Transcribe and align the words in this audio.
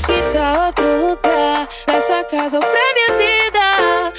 tal 0.00 0.66
outro 0.66 1.06
lugar? 1.08 1.68
Pra 1.86 2.00
sua 2.00 2.24
casa 2.24 2.58
ou 2.58 2.62
pra 2.62 2.80
minha 2.94 3.18
vida? 3.18 4.12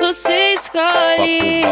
Você 0.00 0.54
escolhe. 0.54 1.62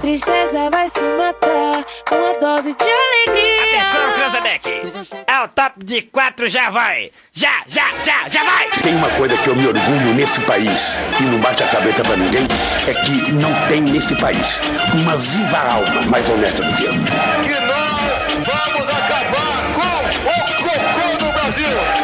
Tristeza 0.00 0.70
vai 0.70 0.88
se 0.88 1.02
matar 1.02 1.84
com 2.08 2.14
uma 2.16 2.32
dose 2.34 2.74
de 2.74 2.84
alegria. 2.84 3.82
Atenção, 3.82 4.12
Cranzebeck! 4.14 5.24
É 5.26 5.40
o 5.42 5.48
top 5.48 5.84
de 5.84 6.02
quatro, 6.02 6.48
já 6.48 6.70
vai! 6.70 7.10
Já, 7.32 7.62
já, 7.66 7.90
já, 8.02 8.28
já 8.28 8.44
vai! 8.44 8.68
Tem 8.82 8.94
uma 8.94 9.08
coisa 9.10 9.36
que 9.36 9.48
eu 9.48 9.56
me 9.56 9.66
orgulho 9.66 10.14
neste 10.14 10.40
país 10.42 10.96
e 11.20 11.22
não 11.24 11.38
bate 11.38 11.62
a 11.62 11.68
cabeça 11.68 12.02
pra 12.02 12.16
ninguém, 12.16 12.46
é 12.88 12.94
que 13.02 13.32
não 13.32 13.52
tem 13.68 13.80
neste 13.82 14.14
país 14.16 14.60
uma 15.00 15.16
viva 15.16 15.58
alma 15.58 16.02
mais 16.08 16.28
honesta 16.30 16.62
do 16.62 16.76
que 16.76 16.84
eu. 16.84 16.92
que 16.92 17.60
nós 17.60 18.46
vamos 18.46 18.88
acabar 18.90 19.72
com 19.74 19.80
o 20.28 20.62
cocô 20.62 21.16
do 21.18 21.32
Brasil. 21.32 22.03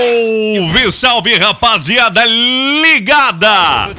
Salve, 0.00 0.92
salve, 0.92 1.36
rapaziada 1.36 2.24
ligada! 2.24 3.90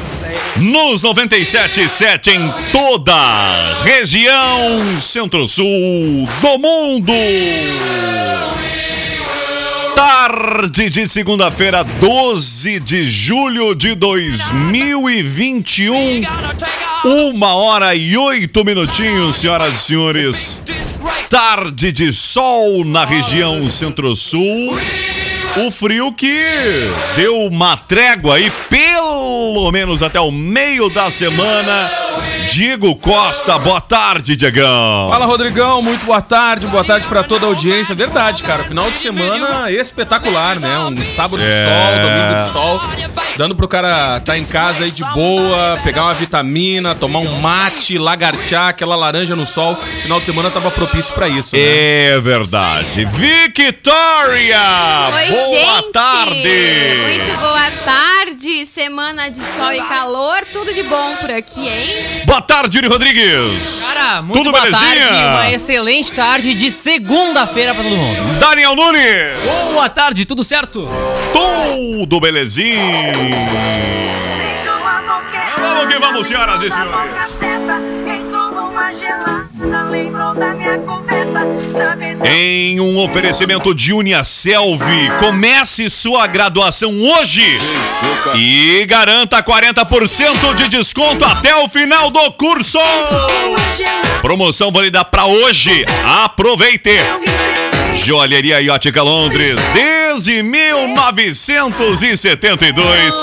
Nos 0.56 1.04
97.7 1.04 2.28
em 2.28 2.52
toda 2.72 3.14
a 3.14 3.84
região 3.84 5.00
centro-sul 5.00 6.28
do 6.42 6.58
mundo. 6.58 7.14
Tarde 9.96 10.90
de 10.90 11.08
segunda-feira, 11.08 11.84
12 11.84 12.80
de 12.80 13.06
julho 13.06 13.76
de 13.76 13.94
2021. 13.94 16.24
Uma 17.06 17.54
hora 17.54 17.94
e 17.94 18.18
oito 18.18 18.66
minutinhos, 18.66 19.36
senhoras 19.36 19.76
e 19.76 19.78
senhores. 19.78 20.64
Tarde 21.30 21.92
de 21.92 22.12
sol 22.12 22.84
na 22.84 23.06
região 23.06 23.70
centro-sul. 23.70 24.80
O 25.58 25.70
frio 25.70 26.14
que 26.14 26.90
deu 27.18 27.46
uma 27.48 27.76
trégua 27.76 28.36
aí, 28.36 28.50
pelo 28.70 29.70
menos 29.70 30.02
até 30.02 30.20
o 30.20 30.32
meio 30.32 30.90
da 30.90 31.12
semana. 31.12 31.92
Diego 32.50 32.96
Costa, 32.96 33.58
boa 33.60 33.80
tarde, 33.80 34.36
Diegão. 34.36 35.08
Fala, 35.10 35.26
Rodrigão, 35.26 35.82
muito 35.82 36.06
boa 36.06 36.22
tarde, 36.22 36.68
boa 36.68 36.84
tarde 36.84 37.06
pra 37.08 37.24
toda 37.24 37.46
a 37.46 37.50
audiência. 37.50 37.96
Verdade, 37.96 38.44
cara, 38.44 38.64
final 38.66 38.90
de 38.92 39.00
semana 39.00 39.72
espetacular, 39.72 40.60
né? 40.60 40.78
Um 40.80 41.06
sábado 41.06 41.38
de 41.38 41.44
É. 41.48 41.64
sol, 41.64 42.02
domingo 42.02 42.44
de 42.44 42.52
sol, 42.52 42.82
dando 43.38 43.56
pro 43.56 43.68
cara 43.68 44.20
tá 44.20 44.38
em 44.38 44.44
casa 44.44 44.84
aí 44.84 44.92
de 44.92 45.04
boa, 45.14 45.80
pegar 45.84 46.04
uma 46.04 46.14
vitamina, 46.14 46.94
tomar 46.94 47.20
um 47.20 47.40
mate, 47.40 47.98
lagartear 47.98 48.68
aquela 48.70 48.96
laranja 48.96 49.36
no 49.36 49.46
sol. 49.46 49.78
Final 50.02 50.20
de 50.20 50.26
semana 50.26 50.50
tava 50.50 50.70
propício 50.72 51.14
pra 51.14 51.30
isso, 51.30 51.56
né? 51.56 51.62
É 51.62 52.20
verdade. 52.20 53.06
Victoria! 53.06 55.10
Oi, 55.14 55.26
boa 55.28 55.76
gente! 55.78 55.92
tarde! 55.94 56.50
Muito 57.04 57.38
boa 57.40 57.72
tarde! 57.86 58.66
Semana 58.66 59.30
de 59.30 59.40
sol 59.58 59.72
e 59.72 59.82
calor, 59.84 60.44
tudo 60.52 60.74
de 60.74 60.84
bom 60.84 61.16
por 61.18 61.32
aqui, 61.32 61.68
hein? 61.68 62.24
Boa 62.32 62.42
tarde, 62.42 62.78
Yuri 62.78 62.88
Rodrigues! 62.88 63.84
Cara, 63.94 64.22
muito 64.22 64.38
Tudo 64.38 64.52
boa 64.52 64.64
belezinha? 64.64 65.06
tarde, 65.06 65.20
uma 65.22 65.52
excelente 65.52 66.14
tarde 66.14 66.54
de 66.54 66.72
segunda-feira 66.72 67.74
pra 67.74 67.84
todo 67.84 67.94
mundo. 67.98 68.40
Daniel 68.40 68.74
Nunes! 68.74 69.36
Boa 69.74 69.90
tarde, 69.90 70.24
tudo 70.24 70.42
certo? 70.42 70.88
Tudo 71.34 72.22
belezinha! 72.22 73.12
Vamos 75.58 75.94
que 75.94 76.00
vamos, 76.00 76.26
senhoras 76.26 76.62
e 76.62 76.72
senhores! 76.72 77.61
Em 82.24 82.80
um 82.80 82.98
oferecimento 83.00 83.76
de 83.76 83.92
Uniaselv, 83.94 84.82
comece 85.20 85.90
sua 85.90 86.28
graduação 86.28 86.92
hoje 86.92 87.58
e 88.36 88.86
garanta 88.86 89.42
40% 89.44 90.56
de 90.56 90.70
desconto 90.70 91.26
até 91.26 91.54
o 91.56 91.68
final 91.68 92.12
do 92.12 92.32
curso. 92.34 92.78
Promoção 94.22 94.72
válida 94.72 95.04
para 95.04 95.26
hoje. 95.26 95.84
Aproveite! 96.24 96.92
Joalheria 98.04 98.62
e 98.62 98.70
Ótica 98.70 99.02
Londres, 99.04 99.56
desde 99.74 100.42
1972, 100.42 103.14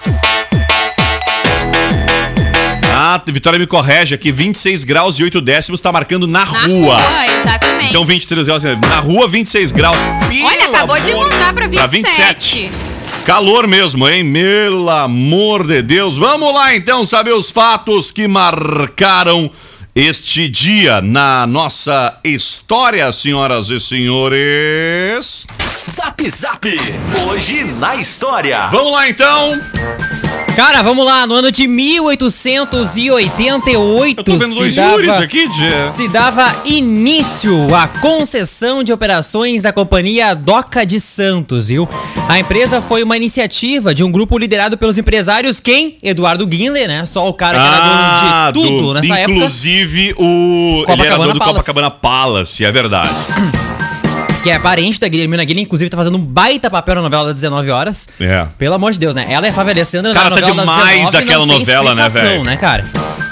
Ah, 3.00 3.22
Vitória 3.28 3.60
me 3.60 3.68
correge 3.68 4.16
aqui, 4.16 4.32
26 4.32 4.84
graus 4.84 5.20
e 5.20 5.24
8 5.24 5.40
décimos 5.40 5.80
tá 5.80 5.92
marcando 5.92 6.26
na, 6.26 6.40
Na 6.46 6.46
rua. 6.66 6.96
rua, 6.98 7.26
exatamente. 7.28 7.90
Então 7.92 8.04
23 8.04 8.48
graus, 8.48 8.64
na 8.64 9.00
rua 9.00 9.28
26 9.28 9.72
graus. 9.72 9.96
Olha, 9.98 10.58
Pelo 10.64 10.76
acabou 10.76 11.00
de 11.00 11.12
amor- 11.12 11.32
mudar 11.32 11.54
pra 11.54 11.68
27. 11.68 11.92
27. 11.92 12.72
Calor 13.24 13.68
mesmo, 13.68 14.10
hein? 14.10 14.34
Pelo 14.34 14.90
amor 14.90 15.68
de 15.68 15.84
Deus. 15.84 16.18
Vamos 16.18 16.52
lá 16.52 16.76
então 16.76 17.06
saber 17.06 17.34
os 17.34 17.52
fatos 17.52 18.12
que 18.12 18.28
marcaram 18.28 19.52
este 19.96 20.50
dia 20.50 21.00
na 21.00 21.46
nossa 21.46 22.18
história, 22.24 23.12
senhoras 23.12 23.70
e 23.70 23.80
senhores. 23.80 25.46
Zap 25.88 26.30
Zap! 26.32 26.66
Hoje 27.30 27.64
na 27.64 27.96
história! 27.96 28.68
Vamos 28.72 28.92
lá 28.92 29.08
então. 29.08 29.60
Cara, 30.58 30.82
vamos 30.82 31.06
lá, 31.06 31.26
no 31.28 31.36
ano 31.36 31.52
de 31.52 31.68
1888 31.68 34.20
Eu 34.20 34.24
tô 34.24 34.38
vendo 34.38 34.56
se 34.56 34.72
dava- 34.72 35.20
aqui, 35.24 35.48
Tchê. 35.50 35.90
se 35.92 36.08
dava 36.08 36.52
início 36.66 37.76
à 37.76 37.88
concessão 37.88 38.84
de 38.84 38.92
operações 38.92 39.62
da 39.62 39.72
companhia 39.72 40.34
Doca 40.34 40.84
de 40.84 41.00
Santos, 41.00 41.68
viu? 41.68 41.88
A 42.28 42.40
empresa 42.40 42.82
foi 42.82 43.04
uma 43.04 43.16
iniciativa 43.16 43.94
de 43.94 44.04
um 44.04 44.12
grupo 44.12 44.36
liderado 44.36 44.80
pelos 44.80 44.98
empresários 44.98 45.62
quem? 45.62 45.98
Eduardo 46.02 46.48
Guinle, 46.48 46.88
né? 46.88 47.06
Só 47.06 47.30
o 47.30 47.34
cara 47.36 47.60
que 47.60 47.68
era 47.68 47.80
dono 47.80 48.08
de 48.08 48.54
tudo 48.54 48.82
do- 48.88 48.94
nessa 48.96 49.16
época. 49.16 49.38
Inclusive 49.38 50.16
o. 50.18 50.24
ele 50.24 50.82
era 50.82 50.88
Copacabana 50.88 51.18
dono 51.28 51.34
do 51.34 51.40
Palace. 51.40 51.54
Copacabana 51.60 51.92
Palace, 51.92 52.66
é 52.66 52.72
verdade. 52.72 53.12
Que 54.48 54.52
é 54.52 54.60
parente 54.60 54.98
da 54.98 55.10
Guilhermina 55.10 55.44
Guilherme, 55.44 55.64
inclusive 55.64 55.90
tá 55.90 55.98
fazendo 55.98 56.18
um 56.18 56.22
baita 56.22 56.70
papel 56.70 56.96
na 56.96 57.02
novela 57.02 57.26
das 57.26 57.34
19 57.34 57.70
horas. 57.70 58.08
É. 58.18 58.48
Pelo 58.58 58.76
amor 58.76 58.94
de 58.94 59.00
Deus, 59.00 59.14
né? 59.14 59.28
Ela 59.30 59.46
é 59.46 59.50
a 59.50 59.54
Flávia 59.54 59.74
Alessandra 59.74 60.14
Cara, 60.14 60.30
na 60.30 60.36
tá 60.38 60.42
novela 60.42 60.56
das 60.56 60.76
demais 60.76 61.12
19, 61.12 61.18
aquela 61.18 61.46
novela, 61.46 61.96
né, 61.96 62.08
velho? 62.08 62.44
né, 62.46 62.56
cara? 62.56 62.86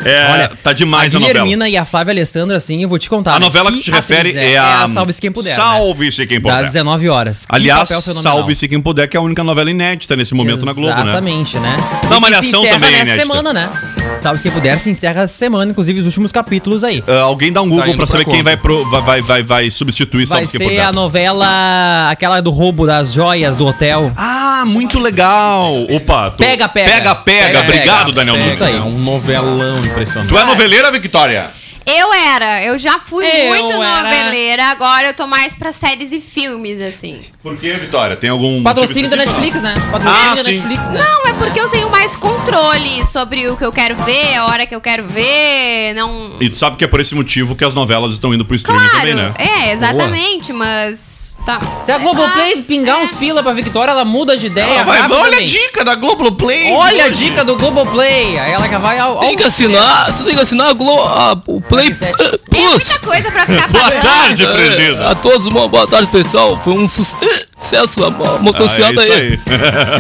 É, 0.03 0.31
Olha, 0.31 0.51
tá 0.61 0.73
demais 0.73 1.15
a 1.15 1.17
a, 1.17 1.19
novela. 1.21 1.39
Guilhermina 1.39 1.69
e 1.69 1.77
a 1.77 1.85
Flávia 1.85 2.11
Alessandra, 2.11 2.57
assim, 2.57 2.83
eu 2.83 2.89
vou 2.89 2.99
te 2.99 3.09
contar. 3.09 3.31
A 3.31 3.39
né? 3.39 3.45
novela 3.45 3.71
que 3.71 3.79
te 3.79 3.93
atriz 3.93 4.35
refere 4.35 4.37
é, 4.37 4.57
a. 4.57 4.87
Salve-se 4.87 5.21
Quem 5.21 5.31
Puder. 5.31 5.49
né? 5.51 5.55
Salve-se 5.55 6.27
quem 6.27 6.41
puder. 6.41 6.57
Das 6.57 6.73
19 6.73 7.07
horas. 7.07 7.45
Que 7.45 7.55
Aliás. 7.55 7.87
Salve-se 7.87 8.67
quem 8.67 8.81
puder, 8.81 9.07
que 9.07 9.15
é 9.15 9.19
a 9.19 9.23
única 9.23 9.43
novela 9.43 9.71
inédita 9.71 10.17
nesse 10.17 10.33
momento 10.33 10.65
na 10.65 10.73
Globo, 10.73 10.95
né? 10.95 11.01
Exatamente, 11.01 11.57
né? 11.59 11.77
Que 12.01 12.19
Malhação 12.19 12.61
também 12.67 12.89
é 12.93 13.01
inédita. 13.03 13.15
semana, 13.15 13.53
né? 13.53 13.69
Salve-se 14.17 14.43
Quem 14.43 14.51
Puder 14.51 14.77
se 14.79 14.89
encerra 14.89 15.23
essa 15.23 15.33
semana, 15.33 15.69
inclusive 15.71 15.99
os 15.99 16.05
últimos 16.05 16.31
capítulos 16.31 16.83
aí. 16.83 17.03
Ah, 17.07 17.21
alguém 17.21 17.51
dá 17.51 17.61
um 17.61 17.69
Google 17.69 17.85
indo 17.87 17.95
pra 17.97 18.05
pra 18.07 18.19
saber 18.19 18.25
quem 18.25 18.41
vai, 18.41 18.55
pro- 18.57 18.83
vai, 18.89 19.01
vai, 19.01 19.21
vai, 19.21 19.43
vai 19.43 19.69
substituir 19.69 20.25
Vai 20.25 20.37
Salve-se 20.45 20.57
quem 20.57 20.67
ser 20.67 20.73
puder. 20.75 20.85
a 20.87 20.91
novela, 20.91 22.09
aquela 22.09 22.41
do 22.41 22.49
roubo 22.49 22.87
das 22.87 23.13
joias 23.13 23.57
do 23.57 23.65
hotel. 23.67 24.11
Ah, 24.15 24.63
muito 24.65 24.99
legal. 24.99 25.73
Opa, 25.89 26.31
tô- 26.31 26.37
Pega, 26.43 26.67
pega. 26.69 26.91
Pega, 26.91 27.15
pega. 27.15 27.45
Pega, 27.47 27.59
Obrigado, 27.61 28.05
pega. 28.05 28.11
Daniel 28.13 28.35
É 28.35 28.39
Nunes. 28.39 28.53
isso 28.55 28.63
aí. 28.63 28.75
É 28.75 28.81
um 28.81 28.97
novelão 28.97 29.85
impressionante. 29.85 30.29
Tu 30.29 30.37
é 30.37 30.45
noveleira, 30.45 30.91
Victoria? 30.91 31.51
Eu 31.85 32.11
era, 32.13 32.63
eu 32.63 32.77
já 32.79 32.99
fui 32.99 33.23
Eu 33.25 33.47
muito 33.49 33.71
era. 33.73 34.03
noveleira, 34.03 34.65
agora 34.71 35.07
eu 35.09 35.13
tô 35.13 35.27
mais 35.27 35.53
pra 35.55 35.71
séries 35.71 36.11
e 36.11 36.19
filmes, 36.19 36.81
assim. 36.81 37.21
Por 37.43 37.55
que, 37.57 37.71
Vitória? 37.73 38.15
Tem 38.15 38.29
algum 38.29 38.63
Patrocínio 38.63 39.09
motivo 39.09 39.23
da? 39.23 39.31
Netflix, 39.31 39.61
né? 39.61 39.73
Patrocínio 39.91 40.31
Ah, 40.31 40.35
da 40.35 40.43
sim. 40.43 40.51
Netflix, 40.53 40.89
né? 40.89 40.99
Não, 41.03 41.27
é 41.27 41.33
porque 41.35 41.59
eu 41.59 41.69
tenho 41.69 41.89
mais 41.91 42.15
controle 42.15 43.05
sobre 43.05 43.47
o 43.49 43.55
que 43.55 43.63
eu 43.63 43.71
quero 43.71 43.95
ver, 43.97 44.35
a 44.35 44.45
hora 44.47 44.65
que 44.65 44.73
eu 44.73 44.81
quero 44.81 45.03
ver, 45.03 45.93
não... 45.93 46.37
E 46.39 46.49
tu 46.49 46.57
sabe 46.57 46.75
que 46.75 46.83
é 46.83 46.87
por 46.87 46.99
esse 46.99 47.13
motivo 47.13 47.55
que 47.55 47.63
as 47.63 47.75
novelas 47.75 48.13
estão 48.13 48.33
indo 48.33 48.43
pro 48.43 48.55
streaming 48.55 48.79
Claro, 48.89 48.97
também, 48.99 49.13
né? 49.15 49.33
é, 49.37 49.71
exatamente, 49.73 50.51
mas... 50.53 51.24
Tá. 51.45 51.61
Se 51.79 51.91
a 51.91 51.99
Globoplay 51.99 52.63
pingar 52.63 52.97
uns 52.97 53.11
pila 53.13 53.43
pra 53.43 53.51
Victoria, 53.53 53.91
ela 53.91 54.03
muda 54.03 54.35
de 54.35 54.47
ideia. 54.47 54.65
Ela 54.65 54.83
vai, 54.83 55.11
olha 55.11 55.37
a 55.37 55.41
dica 55.45 55.85
da 55.85 55.93
Globoplay. 55.93 56.71
Olha 56.71 57.05
a 57.05 57.09
dica 57.09 57.43
do 57.45 57.55
Globoplay. 57.55 58.39
Aí 58.39 58.51
ela 58.51 58.67
já 58.67 58.79
vai 58.79 58.97
ao. 58.97 59.19
Tem 59.19 59.35
que 59.37 59.43
assinar, 59.43 60.11
tu 60.17 60.23
tem 60.23 60.33
que 60.35 60.41
assinar 60.41 60.69
a 60.69 60.73
Glo, 60.73 60.99
a- 61.03 61.37
o 61.47 61.61
Play 61.61 61.95
É 62.01 62.37
Plus. 62.49 62.87
muita 62.89 62.99
coisa 62.99 63.31
pra 63.31 63.45
ficar 63.45 63.67
Boa 63.67 63.83
pagando. 63.91 64.01
tarde, 64.01 64.43
É, 64.45 64.51
presida. 64.51 65.09
a 65.11 65.15
todos 65.15 65.45
uma 65.45 65.67
boa 65.67 65.87
tarde, 65.87 66.07
pessoal. 66.09 66.57
Foi 66.57 66.73
um 66.73 66.87
sucesso 66.87 67.45
a 67.57 68.09
mo- 68.09 68.25
Ah, 68.25 68.35
é 68.35 68.39
motocicleta 68.41 69.01
aí. 69.01 69.37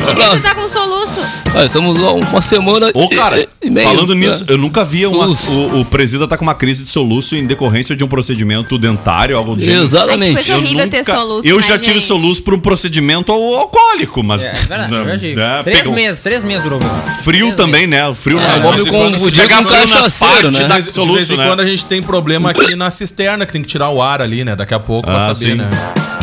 Por 0.05 0.15
que 0.15 0.29
tu 0.29 0.41
tá 0.41 0.55
com 0.55 0.67
soluço? 0.67 1.21
Ah, 1.55 1.65
estamos 1.65 1.97
há 2.03 2.11
uma 2.11 2.41
semana 2.41 2.91
Ô, 2.93 3.07
cara, 3.09 3.47
e 3.63 3.69
meio. 3.69 3.87
falando 3.87 4.13
né? 4.13 4.27
nisso, 4.27 4.43
eu 4.49 4.57
nunca 4.57 4.83
vi 4.83 5.05
uma, 5.05 5.23
Soluço. 5.23 5.51
o, 5.51 5.79
o 5.81 5.85
presida 5.85 6.27
tá 6.27 6.37
com 6.37 6.43
uma 6.43 6.53
crise 6.53 6.83
de 6.83 6.89
soluço 6.89 7.33
em 7.35 7.45
decorrência 7.47 7.95
de 7.95 8.03
um 8.03 8.07
procedimento 8.09 8.77
dentário, 8.77 9.37
algo 9.37 9.55
do 9.55 9.61
gênero. 9.61 9.83
Exatamente. 9.83 10.37
Ai, 10.37 10.43
que 10.43 10.49
coisa 10.51 10.57
horrível 10.57 10.89
ter 10.89 11.05
soluço, 11.05 11.47
Eu 11.47 11.57
né, 11.57 11.63
já 11.65 11.79
tive 11.79 11.93
gente? 11.95 12.05
soluço 12.05 12.43
por 12.43 12.53
um 12.53 12.59
procedimento 12.59 13.31
al- 13.31 13.55
alcoólico, 13.55 14.21
mas. 14.21 14.43
É, 14.43 14.51
verdade, 14.51 14.91
Não, 14.91 15.07
eu 15.09 15.17
tive. 15.19 15.39
é, 15.39 15.63
Três 15.63 15.79
pegou. 15.79 15.93
meses, 15.95 16.21
três 16.21 16.43
meses 16.43 16.61
durou. 16.63 16.79
Frio 17.23 17.45
Três 17.45 17.55
também, 17.55 17.87
meses. 17.87 18.03
né? 18.03 18.07
O 18.09 18.13
frio 18.15 18.37
É, 18.37 18.55
não. 18.59 18.63
vamos 18.63 18.81
Você 18.83 18.89
com- 18.89 19.03
o 19.05 19.31
dia 19.31 19.47
com 19.47 19.63
cachaceiro, 19.63 20.51
né? 20.51 20.59
da 20.59 20.65
De 20.67 20.73
vez, 20.73 20.85
de 20.87 20.93
soluço, 20.93 21.13
vez 21.15 21.31
em 21.31 21.37
né? 21.37 21.47
quando 21.47 21.61
a 21.61 21.65
gente 21.65 21.85
tem 21.85 22.03
problema 22.03 22.49
aqui 22.51 22.75
na 22.75 22.91
cisterna, 22.91 23.45
que 23.45 23.53
tem 23.53 23.61
que 23.61 23.67
tirar 23.69 23.89
o 23.91 24.01
ar 24.01 24.21
ali, 24.21 24.43
né? 24.43 24.55
Daqui 24.57 24.73
a 24.73 24.79
pouco, 24.79 25.07
pra 25.07 25.17
Ah, 25.19 25.33
saber, 25.33 25.55
né? 25.55 25.69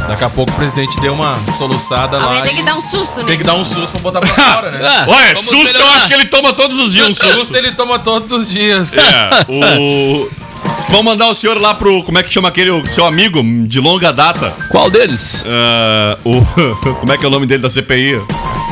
Daqui 0.08 0.24
a 0.24 0.28
pouco 0.30 0.50
o 0.52 0.54
presidente 0.54 1.00
deu 1.00 1.14
uma 1.14 1.38
soluçada 1.56 2.18
lá. 2.18 2.24
Alguém 2.24 2.42
tem 2.42 2.56
que 2.56 2.62
dar 2.62 2.76
um 2.76 2.82
susto, 2.82 3.20
né? 3.20 3.24
tem 3.26 3.38
que 3.38 3.44
dar 3.44 3.54
um 3.54 3.64
susto 3.64 3.92
pra 3.92 4.00
botar 4.00 4.20
pra 4.20 4.28
fora, 4.34 4.70
né? 4.70 4.80
Ah, 4.82 5.06
Ué, 5.10 5.26
vamos 5.28 5.40
susto 5.40 5.54
eu 5.68 5.72
melhorar. 5.80 5.96
acho 5.96 6.08
que 6.08 6.14
ele 6.14 6.24
toma 6.26 6.52
todos 6.52 6.78
os 6.78 6.92
dias 6.92 7.08
um 7.08 7.14
susto. 7.14 7.34
Susto 7.38 7.56
ele 7.56 7.72
toma 7.72 7.98
todos 7.98 8.30
os 8.32 8.48
dias. 8.50 8.96
É, 8.96 9.30
o. 9.48 10.28
Vamos 10.88 11.04
mandar 11.04 11.28
o 11.28 11.34
senhor 11.34 11.60
lá 11.60 11.74
pro. 11.74 12.02
Como 12.04 12.18
é 12.18 12.22
que 12.22 12.32
chama 12.32 12.48
aquele 12.48 12.70
o 12.70 12.88
seu 12.88 13.04
amigo 13.04 13.42
de 13.66 13.80
longa 13.80 14.12
data? 14.12 14.52
Qual 14.70 14.90
deles? 14.90 15.44
Ah, 15.46 16.16
o. 16.24 16.40
Como 17.00 17.12
é 17.12 17.18
que 17.18 17.24
é 17.24 17.28
o 17.28 17.30
nome 17.30 17.46
dele 17.46 17.62
da 17.62 17.68
CPI? 17.70 18.20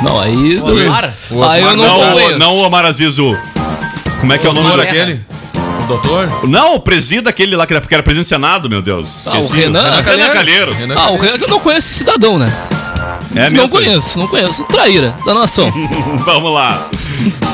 Não, 0.02 0.18
aí. 0.20 0.60
Osmar? 0.60 1.12
Aí 1.48 1.62
eu 1.62 1.76
não, 1.76 1.84
não, 1.98 2.16
o- 2.16 2.38
não 2.38 2.54
o 2.58 2.62
Omar 2.66 2.84
Aziz, 2.86 3.18
o. 3.18 3.36
Como 4.20 4.32
é 4.32 4.38
que 4.38 4.46
é 4.46 4.50
o 4.50 4.52
nome 4.52 4.76
daquele? 4.76 5.20
Doutor? 5.90 6.48
Não, 6.48 6.74
o 6.74 6.80
presida 6.80 7.30
aquele 7.30 7.56
lá 7.56 7.66
que 7.66 7.74
era, 7.74 7.84
que 7.84 7.94
era 7.94 8.02
presidente 8.02 8.26
do 8.26 8.28
Senado, 8.28 8.68
meu 8.68 8.80
Deus. 8.80 9.26
Ah, 9.26 9.38
o. 9.38 9.48
Renan? 9.48 9.82
Renan 9.82 10.02
Calheiros. 10.02 10.78
Calheiros. 10.78 10.78
Ah, 10.96 11.10
o 11.10 11.16
Renan 11.16 11.38
que 11.38 11.44
eu 11.44 11.48
não 11.48 11.60
conheço 11.60 11.88
esse 11.90 11.98
cidadão, 11.98 12.38
né? 12.38 12.50
É 13.34 13.50
não 13.50 13.68
conheço, 13.68 14.18
não 14.18 14.26
conheço. 14.26 14.64
Traíra 14.64 15.14
da 15.24 15.32
nação. 15.34 15.70
Vamos 16.24 16.52
lá. 16.52 16.88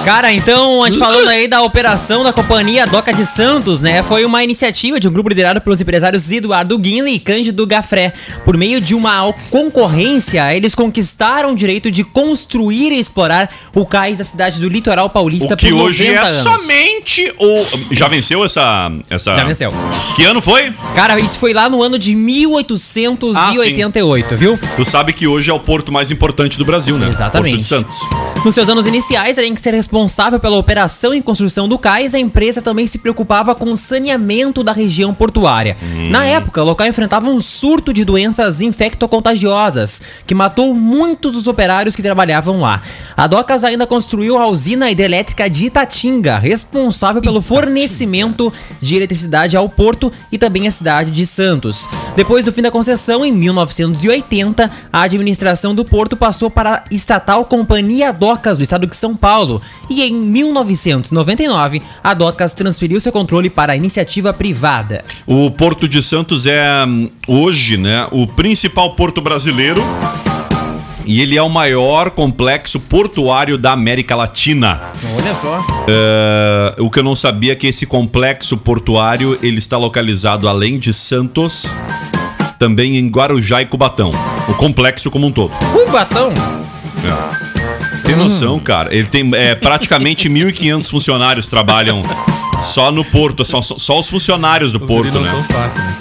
Cara, 0.05 0.32
então, 0.32 0.84
a 0.84 0.88
gente 0.88 1.00
falando 1.00 1.28
aí 1.28 1.49
da 1.49 1.61
operação 1.62 2.23
da 2.23 2.32
companhia 2.32 2.87
Doca 2.87 3.12
de 3.12 3.26
Santos, 3.26 3.81
né? 3.81 4.05
Foi 4.05 4.25
uma 4.25 4.44
iniciativa 4.44 5.00
de 5.00 5.08
um 5.08 5.12
grupo 5.12 5.28
liderado 5.28 5.61
pelos 5.61 5.81
empresários 5.81 6.31
Eduardo 6.31 6.78
Guinle 6.78 7.12
e 7.12 7.19
Cândido 7.19 7.67
Gafré. 7.67 8.12
Por 8.44 8.56
meio 8.56 8.81
de 8.81 8.94
uma 8.94 9.32
concorrência, 9.50 10.55
eles 10.55 10.76
conquistaram 10.76 11.52
o 11.52 11.56
direito 11.56 11.90
de 11.90 12.05
construir 12.05 12.93
e 12.93 13.00
explorar 13.00 13.50
o 13.75 13.84
cais 13.84 14.19
da 14.19 14.25
cidade 14.25 14.61
do 14.61 14.69
litoral 14.69 15.11
paulista 15.11 15.55
O 15.55 15.56
que 15.56 15.69
por 15.69 15.78
90 15.78 15.90
hoje 15.90 16.06
é 16.06 16.17
anos. 16.19 16.31
somente 16.43 17.34
o. 17.38 17.67
Já 17.90 18.06
venceu 18.06 18.44
essa. 18.44 18.93
essa... 19.11 19.34
Já 19.34 19.43
venceu. 19.44 19.73
Que 20.14 20.25
ano 20.25 20.40
foi? 20.40 20.73
Cara, 20.94 21.19
isso 21.19 21.37
foi 21.38 21.52
lá 21.52 21.69
no 21.69 21.82
ano 21.82 21.99
de 21.99 22.14
1888, 22.14 24.37
viu? 24.37 24.56
Tu 24.76 24.84
sabe 24.84 25.12
que 25.12 25.26
hoje 25.26 25.50
é 25.50 25.55
o 25.55 25.58
porto 25.66 25.92
mais 25.92 26.12
importante 26.12 26.56
do 26.56 26.64
Brasil, 26.64 26.96
né? 26.96 27.10
Exatamente. 27.10 27.50
Porto 27.50 27.60
de 27.60 27.66
Santos. 27.66 27.96
Nos 28.44 28.54
seus 28.54 28.68
anos 28.68 28.86
iniciais, 28.86 29.38
além 29.38 29.52
de 29.52 29.60
ser 29.60 29.74
responsável 29.74 30.38
pela 30.38 30.56
operação 30.56 31.12
e 31.12 31.20
construção 31.20 31.68
do 31.68 31.76
cais, 31.76 32.14
a 32.14 32.18
empresa 32.18 32.62
também 32.62 32.86
se 32.86 32.98
preocupava 32.98 33.56
com 33.56 33.72
o 33.72 33.76
saneamento 33.76 34.62
da 34.62 34.70
região 34.70 35.12
portuária. 35.12 35.76
Na 36.10 36.24
época, 36.24 36.62
o 36.62 36.64
local 36.64 36.86
enfrentava 36.86 37.28
um 37.28 37.40
surto 37.40 37.92
de 37.92 38.04
doenças 38.04 38.60
infectocontagiosas, 38.60 40.00
que 40.24 40.34
matou 40.34 40.72
muitos 40.74 41.32
dos 41.32 41.48
operários 41.48 41.96
que 41.96 42.02
trabalhavam 42.02 42.60
lá. 42.60 42.80
A 43.16 43.26
Docas 43.26 43.64
ainda 43.64 43.86
construiu 43.86 44.38
a 44.38 44.46
usina 44.46 44.88
hidrelétrica 44.88 45.50
de 45.50 45.66
Itatinga, 45.66 46.38
responsável 46.38 47.20
pelo 47.20 47.42
fornecimento 47.42 48.52
de 48.80 48.94
eletricidade 48.94 49.56
ao 49.56 49.68
porto 49.68 50.12
e 50.30 50.38
também 50.38 50.68
à 50.68 50.70
cidade 50.70 51.10
de 51.10 51.26
Santos. 51.26 51.88
Depois 52.14 52.44
do 52.44 52.52
fim 52.52 52.62
da 52.62 52.70
concessão, 52.70 53.24
em 53.24 53.32
1980, 53.32 54.70
a 54.92 55.02
administração 55.02 55.56
do 55.64 55.85
porto 55.85 56.17
passou 56.17 56.50
para 56.50 56.75
a 56.75 56.94
estatal 56.94 57.44
Companhia 57.44 58.12
Docas 58.12 58.58
do 58.58 58.64
estado 58.64 58.87
de 58.87 58.94
São 58.94 59.17
Paulo 59.17 59.61
e 59.88 60.03
em 60.03 60.12
1999 60.12 61.82
a 62.03 62.14
Docas 62.14 62.53
transferiu 62.53 63.00
seu 63.00 63.11
controle 63.12 63.49
para 63.49 63.73
a 63.73 63.76
iniciativa 63.76 64.33
privada. 64.33 65.04
O 65.26 65.50
Porto 65.50 65.88
de 65.88 66.02
Santos 66.02 66.47
é 66.47 66.85
hum, 66.87 67.09
hoje, 67.26 67.76
né, 67.76 68.07
o 68.11 68.26
principal 68.26 68.95
porto 68.95 69.21
brasileiro. 69.21 69.83
E 71.09 71.21
ele 71.21 71.37
é 71.37 71.42
o 71.42 71.49
maior 71.49 72.11
complexo 72.11 72.80
portuário 72.80 73.57
da 73.57 73.71
América 73.71 74.16
Latina. 74.16 74.90
Olha 75.16 75.35
só. 75.40 75.64
É, 75.87 76.75
o 76.83 76.90
que 76.90 76.99
eu 76.99 77.04
não 77.04 77.14
sabia 77.14 77.52
é 77.52 77.54
que 77.54 77.69
esse 77.69 77.87
complexo 77.87 78.57
portuário 78.57 79.38
ele 79.40 79.59
está 79.59 79.78
localizado 79.78 80.49
além 80.49 80.80
de 80.80 80.92
Santos, 80.92 81.71
também 82.58 82.96
em 82.96 83.08
Guarujá 83.08 83.62
e 83.62 83.66
Cubatão. 83.66 84.12
O 84.48 84.54
complexo 84.54 85.10
como 85.10 85.26
um 85.26 85.32
todo. 85.32 85.50
Cubatão. 85.72 86.32
Tem 88.04 88.16
noção, 88.16 88.58
cara? 88.60 88.94
Ele 88.94 89.06
tem 89.06 89.28
é, 89.34 89.54
praticamente 89.54 90.28
1.500 90.30 90.90
funcionários 90.90 91.48
trabalham 91.48 92.02
só 92.72 92.90
no 92.90 93.04
porto, 93.04 93.44
só, 93.44 93.60
só, 93.60 93.98
os 93.98 94.08
funcionários 94.08 94.72
do 94.72 94.80
Os 94.80 94.88
porto, 94.88 95.18
né? 95.18 95.30
são 95.30 95.42
fáceis, 95.44 95.84
né? 95.84 95.96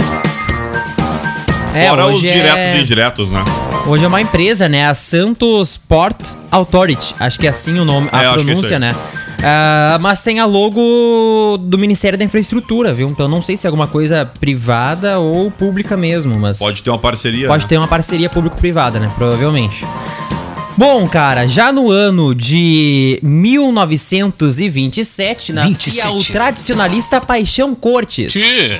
É, 1.73 1.89
Fora 1.89 2.07
os 2.07 2.13
hoje 2.13 2.31
diretos 2.31 2.67
é... 2.67 2.77
e 2.77 2.81
indiretos, 2.81 3.29
né? 3.29 3.43
Hoje 3.85 4.05
é 4.05 4.07
uma 4.07 4.21
empresa, 4.21 4.69
né? 4.69 4.87
A 4.87 4.93
Santos 4.95 5.77
Port 5.77 6.15
Authority. 6.49 7.13
Acho 7.19 7.37
que 7.37 7.45
é 7.45 7.49
assim 7.49 7.77
o 7.77 7.85
nome, 7.85 8.07
É, 8.11 8.17
a 8.17 8.23
é 8.23 8.25
isso 8.25 8.33
pronúncia, 8.33 8.79
né? 8.79 8.95
Ah, 9.47 9.99
mas 10.01 10.23
tem 10.23 10.39
a 10.39 10.45
logo 10.45 11.59
do 11.61 11.77
Ministério 11.77 12.17
da 12.17 12.25
Infraestrutura, 12.25 12.91
viu? 12.91 13.07
Então 13.07 13.27
não 13.27 13.43
sei 13.43 13.55
se 13.55 13.65
é 13.65 13.67
alguma 13.67 13.85
coisa 13.85 14.25
privada 14.25 15.19
ou 15.19 15.51
pública 15.51 15.95
mesmo, 15.95 16.39
mas. 16.39 16.57
Pode 16.57 16.81
ter 16.81 16.89
uma 16.89 16.97
parceria. 16.97 17.47
Pode 17.47 17.63
né? 17.63 17.69
ter 17.69 17.77
uma 17.77 17.87
parceria 17.87 18.27
público-privada, 18.27 18.99
né? 18.99 19.11
Provavelmente. 19.15 19.85
Bom, 20.75 21.07
cara, 21.07 21.47
já 21.47 21.71
no 21.71 21.91
ano 21.91 22.33
de 22.33 23.19
1927 23.21 25.53
nascia 25.53 25.71
27. 25.71 26.17
o 26.17 26.23
tradicionalista 26.33 27.21
Paixão 27.21 27.75
Cortes. 27.75 28.33
Tchê. 28.33 28.79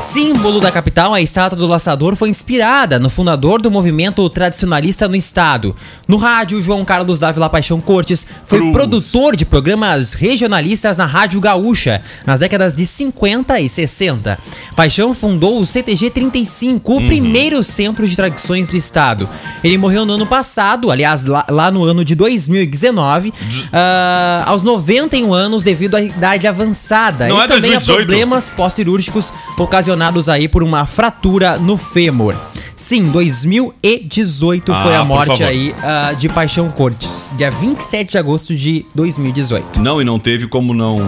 Símbolo 0.00 0.60
da 0.60 0.72
capital, 0.72 1.12
a 1.12 1.20
estátua 1.20 1.58
do 1.58 1.66
laçador 1.66 2.16
foi 2.16 2.30
inspirada 2.30 2.98
no 2.98 3.10
fundador 3.10 3.60
do 3.60 3.70
movimento 3.70 4.28
tradicionalista 4.30 5.06
no 5.06 5.14
estado. 5.14 5.76
No 6.08 6.16
rádio, 6.16 6.60
João 6.60 6.86
Carlos 6.86 7.20
Dávila 7.20 7.50
Paixão 7.50 7.80
Cortes 7.80 8.26
foi 8.46 8.58
Cruz. 8.60 8.72
produtor 8.72 9.36
de 9.36 9.44
programas 9.44 10.14
regionalistas 10.14 10.96
na 10.96 11.04
Rádio 11.04 11.38
Gaúcha, 11.38 12.00
nas 12.26 12.40
décadas 12.40 12.74
de 12.74 12.86
50 12.86 13.60
e 13.60 13.68
60. 13.68 14.38
Paixão 14.74 15.14
fundou 15.14 15.60
o 15.60 15.66
CTG 15.66 16.08
35, 16.08 16.96
o 16.96 17.06
primeiro 17.06 17.62
centro 17.62 18.08
de 18.08 18.16
tradições 18.16 18.68
do 18.68 18.76
estado. 18.76 19.28
Ele 19.62 19.76
morreu 19.76 20.06
no 20.06 20.14
ano 20.14 20.26
passado, 20.26 20.90
aliás, 20.90 21.26
lá, 21.26 21.44
lá 21.48 21.70
no 21.70 21.84
ano 21.84 22.04
de 22.04 22.14
2019, 22.14 23.34
ah, 23.70 24.44
aos 24.46 24.62
91 24.62 25.32
anos 25.34 25.62
devido 25.62 25.94
à 25.94 26.00
idade 26.02 26.46
avançada 26.48 27.28
Não 27.28 27.38
e 27.38 27.44
é 27.44 27.46
também 27.46 27.70
a 27.74 27.78
2018? 27.80 27.96
problemas 28.06 28.48
pós-cirúrgicos 28.48 29.30
ocasionados 29.58 29.89
aí 30.28 30.48
por 30.48 30.62
uma 30.62 30.86
fratura 30.86 31.58
no 31.58 31.76
fêmur. 31.76 32.34
Sim, 32.76 33.04
2018 33.10 34.72
Ah, 34.72 34.82
foi 34.82 34.96
a 34.96 35.00
por 35.00 35.06
morte 35.08 35.44
aí 35.44 35.74
ah, 35.82 36.12
de 36.12 36.28
Paixão 36.28 36.70
Cortes, 36.70 37.34
dia 37.36 37.50
27 37.50 38.12
de 38.12 38.18
agosto 38.18 38.54
de 38.54 38.86
2018. 38.94 39.80
Não, 39.80 40.00
e 40.00 40.04
não 40.04 40.18
teve 40.18 40.46
como 40.46 40.72
não 40.72 40.98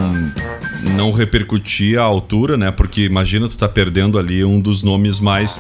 não 0.96 1.12
repercutir 1.12 1.98
a 1.98 2.02
altura, 2.02 2.56
né? 2.56 2.70
Porque 2.70 3.02
imagina 3.02 3.48
tu 3.48 3.56
tá 3.56 3.68
perdendo 3.68 4.18
ali 4.18 4.44
um 4.44 4.60
dos 4.60 4.82
nomes 4.82 5.20
mais 5.20 5.58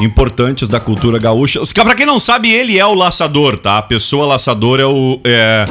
importantes 0.00 0.68
da 0.68 0.80
cultura 0.80 1.18
gaúcha. 1.18 1.60
Pra 1.74 1.94
quem 1.94 2.06
não 2.06 2.20
sabe, 2.20 2.50
ele 2.50 2.78
é 2.78 2.86
o 2.86 2.94
laçador, 2.94 3.58
tá? 3.58 3.78
A 3.78 3.82
pessoa 3.82 4.26
laçador 4.26 4.80
é 4.80 4.86
o 4.86 5.20
é, 5.24 5.64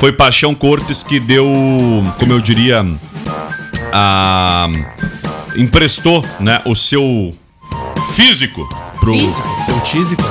foi 0.00 0.12
Paixão 0.12 0.54
Cortes 0.54 1.02
que 1.02 1.18
deu, 1.18 1.46
como 2.18 2.32
eu 2.32 2.40
diria, 2.40 2.84
a 3.92 4.68
emprestou, 5.56 6.24
né, 6.40 6.60
o 6.64 6.74
seu 6.74 7.34
físico 8.14 8.66
pro 9.00 9.14
Seu 9.64 9.80
tísico. 9.80 10.22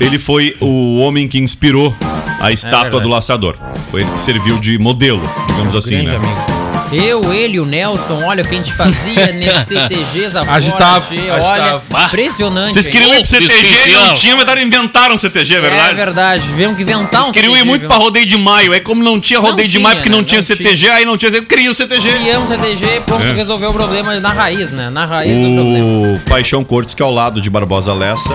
ele 0.00 0.18
foi 0.18 0.56
o 0.60 0.98
homem 0.98 1.28
que 1.28 1.38
inspirou 1.38 1.94
a 2.40 2.50
estátua 2.52 2.82
verdade. 2.82 3.02
do 3.04 3.08
laçador. 3.08 3.56
Foi 3.90 4.02
ele 4.02 4.10
que 4.10 4.20
serviu 4.20 4.58
de 4.58 4.78
modelo, 4.78 5.20
digamos 5.48 5.74
assim, 5.74 6.02
Grande 6.04 6.10
né? 6.10 6.16
amigo. 6.16 6.57
Eu, 6.92 7.32
ele, 7.32 7.60
o 7.60 7.66
Nelson, 7.66 8.22
olha 8.24 8.42
o 8.42 8.46
que 8.48 8.54
a 8.54 8.58
gente 8.58 8.72
fazia 8.72 9.26
nesse 9.32 9.74
CTGs 9.74 10.36
afora, 10.36 10.56
Agitava, 10.56 11.04
che- 11.06 11.30
agitava. 11.30 11.82
Olha, 11.92 12.04
impressionante. 12.06 12.74
Vocês 12.74 12.86
queriam 12.88 13.12
ir 13.14 13.18
pro 13.18 13.26
CTG, 13.26 13.92
não 13.92 14.14
tinha, 14.14 14.36
mas 14.36 14.62
inventaram 14.62 15.14
o 15.14 15.18
CTG, 15.18 15.54
é 15.54 15.58
É 15.58 15.60
verdade? 15.60 15.94
verdade, 15.94 16.42
tivemos 16.44 16.76
que 16.76 16.82
inventar 16.82 17.20
Vocês 17.22 17.28
um 17.28 17.32
queriam 17.32 17.56
ir 17.56 17.64
muito 17.64 17.80
viu? 17.82 17.88
pra 17.88 17.98
rodeio 17.98 18.26
de 18.26 18.36
maio. 18.38 18.72
Aí 18.72 18.80
como 18.80 19.02
não 19.02 19.20
tinha 19.20 19.40
Não 19.40 19.50
rodeio 19.50 19.66
de 19.68 19.72
tinha, 19.72 19.82
maio 19.82 19.96
porque 19.96 20.10
não 20.10 20.18
né? 20.18 20.24
tinha 20.24 20.38
Não 20.40 20.46
CTG, 20.46 20.88
aí 20.88 21.04
não 21.04 21.16
tinha. 21.16 21.30
Cria 21.42 21.70
o 21.70 21.74
CTG. 21.74 22.10
Criamos 22.18 22.48
CTG, 22.48 23.00
pronto, 23.06 23.22
É. 23.24 23.32
resolveu 23.32 23.70
o 23.70 23.72
problema 23.72 24.18
na 24.20 24.32
raiz, 24.32 24.70
né? 24.72 24.88
Na 24.90 25.04
raiz 25.04 25.34
do 25.36 25.54
problema. 25.54 25.84
O 26.16 26.20
Paixão 26.28 26.64
Cortes, 26.64 26.94
que 26.94 27.02
é 27.02 27.04
ao 27.04 27.12
lado 27.12 27.40
de 27.40 27.50
Barbosa 27.50 27.92
Lessa. 27.92 28.30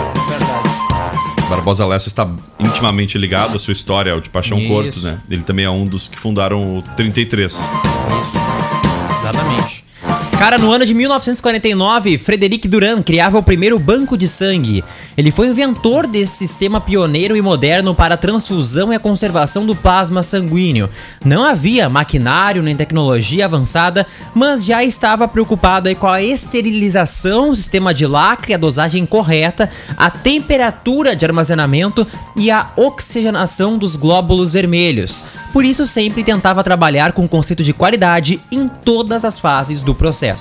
Barbosa 1.49 1.85
Lessa 1.85 2.07
está 2.07 2.27
intimamente 2.59 3.17
ligado 3.17 3.55
à 3.55 3.59
sua 3.59 3.73
história, 3.73 4.13
ao 4.13 4.21
de 4.21 4.29
Paixão 4.29 4.57
Isso. 4.57 4.67
Cortes, 4.69 5.03
né? 5.03 5.17
Ele 5.29 5.43
também 5.43 5.65
é 5.65 5.69
um 5.69 5.85
dos 5.85 6.07
que 6.07 6.17
fundaram 6.17 6.77
o 6.77 6.81
33. 6.95 7.53
Exatamente. 9.23 9.72
Cara, 10.43 10.57
no 10.57 10.73
ano 10.73 10.85
de 10.85 10.93
1949, 10.93 12.17
Frederic 12.17 12.67
Duran 12.67 13.01
criava 13.01 13.37
o 13.37 13.41
primeiro 13.43 13.79
banco 13.79 14.17
de 14.17 14.27
sangue. 14.27 14.83
Ele 15.15 15.31
foi 15.31 15.47
inventor 15.47 16.05
desse 16.05 16.35
sistema 16.35 16.81
pioneiro 16.81 17.37
e 17.37 17.41
moderno 17.41 17.95
para 17.95 18.15
a 18.15 18.17
transfusão 18.17 18.91
e 18.91 18.95
a 18.97 18.99
conservação 18.99 19.65
do 19.65 19.73
plasma 19.73 20.21
sanguíneo. 20.21 20.89
Não 21.23 21.45
havia 21.45 21.87
maquinário 21.87 22.61
nem 22.61 22.75
tecnologia 22.75 23.45
avançada, 23.45 24.05
mas 24.35 24.65
já 24.65 24.83
estava 24.83 25.29
preocupado 25.29 25.95
com 25.95 26.07
a 26.07 26.21
esterilização, 26.21 27.51
o 27.51 27.55
sistema 27.55 27.93
de 27.93 28.05
lacre, 28.05 28.53
a 28.53 28.57
dosagem 28.57 29.05
correta, 29.05 29.71
a 29.95 30.09
temperatura 30.09 31.15
de 31.15 31.25
armazenamento 31.25 32.05
e 32.35 32.51
a 32.51 32.69
oxigenação 32.75 33.77
dos 33.77 33.95
glóbulos 33.95 34.51
vermelhos. 34.51 35.25
Por 35.53 35.63
isso 35.63 35.85
sempre 35.85 36.23
tentava 36.23 36.63
trabalhar 36.63 37.13
com 37.13 37.23
o 37.23 37.29
conceito 37.29 37.63
de 37.63 37.73
qualidade 37.73 38.41
em 38.51 38.67
todas 38.67 39.23
as 39.23 39.37
fases 39.37 39.83
do 39.83 39.93
processo. 39.93 40.32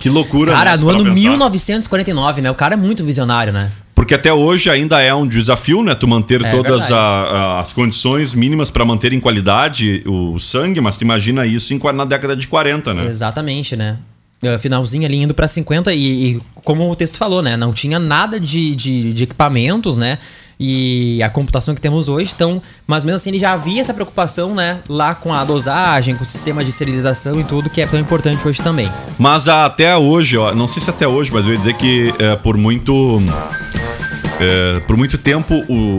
Que 0.00 0.08
loucura, 0.08 0.52
Cara, 0.52 0.76
né, 0.76 0.76
no 0.82 0.88
ano 0.90 0.98
pensar. 1.04 1.14
1949, 1.14 2.42
né? 2.42 2.50
O 2.50 2.54
cara 2.54 2.74
é 2.74 2.76
muito 2.76 3.04
visionário, 3.04 3.52
né? 3.52 3.70
Porque 3.94 4.14
até 4.14 4.32
hoje 4.32 4.70
ainda 4.70 5.00
é 5.00 5.12
um 5.12 5.26
desafio, 5.26 5.82
né? 5.82 5.94
Tu 5.94 6.06
manter 6.06 6.40
É 6.44 6.50
todas 6.50 6.90
a- 6.92 6.96
a- 6.96 7.60
as 7.60 7.72
condições 7.72 8.32
mínimas 8.32 8.70
para 8.70 8.84
manter 8.84 9.12
em 9.12 9.18
qualidade 9.18 10.02
o 10.06 10.38
sangue, 10.38 10.80
mas 10.80 10.96
tu 10.96 11.02
imagina 11.02 11.44
isso 11.44 11.74
em, 11.74 11.80
na 11.92 12.04
década 12.04 12.36
de 12.36 12.46
40, 12.46 12.94
né? 12.94 13.06
Exatamente, 13.06 13.74
né? 13.74 13.96
Eh, 14.42 14.58
Finalzinho 14.58 15.04
ali 15.04 15.16
indo 15.16 15.34
pra 15.34 15.48
50 15.48 15.92
e, 15.92 15.98
e 16.36 16.42
como 16.54 16.88
o 16.88 16.94
texto 16.94 17.16
falou, 17.18 17.42
né? 17.42 17.56
Não 17.56 17.72
tinha 17.72 17.98
nada 17.98 18.38
de, 18.38 18.74
de, 18.74 19.12
de 19.12 19.24
equipamentos, 19.24 19.96
né? 19.96 20.18
E 20.60 21.22
a 21.22 21.30
computação 21.30 21.72
que 21.72 21.80
temos 21.80 22.08
hoje, 22.08 22.32
então, 22.34 22.60
mas 22.84 23.04
mesmo 23.04 23.16
assim 23.16 23.30
ele 23.30 23.38
já 23.38 23.52
havia 23.52 23.80
essa 23.80 23.94
preocupação, 23.94 24.54
né? 24.54 24.80
Lá 24.88 25.14
com 25.14 25.32
a 25.32 25.44
dosagem, 25.44 26.16
com 26.16 26.24
o 26.24 26.26
sistema 26.26 26.64
de 26.64 26.70
esterilização 26.70 27.38
e 27.38 27.44
tudo, 27.44 27.70
que 27.70 27.80
é 27.80 27.86
tão 27.86 27.98
importante 27.98 28.46
hoje 28.46 28.60
também. 28.60 28.90
Mas 29.18 29.46
até 29.46 29.96
hoje, 29.96 30.36
ó, 30.36 30.52
não 30.54 30.66
sei 30.66 30.82
se 30.82 30.90
até 30.90 31.06
hoje, 31.06 31.30
mas 31.32 31.46
eu 31.46 31.52
ia 31.52 31.58
dizer 31.58 31.74
que 31.74 32.12
é, 32.18 32.34
por 32.36 32.56
muito. 32.56 33.20
é, 34.40 34.80
por 34.80 34.96
muito 34.96 35.16
tempo 35.16 35.54
o, 35.68 35.98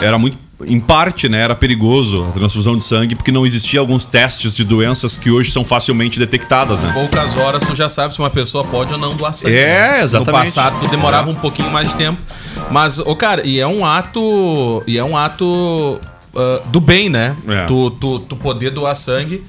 era 0.00 0.18
muito. 0.18 0.36
Em 0.66 0.78
parte, 0.80 1.28
né, 1.28 1.40
era 1.40 1.54
perigoso 1.54 2.24
a 2.28 2.32
transfusão 2.32 2.76
de 2.76 2.84
sangue 2.84 3.14
porque 3.14 3.32
não 3.32 3.44
existia 3.46 3.80
alguns 3.80 4.04
testes 4.04 4.54
de 4.54 4.64
doenças 4.64 5.16
que 5.16 5.30
hoje 5.30 5.50
são 5.52 5.64
facilmente 5.64 6.18
detectadas, 6.18 6.80
né? 6.80 6.90
Poucas 6.94 7.36
horas 7.36 7.62
tu 7.64 7.74
já 7.74 7.88
sabe 7.88 8.12
se 8.14 8.18
uma 8.20 8.30
pessoa 8.30 8.64
pode 8.64 8.92
ou 8.92 8.98
não 8.98 9.16
doar 9.16 9.34
sangue. 9.34 9.54
É, 9.56 9.98
né? 9.98 10.02
exatamente. 10.02 10.36
No 10.36 10.44
passado 10.44 10.80
tu 10.80 10.88
demorava 10.88 11.30
um 11.30 11.34
pouquinho 11.34 11.70
mais 11.70 11.88
de 11.90 11.96
tempo. 11.96 12.20
Mas, 12.70 12.98
ô 12.98 13.14
cara, 13.16 13.46
e 13.46 13.58
é 13.60 13.66
um 13.66 13.84
ato. 13.84 14.82
E 14.86 14.96
é 14.98 15.04
um 15.04 15.16
ato 15.16 16.00
ah, 16.34 16.60
do 16.66 16.80
bem, 16.80 17.08
né? 17.10 17.36
É. 17.48 17.64
Tu, 17.66 17.90
tu, 17.92 18.18
tu 18.20 18.36
poder 18.36 18.70
doar 18.70 18.94
sangue. 18.94 19.42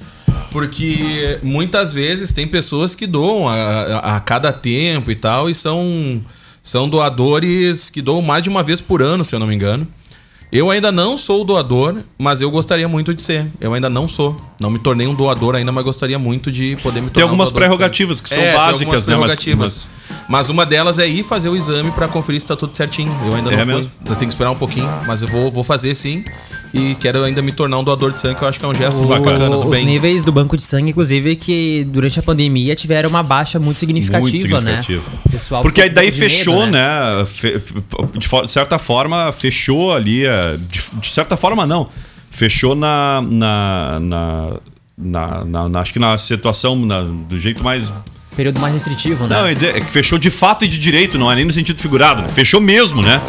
Porque 0.50 1.38
muitas 1.42 1.92
vezes 1.92 2.32
tem 2.32 2.46
pessoas 2.46 2.94
que 2.94 3.06
doam 3.08 3.48
a, 3.48 3.54
a- 3.54 4.16
a 4.16 4.20
cada 4.20 4.52
tempo 4.52 5.10
e 5.10 5.14
tal, 5.16 5.50
e 5.50 5.54
são, 5.54 6.20
são 6.62 6.88
doadores 6.88 7.90
que 7.90 8.00
doam 8.00 8.22
mais 8.22 8.42
de 8.44 8.48
uma 8.48 8.62
vez 8.62 8.80
por 8.80 9.02
ano, 9.02 9.24
se 9.24 9.34
eu 9.34 9.40
não 9.40 9.48
me 9.48 9.54
engano. 9.54 9.84
Eu 10.54 10.70
ainda 10.70 10.92
não 10.92 11.16
sou 11.16 11.44
doador, 11.44 11.96
mas 12.16 12.40
eu 12.40 12.48
gostaria 12.48 12.86
muito 12.86 13.12
de 13.12 13.20
ser. 13.20 13.44
Eu 13.60 13.74
ainda 13.74 13.90
não 13.90 14.06
sou. 14.06 14.40
Não 14.60 14.70
me 14.70 14.78
tornei 14.78 15.04
um 15.04 15.12
doador 15.14 15.56
ainda, 15.56 15.72
mas 15.72 15.82
gostaria 15.84 16.16
muito 16.16 16.52
de 16.52 16.76
poder 16.76 17.00
me 17.00 17.08
tornar 17.08 17.14
Tem 17.14 17.22
algumas 17.24 17.50
um 17.50 17.54
prerrogativas 17.54 18.20
que 18.20 18.28
são. 18.28 18.38
É, 18.38 18.52
tem 18.52 18.54
básicas, 18.54 18.80
algumas 18.80 19.06
né? 19.08 19.16
Mas- 19.16 19.34
prerrogativas. 19.34 19.90
Mas, 20.28 20.48
uma 20.48 20.64
delas 20.64 20.98
é 20.98 21.06
ir 21.06 21.22
fazer 21.24 21.48
o 21.50 21.56
exame 21.56 21.90
pra 21.90 22.06
conferir 22.08 22.40
se 22.40 22.46
tá 22.46 22.54
tudo 22.56 22.74
certinho. 22.74 23.12
Eu 23.26 23.34
ainda 23.34 23.50
não 23.50 23.58
É 23.58 23.64
fui. 23.64 23.74
mesmo? 23.74 23.92
Eu 24.06 24.14
tenho 24.14 24.28
que 24.28 24.34
esperar 24.34 24.50
um 24.52 24.56
pouquinho, 24.56 24.88
mas 25.06 25.20
eu 25.22 25.28
vou, 25.28 25.50
vou 25.50 25.64
fazer 25.64 25.92
sim. 25.94 26.24
E 26.72 26.94
quero 26.96 27.22
ainda 27.22 27.40
me 27.42 27.52
tornar 27.52 27.78
um 27.78 27.84
doador 27.84 28.10
de 28.10 28.20
sangue, 28.20 28.34
que 28.36 28.42
eu 28.42 28.48
acho 28.48 28.58
que 28.58 28.64
é 28.64 28.68
um 28.68 28.74
gesto 28.74 29.00
O- 29.02 29.06
bacana, 29.06 29.48
do 29.50 29.60
os 29.60 29.70
bem. 29.70 29.84
níveis 29.86 30.24
do 30.24 30.32
banco 30.32 30.56
de 30.56 30.62
sangue, 30.64 30.90
inclusive, 30.90 31.36
que 31.36 31.86
durante 31.88 32.18
a 32.18 32.22
pandemia 32.22 32.74
tiveram 32.74 33.10
uma 33.10 33.22
baixa 33.22 33.60
muito 33.60 33.78
significativa, 33.78 34.22
Muito 34.28 34.40
significativa. 34.40 35.02
né? 35.02 35.18
Pessoal 35.30 35.62
Porque 35.62 35.82
aí 35.82 35.90
daí 35.90 36.10
com 36.10 36.18
medo, 36.18 36.30
fechou, 36.30 36.66
né? 36.66 37.24
Fe- 37.26 37.62
de 38.44 38.50
certa 38.50 38.78
forma, 38.78 39.30
fechou 39.30 39.92
ali. 39.94 40.26
É, 40.52 40.56
De, 40.56 40.80
de 41.00 41.10
certa 41.10 41.36
forma, 41.36 41.66
não. 41.66 41.88
Fechou 42.30 42.74
na. 42.74 43.22
na, 43.22 43.98
na, 44.00 44.50
na- 44.96 45.44
na- 45.44 45.68
na- 45.68 45.80
acho 45.80 45.92
que 45.92 45.98
na 45.98 46.16
situação, 46.18 46.76
na- 46.76 47.02
do 47.02 47.38
jeito 47.38 47.62
mais. 47.62 47.92
Período 48.36 48.58
mais 48.60 48.74
restritivo, 48.74 49.28
né? 49.28 49.36
Não, 49.40 49.46
ia 49.48 49.54
dizer, 49.54 49.76
é 49.76 49.80
que 49.80 49.86
fechou 49.86 50.18
de 50.18 50.28
fato 50.28 50.64
e 50.64 50.68
de 50.68 50.76
direito, 50.76 51.16
não 51.16 51.30
é 51.30 51.36
nem 51.36 51.44
no 51.44 51.52
sentido 51.52 51.78
figurado, 51.80 52.20
né? 52.22 52.28
Fechou 52.28 52.60
mesmo, 52.60 53.00
né? 53.00 53.20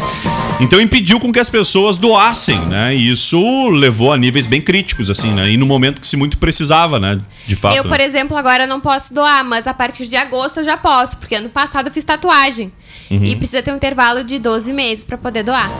Então 0.58 0.80
impediu 0.80 1.20
com 1.20 1.32
que 1.32 1.38
as 1.38 1.48
pessoas 1.48 1.96
doassem, 1.96 2.58
né? 2.66 2.92
E 2.96 3.12
isso 3.12 3.68
levou 3.68 4.12
a 4.12 4.16
níveis 4.16 4.46
bem 4.46 4.60
críticos, 4.60 5.08
assim, 5.08 5.30
né? 5.32 5.48
E 5.50 5.56
no 5.56 5.64
momento 5.66 6.00
que 6.00 6.06
se 6.08 6.16
muito 6.16 6.36
precisava, 6.38 6.98
né? 6.98 7.20
De 7.46 7.54
fato. 7.54 7.76
Eu, 7.76 7.84
por 7.84 7.98
né? 7.98 8.04
exemplo, 8.04 8.36
agora 8.36 8.66
não 8.66 8.80
posso 8.80 9.14
doar, 9.14 9.44
mas 9.44 9.68
a 9.68 9.74
partir 9.74 10.06
de 10.08 10.16
agosto 10.16 10.58
eu 10.58 10.64
já 10.64 10.76
posso, 10.76 11.18
porque 11.18 11.36
ano 11.36 11.50
passado 11.50 11.86
eu 11.86 11.92
fiz 11.92 12.02
tatuagem. 12.02 12.72
Uhum. 13.08 13.24
E 13.24 13.36
precisa 13.36 13.62
ter 13.62 13.70
um 13.72 13.76
intervalo 13.76 14.24
de 14.24 14.40
12 14.40 14.72
meses 14.72 15.04
pra 15.04 15.16
poder 15.16 15.44
doar. 15.44 15.70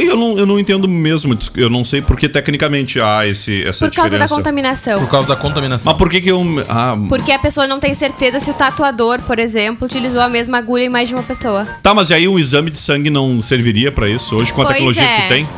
E 0.00 0.06
Eu 0.06 0.16
não, 0.16 0.38
eu 0.38 0.46
não 0.46 0.58
entendo 0.58 0.88
mesmo, 0.88 1.36
eu 1.56 1.68
não 1.70 1.84
sei 1.84 2.00
porque 2.02 2.28
tecnicamente 2.28 3.00
há 3.00 3.26
esse, 3.26 3.62
essa 3.66 3.88
Por 3.88 3.94
causa 3.94 4.10
da 4.10 4.24
diferença. 4.24 4.34
contaminação. 4.34 5.00
Por 5.00 5.10
causa 5.10 5.28
da 5.28 5.36
contaminação. 5.36 5.92
Mas 5.92 5.98
por 5.98 6.10
que 6.10 6.20
que 6.20 6.30
eu... 6.30 6.42
Ah, 6.68 6.96
Porque 7.08 7.32
a 7.32 7.38
pessoa 7.38 7.66
não 7.66 7.78
tem 7.78 7.94
certeza 7.94 8.40
se 8.40 8.50
o 8.50 8.54
tatuador, 8.54 9.20
por 9.22 9.38
exemplo, 9.38 9.84
utilizou 9.86 10.20
a 10.20 10.28
mesma 10.28 10.58
agulha 10.58 10.84
em 10.84 10.88
mais 10.88 11.08
de 11.08 11.14
uma 11.14 11.22
pessoa. 11.22 11.66
Tá, 11.82 11.94
mas 11.94 12.10
e 12.10 12.14
aí 12.14 12.26
um 12.28 12.38
exame 12.38 12.70
de 12.70 12.78
sangue 12.78 13.10
não 13.10 13.40
serviria 13.42 13.92
pra 13.92 14.08
isso 14.08 14.34
hoje 14.36 14.52
com 14.52 14.62
a 14.62 14.64
Pois 14.66 14.76
tecnologia 14.76 15.02
que 15.02 15.08
é. 15.08 15.22
se 15.22 15.28
tem? 15.28 15.48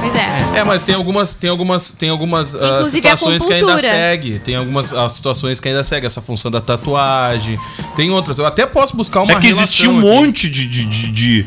Pois 0.00 0.14
é. 0.16 0.58
É, 0.58 0.64
mas 0.64 0.82
tem 0.82 0.94
algumas, 0.94 1.34
tem 1.34 1.48
algumas, 1.50 1.92
tem 1.92 2.08
algumas 2.08 2.54
ah, 2.54 2.58
Inclusive 2.58 3.06
a 3.08 3.16
situações 3.16 3.46
que 3.46 3.52
ainda 3.52 3.66
acupuntura. 3.72 3.92
segue. 3.92 4.38
Tem 4.40 4.56
algumas 4.56 4.92
ah, 4.92 5.08
situações 5.08 5.60
que 5.60 5.68
ainda 5.68 5.84
segue 5.84 6.06
essa 6.06 6.20
função 6.20 6.50
da 6.50 6.60
tatuagem. 6.60 7.58
Tem 7.94 8.10
outras. 8.10 8.38
Eu 8.38 8.46
até 8.46 8.66
posso 8.66 8.96
buscar 8.96 9.20
uma 9.22 9.32
é 9.32 9.36
que 9.36 9.46
existia 9.46 9.88
um 9.88 9.98
aqui. 9.98 10.06
monte 10.08 10.50
de, 10.50 10.66
de, 10.66 10.84
de, 10.86 11.12
de, 11.12 11.46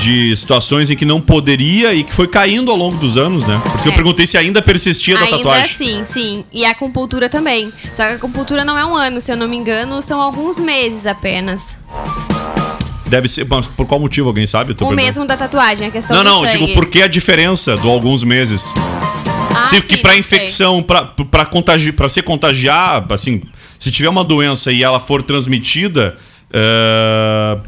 de 0.00 0.34
situações 0.36 0.90
em 0.90 0.96
que 0.96 1.04
não 1.04 1.20
poderia 1.20 1.92
e 1.94 2.04
que 2.04 2.12
foi 2.12 2.28
caindo 2.28 2.70
ao 2.70 2.76
longo 2.76 2.96
dos 2.98 3.16
anos, 3.16 3.44
né? 3.46 3.60
Por 3.64 3.78
isso 3.78 3.88
eu 3.88 3.92
É. 3.92 3.94
perguntei 3.94 4.26
se 4.26 4.38
ainda 4.38 4.62
persistia 4.62 5.14
da 5.16 5.24
Ainda 5.24 5.36
tatuagem. 5.38 5.68
sim, 5.76 6.04
sim. 6.04 6.44
E 6.52 6.64
a 6.64 6.70
acupuntura 6.70 7.28
também. 7.28 7.72
Só 7.92 8.04
que 8.04 8.12
a 8.12 8.14
acupuntura 8.14 8.64
não 8.64 8.78
é 8.78 8.84
um 8.86 8.94
ano, 8.94 9.20
se 9.20 9.32
eu 9.32 9.36
não 9.36 9.48
me 9.48 9.56
engano, 9.56 10.00
são 10.02 10.20
alguns 10.20 10.58
meses 10.58 11.04
apenas. 11.06 11.76
Deve 13.06 13.26
ser, 13.28 13.46
mas 13.48 13.66
por 13.66 13.86
qual 13.86 13.98
motivo 13.98 14.28
alguém 14.28 14.46
sabe? 14.46 14.72
O 14.72 14.74
perguntando. 14.76 15.02
mesmo 15.02 15.26
da 15.26 15.36
tatuagem, 15.36 15.88
a 15.88 15.90
questão 15.90 16.16
Não, 16.16 16.22
do 16.24 16.30
não, 16.30 16.44
sangue. 16.44 16.58
digo, 16.66 16.74
por 16.74 16.86
que 16.86 17.00
a 17.02 17.08
diferença 17.08 17.76
do 17.76 17.88
alguns 17.88 18.22
meses? 18.22 18.62
Ah, 19.56 19.66
se, 19.68 19.80
sim, 19.80 19.88
que 19.88 19.96
pra 19.96 20.14
não 20.14 20.22
sei. 20.22 20.38
infecção, 20.38 20.82
pra, 20.82 21.06
pra, 21.06 21.46
contagi, 21.46 21.90
pra 21.90 22.08
se 22.08 22.20
contagiar, 22.22 23.04
assim, 23.10 23.42
se 23.78 23.90
tiver 23.90 24.08
uma 24.10 24.22
doença 24.22 24.70
e 24.70 24.82
ela 24.82 25.00
for 25.00 25.22
transmitida, 25.22 26.16
eh, 26.52 27.58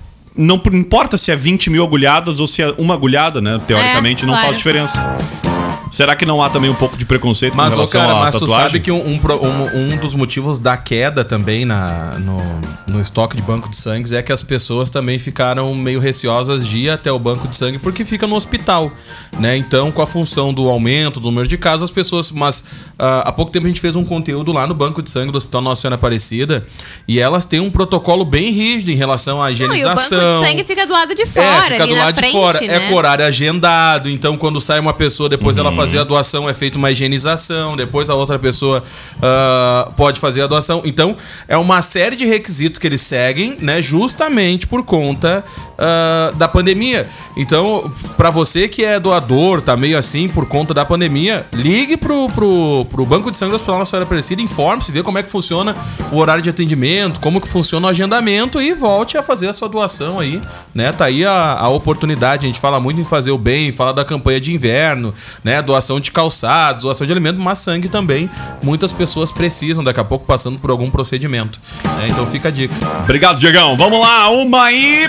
não 0.40 0.60
importa 0.72 1.16
se 1.18 1.30
é 1.30 1.36
20 1.36 1.68
mil 1.70 1.84
agulhadas 1.84 2.40
ou 2.40 2.46
se 2.46 2.62
é 2.62 2.74
uma 2.78 2.94
agulhada, 2.94 3.40
né? 3.40 3.60
Teoricamente, 3.66 4.22
É, 4.22 4.26
não 4.26 4.32
claro. 4.32 4.46
faz 4.46 4.56
diferença. 4.56 5.49
Será 5.90 6.14
que 6.14 6.24
não 6.24 6.42
há 6.42 6.48
também 6.48 6.70
um 6.70 6.74
pouco 6.74 6.96
de 6.96 7.04
preconceito 7.04 7.56
Mas, 7.56 7.74
com 7.74 7.80
ô, 7.80 7.84
relação 7.84 8.00
cara, 8.00 8.12
à 8.12 8.20
mas 8.20 8.34
tu 8.34 8.40
tatuagem? 8.40 8.64
sabe 8.66 8.80
que 8.80 8.90
um, 8.92 8.98
um 9.06 9.20
um- 9.20 9.92
um 9.92 9.96
dos 9.96 10.14
motivos 10.14 10.58
da 10.58 10.76
queda 10.76 11.24
também 11.24 11.64
na, 11.64 12.16
no, 12.18 12.38
no 12.86 13.00
estoque 13.00 13.36
de 13.36 13.42
banco 13.42 13.68
de 13.68 13.76
sangue 13.76 14.14
é 14.14 14.22
que 14.22 14.32
as 14.32 14.42
pessoas 14.42 14.88
também 14.88 15.18
ficaram 15.18 15.74
meio 15.74 15.98
receosas 16.00 16.66
de 16.66 16.78
ir 16.78 16.90
até 16.90 17.10
o 17.10 17.18
banco 17.18 17.48
de 17.48 17.56
sangue 17.56 17.78
porque 17.78 18.04
fica 18.04 18.26
no 18.26 18.36
hospital, 18.36 18.90
né? 19.38 19.56
Então, 19.56 19.90
com 19.90 20.00
a 20.00 20.06
função 20.06 20.54
do 20.54 20.68
aumento 20.68 21.18
do 21.20 21.26
número 21.26 21.48
de 21.48 21.58
casos, 21.58 21.82
as 21.84 21.90
pessoas... 21.90 22.30
Mas 22.30 22.64
ah, 22.98 23.24
há 23.26 23.32
pouco 23.32 23.50
tempo 23.50 23.66
a 23.66 23.68
gente 23.68 23.80
fez 23.80 23.96
um 23.96 24.04
conteúdo 24.04 24.52
lá 24.52 24.66
no 24.66 24.74
banco 24.74 25.02
de 25.02 25.10
sangue 25.10 25.32
do 25.32 25.38
Hospital 25.38 25.60
Nossa 25.60 25.82
Senhora 25.82 25.96
Aparecida 25.96 26.64
e 27.08 27.18
elas 27.18 27.44
têm 27.44 27.58
um 27.60 27.70
protocolo 27.70 28.24
bem 28.24 28.50
rígido 28.52 28.90
em 28.90 28.96
relação 28.96 29.42
à 29.42 29.46
Não, 29.46 29.50
e 29.50 29.54
o 29.54 29.58
banco 29.58 29.74
higienização. 29.74 30.40
de 30.42 30.46
sangue 30.48 30.64
fica 30.64 30.86
do 30.86 30.92
lado 30.92 31.14
de 31.14 31.22
É, 31.22 31.26
fora, 31.26 31.62
fica 31.70 31.82
ali 31.82 31.92
do 31.92 31.98
na 31.98 32.04
lado 32.04 32.16
frente, 32.16 32.32
de 32.32 32.38
fora. 32.38 32.60
né? 32.60 32.76
É 32.76 32.88
com 32.88 32.94
horário 32.94 33.24
agendado. 33.24 34.08
Então, 34.08 34.36
quando 34.36 34.60
sai 34.60 34.78
uma 34.80 34.92
pessoa, 34.92 35.28
depois 35.28 35.56
Uhum. 35.56 35.66
ela 35.66 35.72
fazer 35.80 35.98
a 35.98 36.04
doação, 36.04 36.48
é 36.48 36.54
feita 36.54 36.78
uma 36.78 36.90
higienização. 36.90 37.76
Depois 37.76 38.10
a 38.10 38.14
outra 38.14 38.38
pessoa 38.38 38.82
ah, 39.22 39.90
pode 39.96 40.20
fazer 40.20 40.42
a 40.42 40.46
doação. 40.46 40.82
Então, 40.84 41.16
é 41.48 41.56
uma 41.56 41.82
série 41.82 42.16
de 42.16 42.26
requisitos 42.26 42.78
que 42.78 42.86
eles 42.86 43.00
seguem, 43.00 43.56
né? 43.60 43.80
Justamente 43.80 44.66
por 44.66 44.84
conta 44.84 45.44
ah, 45.78 46.32
da 46.36 46.46
pandemia. 46.46 47.08
Então, 47.36 47.90
pra 48.16 48.30
você 48.30 48.68
que 48.68 48.84
é 48.84 49.00
doador, 49.00 49.62
tá 49.62 49.76
meio 49.76 49.96
assim 49.96 50.28
por 50.28 50.46
conta 50.46 50.74
da 50.74 50.84
pandemia, 50.84 51.46
ligue 51.52 51.96
pro, 51.96 52.28
pro, 52.28 52.86
pro 52.90 53.06
Banco 53.06 53.30
de 53.30 53.38
Sangue 53.38 53.52
do 53.52 53.56
Hospital 53.56 53.78
Nossa 53.78 53.90
Senhora 53.92 54.04
Aparecida, 54.04 54.42
informe-se, 54.42 54.92
vê 54.92 55.02
como 55.02 55.16
é 55.16 55.22
que 55.22 55.30
funciona 55.30 55.74
o 56.12 56.18
horário 56.18 56.42
de 56.42 56.50
atendimento, 56.50 57.18
como 57.20 57.40
que 57.40 57.48
funciona 57.48 57.86
o 57.86 57.90
agendamento 57.90 58.60
e 58.60 58.74
volte 58.74 59.16
a 59.16 59.22
fazer 59.22 59.48
a 59.48 59.52
sua 59.54 59.68
doação 59.68 60.18
aí, 60.18 60.42
né? 60.74 60.92
Tá 60.92 61.06
aí 61.06 61.24
a, 61.24 61.56
a 61.58 61.68
oportunidade, 61.70 62.44
a 62.44 62.48
gente 62.48 62.60
fala 62.60 62.78
muito 62.78 63.00
em 63.00 63.04
fazer 63.04 63.30
o 63.30 63.38
bem, 63.38 63.72
fala 63.72 63.94
da 63.94 64.04
campanha 64.04 64.38
de 64.38 64.52
inverno, 64.52 65.14
né? 65.42 65.62
Doação 65.70 66.00
de 66.00 66.10
calçados, 66.10 66.82
doação 66.82 67.06
de 67.06 67.12
alimento, 67.12 67.40
mas 67.40 67.60
sangue 67.60 67.88
também. 67.88 68.28
Muitas 68.60 68.90
pessoas 68.90 69.30
precisam, 69.30 69.84
daqui 69.84 70.00
a 70.00 70.04
pouco 70.04 70.26
passando 70.26 70.58
por 70.58 70.68
algum 70.68 70.90
procedimento, 70.90 71.60
né? 71.96 72.08
Então 72.08 72.26
fica 72.26 72.48
a 72.48 72.50
dica. 72.50 72.74
Obrigado, 73.04 73.38
Diegão. 73.38 73.76
Vamos 73.76 74.00
lá, 74.00 74.28
uma 74.30 74.72
e... 74.72 75.08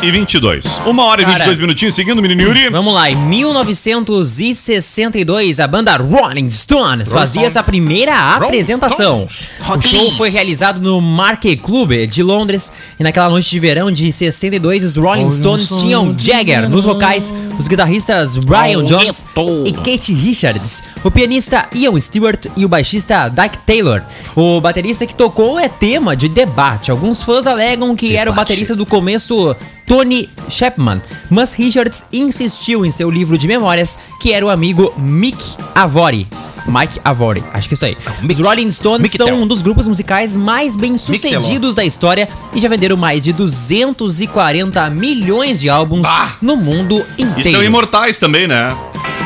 E 0.00 0.12
22. 0.12 0.64
Uma 0.86 1.06
hora 1.06 1.22
e 1.22 1.24
Cara. 1.24 1.38
22 1.38 1.58
minutinhos, 1.58 1.96
seguindo 1.96 2.20
o 2.20 2.22
menino 2.22 2.40
Yuri. 2.42 2.68
Vamos 2.70 2.94
lá, 2.94 3.10
em 3.10 3.16
1962, 3.16 5.58
a 5.58 5.66
banda 5.66 5.96
Rolling 5.96 6.48
Stones 6.50 7.10
fazia 7.10 7.40
Stones. 7.40 7.52
sua 7.52 7.64
primeira 7.64 8.16
apresentação. 8.36 9.26
O 9.68 9.80
show 9.82 10.12
foi 10.12 10.30
realizado 10.30 10.80
no 10.80 11.00
Marquee 11.00 11.56
Club 11.56 12.06
de 12.06 12.22
Londres 12.22 12.70
e 12.98 13.02
naquela 13.02 13.28
noite 13.28 13.50
de 13.50 13.58
verão 13.58 13.90
de 13.90 14.12
62, 14.12 14.84
os 14.84 14.94
Rolling 14.96 15.28
Stones 15.30 15.68
tinham 15.80 16.14
Jagger 16.16 16.70
nos 16.70 16.84
vocais, 16.84 17.34
os 17.58 17.66
guitarristas 17.66 18.36
Brian 18.36 18.84
Jones 18.84 19.26
e 19.66 19.72
Kate 19.72 20.14
Richards, 20.14 20.84
o 21.04 21.10
pianista 21.10 21.66
Ian 21.74 21.98
Stewart 22.00 22.46
e 22.56 22.64
o 22.64 22.68
baixista 22.68 23.28
Dyke 23.28 23.58
Taylor. 23.58 24.02
O 24.34 24.60
baterista 24.60 25.06
que 25.06 25.14
tocou 25.14 25.58
é 25.58 25.68
tema 25.68 26.16
de 26.16 26.28
debate. 26.28 26.90
Alguns 26.90 27.22
fãs 27.22 27.46
alegam 27.46 27.94
que 27.96 28.16
era 28.16 28.30
o 28.30 28.34
baterista 28.34 28.74
do 28.74 28.84
começo 28.86 29.54
Tony 29.86 30.28
Chapman, 30.48 31.00
mas 31.30 31.52
Richards 31.54 32.04
insistiu 32.12 32.84
em 32.84 32.90
seu 32.90 33.10
livro 33.10 33.38
de 33.38 33.46
memórias 33.48 33.98
que 34.20 34.32
era 34.32 34.44
o 34.44 34.50
amigo 34.50 34.92
Mick 34.98 35.38
Avory. 35.74 36.26
Mike 36.66 37.00
Avory, 37.02 37.42
acho 37.54 37.66
que 37.66 37.72
é 37.72 37.76
isso 37.76 37.84
aí. 37.86 37.96
Os 38.30 38.38
Rolling 38.38 38.70
Stones 38.70 39.00
Mick 39.00 39.16
são 39.16 39.26
Tell. 39.28 39.36
um 39.36 39.46
dos 39.46 39.62
grupos 39.62 39.88
musicais 39.88 40.36
mais 40.36 40.76
bem 40.76 40.98
sucedidos 40.98 41.74
da 41.74 41.82
história 41.82 42.28
e 42.54 42.60
já 42.60 42.68
venderam 42.68 42.94
mais 42.94 43.24
de 43.24 43.32
240 43.32 44.90
milhões 44.90 45.60
de 45.60 45.70
álbuns 45.70 46.06
no 46.42 46.56
mundo 46.56 47.02
E 47.16 47.22
inteiro. 47.22 47.50
são 47.50 47.64
imortais 47.64 48.18
também, 48.18 48.46
né? 48.46 48.76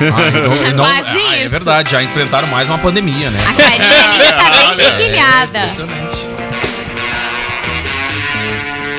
Ah, 0.01 0.69
e 0.69 0.73
não- 0.75 0.85
Quase 0.85 1.09
ah, 1.09 1.35
É 1.37 1.41
isso. 1.41 1.51
verdade, 1.51 1.91
já 1.93 2.03
enfrentaram 2.03 2.49
mais 2.49 2.69
uma 2.69 2.79
pandemia, 2.79 3.31
né? 3.31 3.41
A 3.47 3.53
carinha 3.53 4.11
ali 4.15 4.33
tá 4.33 4.75
bem 4.75 4.93
piquilhada. 4.93 5.59
Impressionante. 5.61 6.33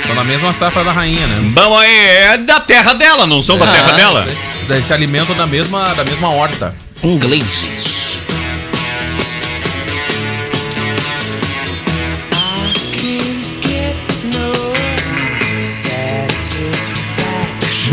São 0.06 0.16
na 0.16 0.24
mesma 0.24 0.54
safra 0.54 0.84
da 0.84 0.92
rainha, 0.92 1.26
né? 1.28 1.52
Vamos 1.56 1.80
aí, 1.80 1.96
é 2.08 2.38
da 2.38 2.60
terra 2.60 2.94
dela, 2.94 3.26
não 3.26 3.42
são 3.42 3.58
da 3.58 3.68
terra 3.68 3.94
dela? 3.94 4.28
Eles 4.70 4.86
se 4.86 4.94
alimentam 4.94 5.36
da 5.36 5.46
mesma, 5.48 5.94
da 5.96 6.04
mesma 6.04 6.30
horta. 6.30 6.76
Ingleses. 7.04 7.93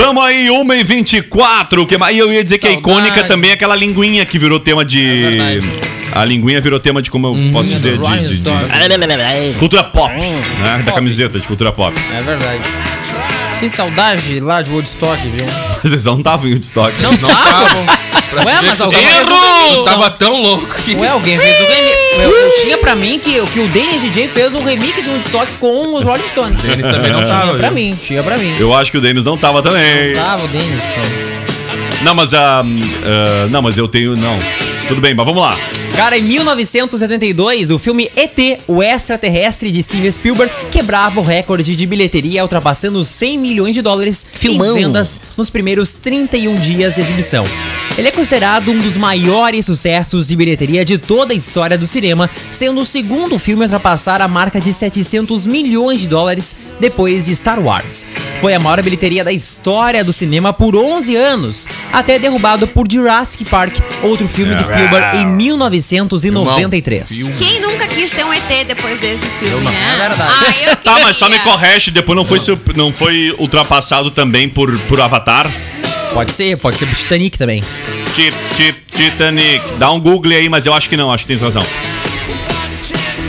Vamos 0.01 0.25
aí, 0.25 0.51
1 0.51 0.73
e 0.73 0.83
24 0.85 1.87
que 1.87 1.99
mais? 1.99 2.17
E 2.17 2.19
eu 2.21 2.33
ia 2.33 2.43
dizer 2.43 2.59
que 2.59 2.67
a 2.67 2.71
Saudade. 2.73 2.91
icônica 2.99 3.25
também 3.25 3.51
é 3.51 3.55
aquela 3.55 3.77
linguinha 3.77 4.25
que 4.25 4.39
virou 4.39 4.59
tema 4.59 4.85
de. 4.85 5.01
verdade. 5.37 5.69
a 6.13 6.25
linguinha 6.25 6.61
virou 6.61 6.81
tema 6.81 7.03
de, 7.03 7.11
como 7.11 7.27
eu 7.29 7.53
posso 7.53 7.69
dizer, 7.69 7.99
de, 7.99 8.29
de- 8.29 8.41
de- 8.41 8.43
cultura 9.59 9.85
pop, 9.85 10.13
né? 10.15 10.83
Da 10.85 10.93
camiseta 10.93 11.39
de 11.39 11.47
cultura 11.47 11.71
pop. 11.71 11.95
É 12.17 12.23
verdade. 12.23 12.61
Que 13.61 13.69
saudade 13.69 14.41
lá 14.41 14.63
de 14.63 14.71
Woodstock, 14.71 15.21
viu? 15.29 15.45
Vocês 15.85 16.05
não 16.07 16.19
estavam 16.19 16.49
em 16.49 16.53
Woodstock. 16.55 17.03
Não 17.03 17.13
estavam? 17.13 17.87
Pra 18.31 18.45
Ué, 18.45 18.63
mas 18.63 18.81
alguém 18.81 19.05
um 19.05 19.25
remix, 19.25 19.85
Tava 19.85 20.11
tão 20.11 20.41
louco 20.41 20.67
que. 20.83 20.95
Ué, 20.95 21.09
alguém 21.09 21.39
fez 21.39 21.61
o 21.61 21.65
remix. 21.65 21.97
Eu, 22.19 22.31
eu 22.31 22.55
tinha 22.63 22.79
pra 22.79 22.95
mim 22.95 23.19
que, 23.19 23.41
que 23.47 23.61
o 23.61 23.69
Dennis 23.69 24.01
DJ 24.03 24.29
fez 24.29 24.55
um 24.55 24.63
remix 24.63 25.07
em 25.07 25.11
Woodstock 25.11 25.53
com 25.55 25.95
os 25.95 26.05
Rolling 26.05 26.29
Stones. 26.31 26.63
Denis 26.63 26.87
também 26.87 27.13
não 27.13 27.25
tava, 27.27 27.47
Tinha 27.47 27.59
pra 27.59 27.71
mim, 27.71 27.99
tinha 28.01 28.23
pra 28.23 28.39
mim. 28.39 28.57
Eu 28.59 28.75
acho 28.75 28.91
que 28.91 28.99
o 28.99 29.01
Denis 29.01 29.25
não 29.25 29.37
tava 29.37 29.63
também. 29.63 30.15
Tava 30.15 30.45
o 30.45 30.49
Dennis. 30.49 30.83
Não, 32.03 32.15
mas 32.15 32.33
a. 32.33 32.63
não, 33.51 33.63
mas 33.63 33.77
eu 33.77 33.89
tenho. 33.89 34.17
Não. 34.17 34.39
Tudo 34.91 35.01
bem, 35.01 35.15
mas 35.15 35.25
vamos 35.25 35.41
lá. 35.41 35.57
Cara, 35.97 36.19
em 36.19 36.23
1972, 36.23 37.71
o 37.71 37.79
filme 37.79 38.11
ET, 38.17 38.61
o 38.67 38.83
extraterrestre 38.83 39.71
de 39.71 39.81
Steven 39.81 40.11
Spielberg, 40.11 40.53
quebrava 40.69 41.21
o 41.21 41.23
recorde 41.23 41.77
de 41.77 41.87
bilheteria, 41.87 42.43
ultrapassando 42.43 43.05
100 43.05 43.39
milhões 43.39 43.73
de 43.77 43.83
dólares 43.83 44.27
Filmão. 44.33 44.77
em 44.77 44.83
vendas 44.83 45.21
nos 45.37 45.49
primeiros 45.49 45.93
31 45.93 46.57
dias 46.57 46.97
de 46.97 47.03
exibição. 47.03 47.45
Ele 47.97 48.09
é 48.09 48.11
considerado 48.11 48.73
um 48.73 48.79
dos 48.79 48.97
maiores 48.97 49.67
sucessos 49.67 50.27
de 50.27 50.35
bilheteria 50.35 50.85
de 50.85 50.99
toda 50.99 51.33
a 51.33 51.37
história 51.37 51.79
do 51.79 51.87
cinema, 51.87 52.29
sendo 52.51 52.81
o 52.81 52.85
segundo 52.85 53.39
filme 53.39 53.63
a 53.63 53.67
ultrapassar 53.67 54.21
a 54.21 54.27
marca 54.27 54.61
de 54.61 54.73
700 54.73 55.47
milhões 55.47 56.01
de 56.01 56.09
dólares 56.09 56.57
depois 56.81 57.27
de 57.27 57.37
Star 57.37 57.61
Wars. 57.61 58.17
Foi 58.41 58.55
a 58.55 58.59
maior 58.59 58.83
bilheteria 58.83 59.23
da 59.23 59.31
história 59.33 60.03
do 60.03 60.13
cinema 60.13 60.53
por 60.53 60.75
11 60.75 61.15
anos, 61.15 61.69
até 61.93 62.19
derrubado 62.19 62.67
por 62.67 62.91
Jurassic 62.91 63.45
Park, 63.45 63.77
outro 64.03 64.27
filme 64.27 64.55
de 64.55 64.65
Spielberg 64.65 65.19
em 65.19 65.27
1993. 65.27 67.09
Filmão. 67.09 67.37
Quem 67.37 67.61
nunca 67.61 67.87
quis 67.87 68.11
ter 68.11 68.25
um 68.25 68.33
ET 68.33 68.67
depois 68.67 68.99
desse 68.99 69.27
filme, 69.39 69.65
não. 69.65 69.71
né? 69.71 69.95
É 69.95 70.09
verdade. 70.09 70.33
Ah, 70.33 70.77
Tá, 70.77 70.99
mas 71.03 71.17
só 71.17 71.29
me 71.29 71.39
corrige, 71.41 71.91
depois 71.91 72.17
não 72.17 72.25
foi, 72.25 72.39
não 72.75 72.93
foi 72.93 73.35
ultrapassado 73.39 74.11
também 74.11 74.49
por, 74.49 74.77
por 74.81 75.01
Avatar? 75.01 75.51
Pode 76.13 76.33
ser, 76.33 76.57
pode 76.57 76.79
ser 76.79 76.93
Titanic 76.93 77.39
também. 77.39 77.63
Tip, 78.15 78.35
tip, 78.57 78.77
Titanic. 78.97 79.63
Dá 79.79 79.91
um 79.93 80.01
Google 80.01 80.33
aí, 80.33 80.49
mas 80.49 80.67
eu 80.67 80.73
acho 80.75 80.89
que 80.89 80.97
não, 80.97 81.13
acho 81.13 81.25
que 81.25 81.35
tem 81.35 81.43
razão. 81.43 81.63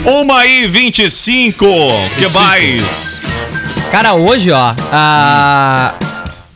Uma 0.04 0.44
e 0.46 0.66
25. 0.66 1.64
Que 2.18 2.28
mais? 2.34 3.20
Cara, 3.92 4.14
hoje, 4.14 4.50
ó, 4.50 4.74
a- 4.90 5.92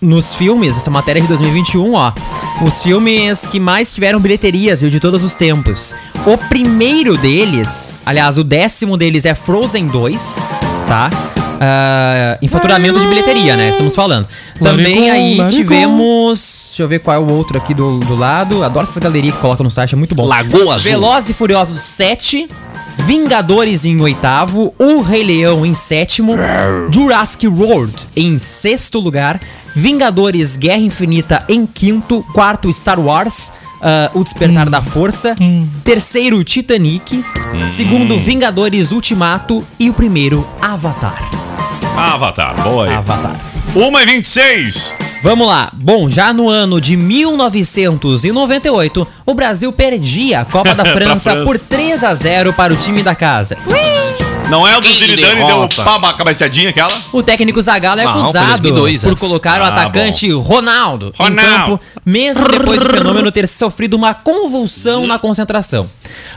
nos 0.00 0.34
filmes, 0.34 0.74
essa 0.74 0.90
matéria 0.90 1.20
de 1.20 1.28
2021, 1.28 1.92
ó, 1.92 2.10
os 2.66 2.82
filmes 2.82 3.44
que 3.44 3.60
mais 3.60 3.92
tiveram 3.92 4.18
bilheterias, 4.18 4.80
viu, 4.80 4.88
de 4.88 4.98
todos 4.98 5.22
os 5.22 5.34
tempos. 5.36 5.94
O 6.24 6.38
primeiro 6.38 7.14
deles, 7.18 7.98
aliás, 8.06 8.38
o 8.38 8.42
décimo 8.44 8.96
deles 8.96 9.26
é 9.26 9.34
Frozen 9.34 9.86
2, 9.88 10.38
tá? 10.88 11.10
Ah, 11.60 12.38
em 12.40 12.48
faturamento 12.48 12.98
de 12.98 13.06
bilheteria, 13.06 13.54
né? 13.54 13.68
Estamos 13.68 13.94
falando. 13.94 14.26
Também 14.58 15.10
aí 15.10 15.38
tivemos. 15.50 16.66
Deixa 16.68 16.82
eu 16.82 16.88
ver 16.88 17.00
qual 17.00 17.16
é 17.16 17.18
o 17.18 17.30
outro 17.32 17.56
aqui 17.58 17.72
do, 17.74 17.98
do 18.00 18.14
lado. 18.14 18.62
Adoro 18.64 18.84
essas 18.86 18.98
galerias 18.98 19.34
que 19.34 19.40
colocam 19.40 19.64
no 19.64 19.70
site, 19.70 19.94
é 19.94 19.96
muito 19.96 20.14
bom. 20.14 20.26
Lagoa 20.26 20.74
Azul. 20.74 20.90
Velozes 20.90 21.30
e 21.30 21.34
Furiosos 21.34 21.80
7, 21.80 22.48
Vingadores 22.98 23.84
em 23.84 24.00
oitavo, 24.00 24.74
O 24.78 25.00
Rei 25.00 25.22
Leão 25.22 25.64
em 25.64 25.74
sétimo, 25.74 26.34
Jurassic 26.90 27.46
World 27.46 27.94
em 28.16 28.38
sexto 28.38 28.98
lugar, 28.98 29.40
Vingadores 29.74 30.56
Guerra 30.56 30.78
Infinita 30.78 31.44
em 31.48 31.66
quinto. 31.66 32.24
Quarto, 32.32 32.72
Star 32.72 32.98
Wars. 32.98 33.52
ah, 33.82 34.10
o 34.14 34.24
Despertar 34.24 34.70
da 34.70 34.80
Força. 34.82 35.36
Terceiro, 35.84 36.42
Titanic. 36.42 37.22
Segundo, 37.68 38.18
Vingadores 38.18 38.90
Ultimato. 38.90 39.62
E 39.78 39.90
o 39.90 39.92
primeiro, 39.92 40.46
Avatar. 40.60 41.22
Avatar, 41.96 42.54
boa 42.62 42.86
aí. 42.86 42.94
Avatar. 42.94 43.55
1 43.74 44.00
e 44.00 44.06
26. 44.06 44.94
Vamos 45.22 45.46
lá. 45.46 45.70
Bom, 45.74 46.08
já 46.08 46.32
no 46.32 46.48
ano 46.48 46.80
de 46.80 46.96
1998, 46.96 49.06
o 49.26 49.34
Brasil 49.34 49.70
perdia 49.72 50.40
a 50.40 50.44
Copa 50.44 50.74
da 50.74 50.84
França, 50.92 51.30
França. 51.32 51.44
por 51.44 51.58
3 51.58 52.04
a 52.04 52.14
0 52.14 52.52
para 52.52 52.72
o 52.72 52.76
time 52.76 53.02
da 53.02 53.14
casa. 53.14 53.56
Não 54.50 54.66
é 54.66 54.76
o 54.76 54.80
do 54.80 54.86
Que 54.88 54.94
Ziridane, 54.96 55.44
deu 55.44 55.68
uma 55.96 56.14
cabeceadinha 56.14 56.70
aquela? 56.70 56.92
O 57.12 57.22
técnico 57.22 57.60
Zagallo 57.60 58.00
é 58.00 58.04
Não, 58.04 58.20
acusado 58.22 58.62
2002 58.62 59.04
por 59.04 59.18
colocar 59.18 59.60
o 59.60 59.64
Ah, 59.64 59.68
atacante 59.68 60.30
Ronaldo, 60.32 61.12
em 61.18 61.22
Ronaldo. 61.22 61.78
campo, 61.78 61.80
mesmo 62.04 62.46
depois 62.48 62.80
do 62.80 62.88
fenômeno 62.88 63.30
ter 63.32 63.48
sofrido 63.48 63.94
uma 63.94 64.14
convulsão 64.14 65.06
na 65.06 65.18
concentração. 65.18 65.86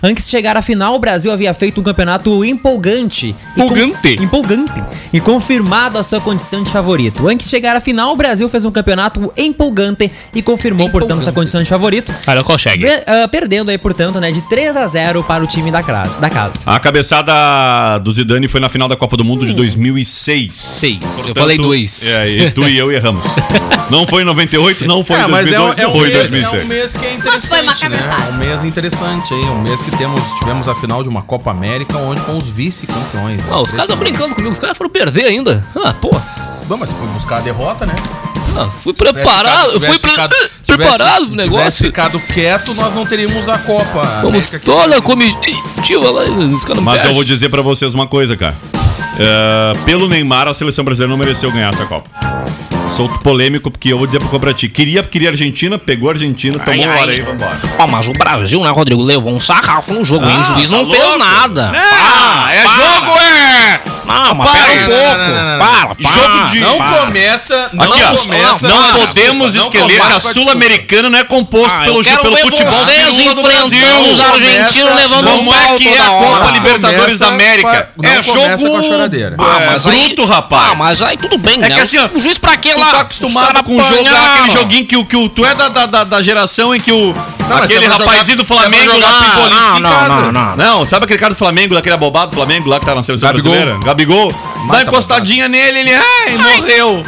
Antes 0.02 0.26
de 0.26 0.32
chegar 0.32 0.58
à 0.58 0.62
final, 0.62 0.96
o 0.96 1.00
Brasil 1.00 1.32
havia 1.32 1.54
feito 1.54 1.80
um 1.80 1.84
campeonato 1.84 2.44
empolgante. 2.44 3.36
e 3.56 3.60
conf- 3.62 3.72
Empolgante. 3.78 4.24
Empolgante. 4.24 4.84
E 5.14 5.20
confirmado 5.20 5.98
a 5.98 6.04
sua 6.04 6.20
condição 6.22 6.64
de 6.64 6.70
favorito. 6.70 7.28
Antes 7.28 7.46
de 7.48 7.52
chegar 7.52 7.76
à 7.76 7.80
final, 7.80 8.14
o 8.14 8.16
Brasil 8.16 8.48
fez 8.50 8.66
um 8.66 8.72
campeonato 8.72 9.32
empolgante 9.38 10.12
e 10.34 10.42
confirmou, 10.42 10.90
portanto, 10.90 11.22
essa 11.22 11.32
condição 11.32 11.62
de 11.62 11.70
favorito. 11.70 12.14
Olha, 12.28 12.44
consegue. 12.44 12.86
Pe- 12.86 13.04
ah, 13.06 13.28
perdendo 13.28 13.70
aí, 13.70 13.78
portanto, 13.78 14.20
né, 14.20 14.32
de 14.32 14.42
3 14.44 14.76
a 14.76 14.88
0 14.88 15.24
para 15.24 15.44
o 15.44 15.48
time 15.48 15.70
da, 15.72 15.82
da 15.82 16.30
casa. 16.30 16.60
A 16.66 16.80
cabeçada 16.80 17.99
do 18.00 18.12
Zidane 18.12 18.48
foi 18.48 18.60
na 18.60 18.70
final 18.70 18.88
da 18.88 18.96
Copa 18.96 19.16
do 19.18 19.24
Mundo 19.24 19.46
de 19.46 19.54
2006. 19.54 20.54
Seis. 20.54 21.02
Eu 21.02 21.34
Portanto, 21.34 21.36
falei 21.40 21.58
dois. 21.58 22.16
É, 22.16 22.30
e 22.30 22.52
tu 22.52 22.68
e 22.68 22.78
eu 22.78 22.92
erramos. 22.92 23.24
Não 23.90 24.06
foi 24.06 24.22
em 24.22 24.26
98, 24.26 24.86
não 24.86 25.04
foi 25.04 25.16
É, 25.18 25.24
em 25.24 25.28
mas 25.30 25.52
é 25.52 25.60
um, 25.60 25.64
2002, 25.74 25.80
é 25.80 25.88
um 25.88 25.92
foi 25.92 26.10
em 26.10 26.14
mês, 26.14 26.34
é 26.34 26.40
2006. 26.42 26.64
um 26.64 26.68
mês 26.68 26.94
que 26.94 27.06
é 27.06 27.18
Mas 27.26 27.46
foi 27.50 27.58
interessante, 27.58 27.82
uma 27.88 27.90
né? 27.90 28.18
É 28.28 28.32
um 28.32 28.38
mês 28.38 28.64
interessante 28.64 29.34
aí, 29.34 29.40
um 29.46 29.62
mês 29.64 29.82
que 29.82 29.98
temos, 29.98 30.24
tivemos 30.38 30.68
a 30.68 30.76
final 30.76 31.02
de 31.02 31.10
uma 31.10 31.24
Copa 31.24 31.50
América 31.50 31.98
onde 31.98 32.22
fomos 32.22 32.48
vice-campeões. 32.50 33.38
né? 33.38 33.44
Ah, 33.50 33.60
os 33.62 33.72
caras 33.72 33.86
estão 33.86 33.98
brincando 33.98 34.36
comigo, 34.36 34.54
os 34.54 34.60
caras 34.60 34.78
foram 34.78 34.92
perder 34.92 35.26
ainda. 35.26 35.66
Ah, 35.76 35.92
pô. 35.92 36.12
Vamos, 36.68 36.88
mas 36.88 36.96
foi 37.00 37.08
buscar 37.08 37.38
a 37.38 37.42
derrota, 37.42 37.88
né? 37.88 37.96
Ah, 38.58 38.68
fui 38.84 38.94
preparado, 38.94 39.72
ficado- 39.72 39.74
eu 39.74 39.82
fui 39.82 40.00
pre- 40.00 40.12
ficado- 40.12 40.34
tivesse- 40.36 40.50
preparado 40.78 41.26
pro 41.28 41.36
negócio. 41.36 41.86
ficado 41.86 42.20
quieto, 42.20 42.74
nós 42.74 42.94
não 42.94 43.06
teríamos 43.06 43.48
a 43.48 43.58
Copa. 43.58 44.02
Vamos, 44.22 44.50
toda 44.64 44.98
a 44.98 45.02
comitiva 45.02 46.12
lá, 46.12 46.24
os 46.24 46.64
caras 46.64 46.78
não 46.78 46.84
Mas 46.84 47.06
eu 47.06 47.14
vou 47.14 47.24
dizer 47.24 47.50
pra 47.50 47.62
vocês 47.62 47.94
uma 47.94 48.08
coisa, 48.08 48.36
cara. 48.36 48.56
É, 49.20 49.74
pelo 49.86 50.08
Neymar, 50.08 50.48
a 50.48 50.54
seleção 50.54 50.84
brasileira 50.86 51.12
não 51.12 51.18
mereceu 51.18 51.52
ganhar 51.52 51.74
essa 51.74 51.86
Copa. 51.86 52.10
Sou 53.00 53.08
polêmico, 53.08 53.72
porque 53.72 53.94
eu 53.94 53.98
vou 53.98 54.06
dizer 54.06 54.20
pra 54.20 54.54
ti. 54.54 54.68
Queria, 54.68 55.02
queria 55.02 55.30
a 55.30 55.32
Argentina, 55.32 55.80
pegou 55.80 56.10
a 56.10 56.12
Argentina, 56.12 56.60
tomou 56.60 56.84
ai. 56.90 57.00
hora 57.02 57.12
aí, 57.14 57.22
vambora. 57.22 57.58
Ó, 57.78 57.88
mas 57.88 58.10
o 58.10 58.12
Brasil, 58.12 58.62
né, 58.62 58.70
Rodrigo, 58.72 59.02
levou 59.02 59.34
um 59.34 59.40
sarrafo 59.40 59.94
no 59.94 60.04
jogo, 60.04 60.26
hein? 60.30 60.38
O 60.38 60.44
juiz 60.44 60.70
não 60.70 60.84
tá 60.84 60.92
fez 60.92 61.04
louco? 61.06 61.18
nada. 61.20 61.72
Ah, 61.74 62.50
é 62.54 62.62
para. 62.64 62.76
jogo, 62.76 63.20
é! 63.22 63.82
Não, 64.06 64.36
mas 64.36 64.50
Para, 64.52 64.60
um 64.60 64.76
não, 64.76 64.88
pouco. 64.90 65.00
não, 65.00 65.18
não, 65.28 65.50
não, 65.52 65.60
Para, 65.60 65.96
para. 65.96 66.12
Jogo 66.12 66.50
de- 66.50 66.60
Não 66.60 66.78
Para. 66.80 67.06
começa, 67.06 67.70
não 67.74 67.84
Aqui, 67.94 68.04
ó, 68.04 68.16
começa. 68.18 68.68
não 68.68 68.84
Ah, 68.84 68.94
podemos 68.94 69.56
esquecer 69.56 70.02
que 70.02 70.14
a 70.14 70.20
Sul-Americana 70.20 71.10
não 71.12 71.20
é 71.20 71.24
composto 71.24 71.78
Ah, 71.78 71.84
pelo, 71.86 72.04
pelo 72.04 72.36
futebol 72.38 72.72
vocês 72.72 73.16
do 73.16 73.22
enfrentando 73.22 73.42
Brasil. 73.44 74.12
os 74.12 74.20
argentinos 74.20 74.96
levando 74.96 75.28
um 75.30 75.36
Como 75.38 75.54
é 75.54 75.58
pau 75.68 75.78
que 75.78 75.88
é 75.88 76.00
a. 76.00 76.06
Copa 76.06 76.52
Libertadores 76.52 77.20
da 77.20 77.28
América? 77.28 77.90
não 77.96 78.10
é 78.10 78.16
começa 78.24 78.24
jogo 78.58 78.72
com 78.72 78.78
a 78.78 78.84
choradeira. 78.84 79.36
Ah, 79.38 79.60
mas 79.68 79.86
bruto, 79.86 80.26
rapaz. 80.26 80.72
Ah, 80.72 80.76
mas 80.76 81.02
aí 81.04 81.16
tudo 81.16 81.38
bem, 81.38 81.56
É 81.56 81.70
né? 81.70 81.76
que 81.76 81.80
assim, 81.82 81.98
ó, 82.00 82.10
o 82.12 82.20
juiz 82.20 82.40
pra 82.40 82.58
quê 82.58 82.72
Tu 82.74 82.80
lá? 82.80 82.89
Tá 82.92 82.98
Os 82.98 83.02
acostumado 83.02 83.64
com 83.64 83.76
o 83.78 83.84
jogo 83.84 84.08
aquele 84.10 84.52
joguinho 84.52 84.86
que, 84.86 84.98
o- 84.98 85.06
que 85.06 85.30
tu 85.30 85.46
é 85.46 85.56
da, 85.56 85.70
da, 85.86 86.04
da, 86.04 86.22
geração 86.22 86.74
em 86.74 86.80
que 86.82 86.92
o. 86.92 87.14
mas 87.48 87.64
aquele 87.64 87.88
rapazinho 87.88 88.38
do 88.38 88.46
Flamengo 88.46 88.98
lá. 88.98 89.50
Não, 89.50 89.80
não, 89.80 90.08
não, 90.08 90.32
não. 90.32 90.56
Não, 90.56 90.86
sabe 90.86 91.06
aquele 91.06 91.20
cara 91.20 91.34
do 91.34 91.38
Flamengo, 91.38 91.76
daquele 91.76 91.96
abobado 91.96 92.32
do 92.32 92.36
Flamengo 92.36 92.70
lá 92.70 92.80
que 92.80 92.86
tá 92.86 92.96
na 92.96 93.04
seleção 93.04 93.28
Gabigol. 93.30 93.52
brasileira? 93.52 93.84
Gabigol. 93.84 94.34
Dá 94.72 94.82
encostadinha 94.84 95.48
nele, 95.48 95.80
ele. 95.80 95.94
Ai, 95.94 96.38
morreu. 96.38 97.04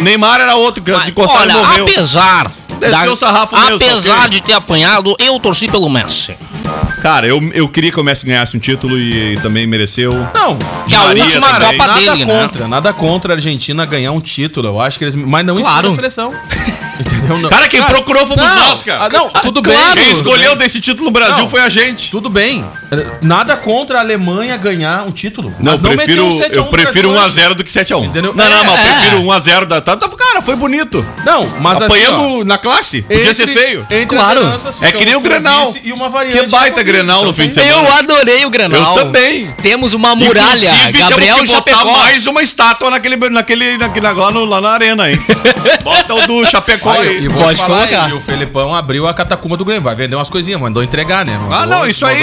Neymar 0.00 0.40
era 0.40 0.54
outro, 0.56 0.82
que 0.82 0.94
se 1.02 1.10
encostar 1.10 1.40
e 1.42 1.42
Olha, 1.44 1.54
morreu. 1.54 1.84
apesar. 1.84 2.50
Desceu 2.90 3.12
o 3.12 3.16
sarrafo 3.16 3.54
mesmo, 3.56 3.76
Apesar 3.76 4.28
de 4.28 4.42
ter 4.42 4.52
apanhado, 4.54 5.14
eu 5.18 5.38
torci 5.38 5.68
pelo 5.68 5.88
Messi. 5.88 6.34
Cara, 7.02 7.26
eu, 7.26 7.40
eu 7.52 7.68
queria 7.68 7.90
que 7.90 7.98
o 7.98 8.04
Messi 8.04 8.24
ganhasse 8.24 8.56
um 8.56 8.60
título 8.60 8.98
e 8.98 9.36
também 9.42 9.66
mereceu. 9.66 10.12
Não, 10.34 10.56
Que 10.88 10.94
a 10.94 11.02
última 11.04 11.48
também. 11.48 11.72
Copa 11.78 11.86
nada 11.88 12.00
dele, 12.00 12.24
né? 12.24 12.42
contra, 12.42 12.68
nada 12.68 12.92
contra 12.92 13.32
a 13.32 13.36
Argentina 13.36 13.84
ganhar 13.84 14.12
um 14.12 14.20
título. 14.20 14.68
Eu 14.68 14.80
acho 14.80 14.98
que 14.98 15.04
eles. 15.04 15.14
Mas 15.14 15.44
não 15.44 15.56
Claro. 15.56 15.88
isso 15.88 15.96
na 15.96 15.96
seleção. 15.96 16.32
Entendeu? 17.00 17.38
Não. 17.38 17.48
Cara, 17.50 17.68
quem 17.68 17.82
procurou 17.82 18.26
fomos 18.26 18.44
não, 18.44 18.68
nós, 18.68 18.80
cara. 18.80 19.06
ah, 19.06 19.08
não, 19.08 19.28
tudo 19.30 19.62
claro. 19.62 19.94
bem. 19.94 20.04
Quem 20.04 20.12
escolheu 20.12 20.50
bem. 20.50 20.58
desse 20.58 20.80
título 20.80 21.06
no 21.06 21.10
Brasil 21.10 21.38
Não. 21.38 21.50
foi 21.50 21.60
a 21.62 21.68
gente. 21.68 22.10
Tudo 22.10 22.28
bem. 22.30 22.64
Nada 23.20 23.56
contra 23.56 23.98
a 23.98 24.00
Alemanha 24.00 24.56
ganhar 24.56 25.02
um 25.04 25.10
título. 25.10 25.52
Não, 25.58 25.72
mas 25.72 25.82
eu 25.82 25.90
prefiro, 25.96 26.24
meteu 26.24 26.26
um 26.26 26.38
7 26.38 26.58
a 26.58 26.62
1 26.62 26.64
eu 26.64 26.70
prefiro 26.70 27.08
no 27.08 27.14
Brasil 27.14 27.42
1x0 27.42 27.54
do 27.54 27.64
que 27.64 27.70
7x1. 27.72 28.04
Entendeu? 28.04 28.32
Não, 28.34 28.44
não, 28.48 28.56
É, 28.60 28.64
mas 28.64 28.68
eu 28.68 28.92
é. 28.92 28.98
prefiro 29.00 29.22
1x0 29.22 29.64
da. 29.66 29.80
Tá, 29.80 29.96
tá- 29.96 30.08
cara, 30.32 30.42
foi 30.42 30.56
bonito. 30.56 31.04
Não, 31.24 31.46
mas 31.60 31.76
assim. 31.76 31.84
Apanhamos 31.84 32.40
ó, 32.40 32.44
na 32.44 32.58
classe. 32.58 33.02
Podia 33.02 33.34
ser 33.34 33.48
feio. 33.48 33.86
Entre 33.90 34.16
Claro. 34.16 34.40
É 34.82 34.92
que 34.92 35.04
nem 35.04 35.14
o 35.16 35.20
Grenal. 35.20 35.72
E 35.82 35.92
uma 35.92 36.08
variante 36.08 36.44
Que 36.44 36.46
baita 36.50 36.70
Covid. 36.76 36.92
Grenal 36.92 37.24
no 37.24 37.32
fim 37.34 37.48
de 37.48 37.54
semana. 37.54 37.72
Eu 37.72 37.92
adorei 37.94 38.44
o 38.44 38.50
Granal. 38.50 38.96
Eu 38.96 39.04
também. 39.04 39.46
Temos 39.62 39.92
uma 39.94 40.14
muralha. 40.14 40.54
Inclusive, 40.54 40.98
Gabriel 40.98 41.34
temos 41.36 41.50
que 41.50 41.56
botar 41.56 41.70
Chapecó. 41.72 41.92
mais 41.98 42.26
uma 42.26 42.42
estátua 42.42 42.90
naquele, 42.90 43.16
naquele, 43.30 43.76
naquele 43.78 44.10
lá, 44.12 44.30
no- 44.30 44.44
lá 44.44 44.60
na 44.60 44.70
arena, 44.70 45.10
hein? 45.10 45.18
Bota 45.82 46.14
o 46.14 46.26
do 46.26 46.46
Chapecó 46.46 46.90
Olha, 46.90 47.00
aí. 47.10 47.24
e 47.24 47.28
vou 47.28 47.42
Pode 47.44 47.58
falar, 47.58 47.86
colocar. 47.88 48.10
E 48.10 48.12
o 48.14 48.20
Felipão 48.20 48.74
abriu 48.74 49.06
a 49.06 49.14
catacumba 49.14 49.56
do 49.56 49.64
Grêmio. 49.64 49.82
Vai 49.82 49.94
vender 49.94 50.16
umas 50.16 50.30
coisinhas, 50.30 50.60
mandou 50.60 50.82
entregar, 50.82 51.24
né? 51.24 51.34
Ah, 51.50 51.60
Mandou- 51.60 51.78
não, 51.78 51.88
isso 51.88 52.04
aí. 52.06 52.22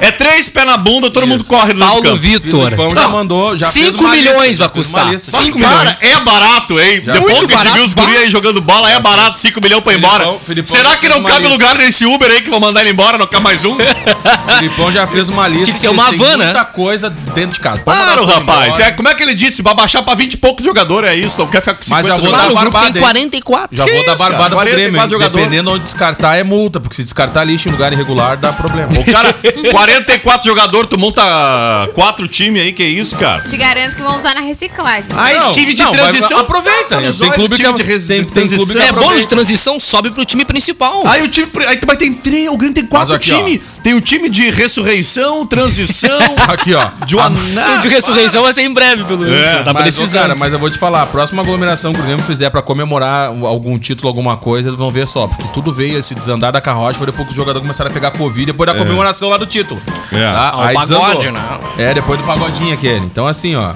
É 0.00 0.10
três 0.10 0.48
pés 0.48 0.66
na 0.66 0.76
bunda, 0.76 1.10
todo 1.10 1.22
Isso. 1.24 1.32
mundo 1.32 1.44
corre 1.44 1.72
no 1.72 1.80
Paulo. 1.84 2.16
Vitor. 2.16 2.64
Felipão 2.70 2.94
já 2.94 3.08
mandou, 3.08 3.56
já 3.56 3.68
fez 3.68 3.86
5 3.86 4.04
uma 4.04 4.14
lista, 4.16 4.30
milhões 4.32 4.58
custar. 4.68 5.08
lista. 5.10 5.38
Cinco 5.38 5.58
Cara, 5.60 5.78
milhões. 5.78 6.02
é 6.02 6.20
barato, 6.20 6.80
hein? 6.80 7.02
Depois 7.04 7.41
Muito 7.42 7.48
que 7.48 7.54
a 7.54 7.58
gente 7.58 7.64
barato, 7.64 7.74
viu 7.76 7.84
os 7.84 7.94
guri 7.94 8.16
aí 8.16 8.30
jogando 8.30 8.60
bola, 8.60 8.90
é 8.90 8.98
barato, 9.00 9.38
5 9.38 9.60
milhões 9.60 9.82
pra 9.82 9.92
ir 9.92 9.98
embora. 9.98 10.38
Felipão 10.44 10.76
Será 10.76 10.90
já 10.90 10.96
que 10.96 11.08
não 11.08 11.22
cabe 11.22 11.40
lista. 11.40 11.48
lugar 11.48 11.74
nesse 11.76 12.04
Uber 12.06 12.30
aí 12.30 12.40
que 12.42 12.50
vão 12.50 12.60
mandar 12.60 12.80
ele 12.82 12.90
embora, 12.90 13.18
não 13.18 13.26
cabe 13.26 13.42
mais 13.44 13.64
um? 13.64 13.74
O 13.74 14.52
Filipão 14.58 14.90
já 14.92 15.06
fez 15.06 15.28
uma 15.28 15.46
lista. 15.48 15.64
Tinha 15.66 15.74
que 15.74 15.80
ser 15.80 15.88
eles 15.88 15.98
uma 15.98 16.12
van, 16.12 16.36
né? 16.36 16.44
muita 16.46 16.64
coisa 16.64 17.10
dentro 17.10 17.52
de 17.54 17.60
casa. 17.60 17.80
Claro, 17.82 18.24
rapaz. 18.24 18.78
É, 18.78 18.90
como 18.92 19.08
é 19.08 19.14
que 19.14 19.22
ele 19.22 19.34
disse? 19.34 19.62
Vai 19.62 19.74
baixar 19.74 20.02
pra 20.02 20.14
20 20.14 20.34
e 20.34 20.36
poucos 20.36 20.64
jogadores, 20.64 21.10
é 21.10 21.14
isso? 21.14 21.38
Não 21.38 21.46
quer 21.46 21.60
ficar 21.60 21.74
com 21.74 21.82
50 21.82 21.96
Mas 22.02 22.06
já 22.06 22.16
vou 22.16 22.28
Claro, 22.28 22.42
dar 22.42 22.52
o 22.52 22.60
grupo 22.60 22.70
barbada, 22.72 22.92
tem 22.92 23.02
hein? 23.02 23.08
44. 23.08 23.76
Já 23.76 23.84
Que 23.84 23.92
vou 23.92 24.04
dar 24.06 24.16
barbada 24.16 24.56
pro 24.56 24.56
44 24.56 25.18
Grêmio. 25.18 25.30
Dependendo 25.30 25.70
onde 25.72 25.84
descartar, 25.84 26.36
é 26.36 26.42
multa. 26.44 26.80
Porque 26.80 26.96
se 26.96 27.04
descartar 27.04 27.44
lixo 27.44 27.68
em 27.68 27.72
lugar 27.72 27.92
irregular, 27.92 28.36
dá 28.36 28.52
problema. 28.52 28.92
O 28.92 29.04
cara, 29.12 29.34
44 29.70 30.48
jogadores, 30.48 30.88
tu 30.88 30.98
monta 30.98 31.22
quatro 31.94 32.26
times 32.28 32.62
aí, 32.62 32.72
que 32.72 32.84
isso, 32.84 33.16
cara? 33.16 33.42
Te 33.42 33.56
garanto 33.56 33.96
que 33.96 34.02
vão 34.02 34.16
usar 34.16 34.34
na 34.34 34.40
reciclagem. 34.40 35.10
Não, 35.10 35.52
time 35.52 35.74
de 35.74 35.82
não, 35.82 35.92
vai- 35.92 36.10
transição. 36.10 36.38
aproveita, 36.38 37.00
né? 37.00 37.10
Tem 37.18 37.31
clube 37.34 37.56
que 37.56 37.64
é- 37.66 37.98
tem- 37.98 38.24
tem 38.24 38.48
clube 38.48 38.72
que 38.74 38.78
É 38.82 38.92
bônus 38.92 39.20
de 39.20 39.28
transição, 39.28 39.78
sobe 39.80 40.10
pro 40.10 40.24
time 40.24 40.44
principal. 40.44 41.02
Aí 41.06 41.22
o 41.22 41.28
time. 41.28 41.48
Aí 41.66 41.76
tu 41.76 41.86
vai 41.86 41.96
ter 41.96 42.10
três. 42.14 42.48
O 42.48 42.56
Grêmio 42.56 42.74
tem 42.74 42.86
quatro 42.86 43.14
Mas 43.14 43.24
times. 43.24 43.60
Tem 43.82 43.94
o 43.94 44.00
time 44.00 44.28
de 44.30 44.48
ressurreição, 44.50 45.44
transição. 45.46 46.18
Aqui, 46.48 46.72
ó. 46.74 46.86
de 47.04 47.16
Uaná. 47.16 47.76
O 47.76 47.80
de 47.80 47.88
ressurreição 47.88 48.42
vai 48.42 48.54
ser 48.54 48.62
em 48.62 48.72
breve, 48.72 49.04
pelo 49.04 49.20
menos. 49.20 49.36
É. 49.46 49.62
Tá 49.62 49.72
mas, 49.72 49.82
precisando. 49.82 50.22
cara, 50.22 50.34
mas 50.36 50.52
eu 50.52 50.58
vou 50.58 50.70
te 50.70 50.78
falar, 50.78 51.02
a 51.02 51.06
próxima 51.06 51.42
aglomeração 51.42 51.92
que 51.92 52.00
o 52.00 52.02
Grêmio 52.02 52.24
fizer 52.24 52.50
pra 52.50 52.62
comemorar 52.62 53.28
algum 53.28 53.78
título, 53.78 54.08
alguma 54.08 54.36
coisa, 54.36 54.68
eles 54.68 54.78
vão 54.78 54.90
ver 54.90 55.06
só. 55.06 55.26
Porque 55.26 55.44
tudo 55.52 55.72
veio 55.72 55.98
esse 55.98 56.14
desandar 56.14 56.52
da 56.52 56.60
carroça, 56.60 56.96
foi 56.98 57.06
depois 57.06 57.24
que 57.26 57.30
os 57.32 57.36
jogadores 57.36 57.62
começaram 57.66 57.90
a 57.90 57.94
pegar 57.94 58.10
Covid, 58.12 58.46
depois 58.46 58.66
da 58.70 58.74
comemoração 58.76 59.28
lá 59.28 59.36
do 59.36 59.46
título. 59.46 59.80
É. 60.12 60.32
Tá? 60.32 60.50
Ah, 60.52 60.58
o 60.58 60.60
Aí 60.62 60.74
pagode, 60.74 61.18
desandou. 61.18 61.32
né? 61.32 61.58
É, 61.78 61.94
depois 61.94 62.20
do 62.20 62.26
pagodinho 62.26 62.72
aquele. 62.74 63.04
Então, 63.04 63.26
assim, 63.26 63.54
ó, 63.56 63.72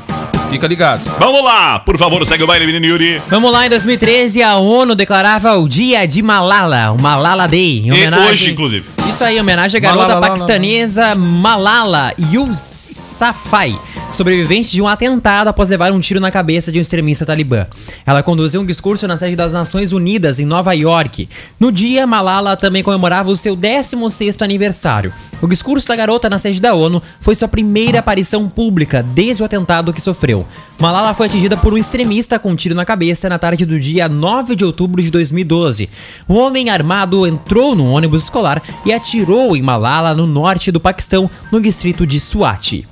fica 0.50 0.66
ligado. 0.66 1.02
Vamos 1.18 1.44
lá, 1.44 1.78
por 1.80 1.96
favor, 1.98 2.26
segue 2.26 2.42
o 2.44 2.46
baile, 2.46 2.66
menino 2.66 2.86
Yuri. 2.86 3.22
Vamos 3.28 3.50
lá, 3.52 3.66
em 3.66 3.70
2013, 3.70 4.42
a 4.42 4.56
ONU 4.56 4.94
declarava 4.94 5.56
o 5.56 5.68
dia 5.68 6.06
de 6.06 6.22
Malala, 6.22 6.92
o 6.92 7.00
Malala 7.00 7.46
Day. 7.46 7.80
Em 7.80 7.86
E 7.88 7.92
homenagem... 7.92 8.26
hoje, 8.30 8.50
inclusive. 8.52 8.86
Isso 9.08 9.22
aí, 9.22 9.36
em 9.36 9.40
homenagem 9.40 9.78
à 9.78 9.80
garota 9.80 10.02
Malala, 10.02 10.20
Lala, 10.20 10.28
paquistanesa 10.28 11.14
Malala 11.14 12.12
Yousafzai, 12.32 13.78
sobrevivente 14.12 14.70
de 14.72 14.82
um 14.82 14.88
atentado 14.88 15.48
após 15.48 15.68
levar 15.68 15.92
um 15.92 16.00
tiro 16.00 16.18
na 16.18 16.30
cabeça 16.30 16.72
de 16.72 16.78
um 16.78 16.82
extremista 16.82 17.24
talibã. 17.24 17.66
Ela 18.04 18.22
conduziu 18.22 18.60
um 18.60 18.66
discurso 18.66 19.06
na 19.06 19.16
sede 19.16 19.36
das 19.36 19.52
Nações 19.52 19.92
Unidas, 19.92 20.40
em 20.40 20.44
Nova 20.44 20.72
York. 20.74 21.28
No 21.58 21.70
dia, 21.70 22.06
Malala 22.06 22.56
também 22.56 22.82
comemorava 22.82 23.30
o 23.30 23.36
seu 23.36 23.56
16º 23.56 24.42
aniversário. 24.42 25.12
O 25.40 25.46
discurso 25.46 25.86
da 25.86 25.94
garota 25.94 26.28
na 26.28 26.38
sede 26.38 26.60
da 26.60 26.74
ONU 26.74 27.00
foi 27.20 27.34
sua 27.34 27.46
primeira 27.48 28.00
aparição 28.00 28.48
pública 28.48 29.02
desde 29.02 29.42
o 29.42 29.46
atentado 29.46 29.92
que 29.92 30.00
sofreu. 30.00 30.35
Malala 30.78 31.14
foi 31.14 31.26
atingida 31.26 31.56
por 31.56 31.72
um 31.72 31.78
extremista 31.78 32.38
com 32.38 32.50
um 32.50 32.56
tiro 32.56 32.74
na 32.74 32.84
cabeça 32.84 33.28
na 33.28 33.38
tarde 33.38 33.64
do 33.64 33.78
dia 33.78 34.08
9 34.08 34.56
de 34.56 34.64
outubro 34.64 35.00
de 35.02 35.10
2012. 35.10 35.88
Um 36.28 36.34
homem 36.36 36.68
armado 36.70 37.26
entrou 37.26 37.74
no 37.74 37.86
ônibus 37.86 38.24
escolar 38.24 38.62
e 38.84 38.92
atirou 38.92 39.56
em 39.56 39.62
Malala, 39.62 40.14
no 40.14 40.26
norte 40.26 40.70
do 40.72 40.80
Paquistão, 40.80 41.30
no 41.50 41.60
distrito 41.60 42.06
de 42.06 42.20
Swati. 42.20 42.86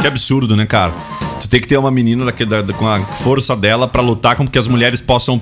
Que 0.00 0.06
absurdo, 0.06 0.56
né, 0.56 0.66
cara? 0.66 0.92
Tu 1.40 1.48
tem 1.48 1.60
que 1.60 1.68
ter 1.68 1.76
uma 1.76 1.90
menina 1.90 2.24
da- 2.24 2.62
da- 2.62 2.72
com 2.72 2.86
a 2.88 3.00
força 3.00 3.54
dela 3.56 3.86
pra 3.86 4.00
lutar 4.02 4.36
com 4.36 4.46
que 4.46 4.58
as 4.58 4.66
mulheres 4.66 5.00
possam 5.00 5.40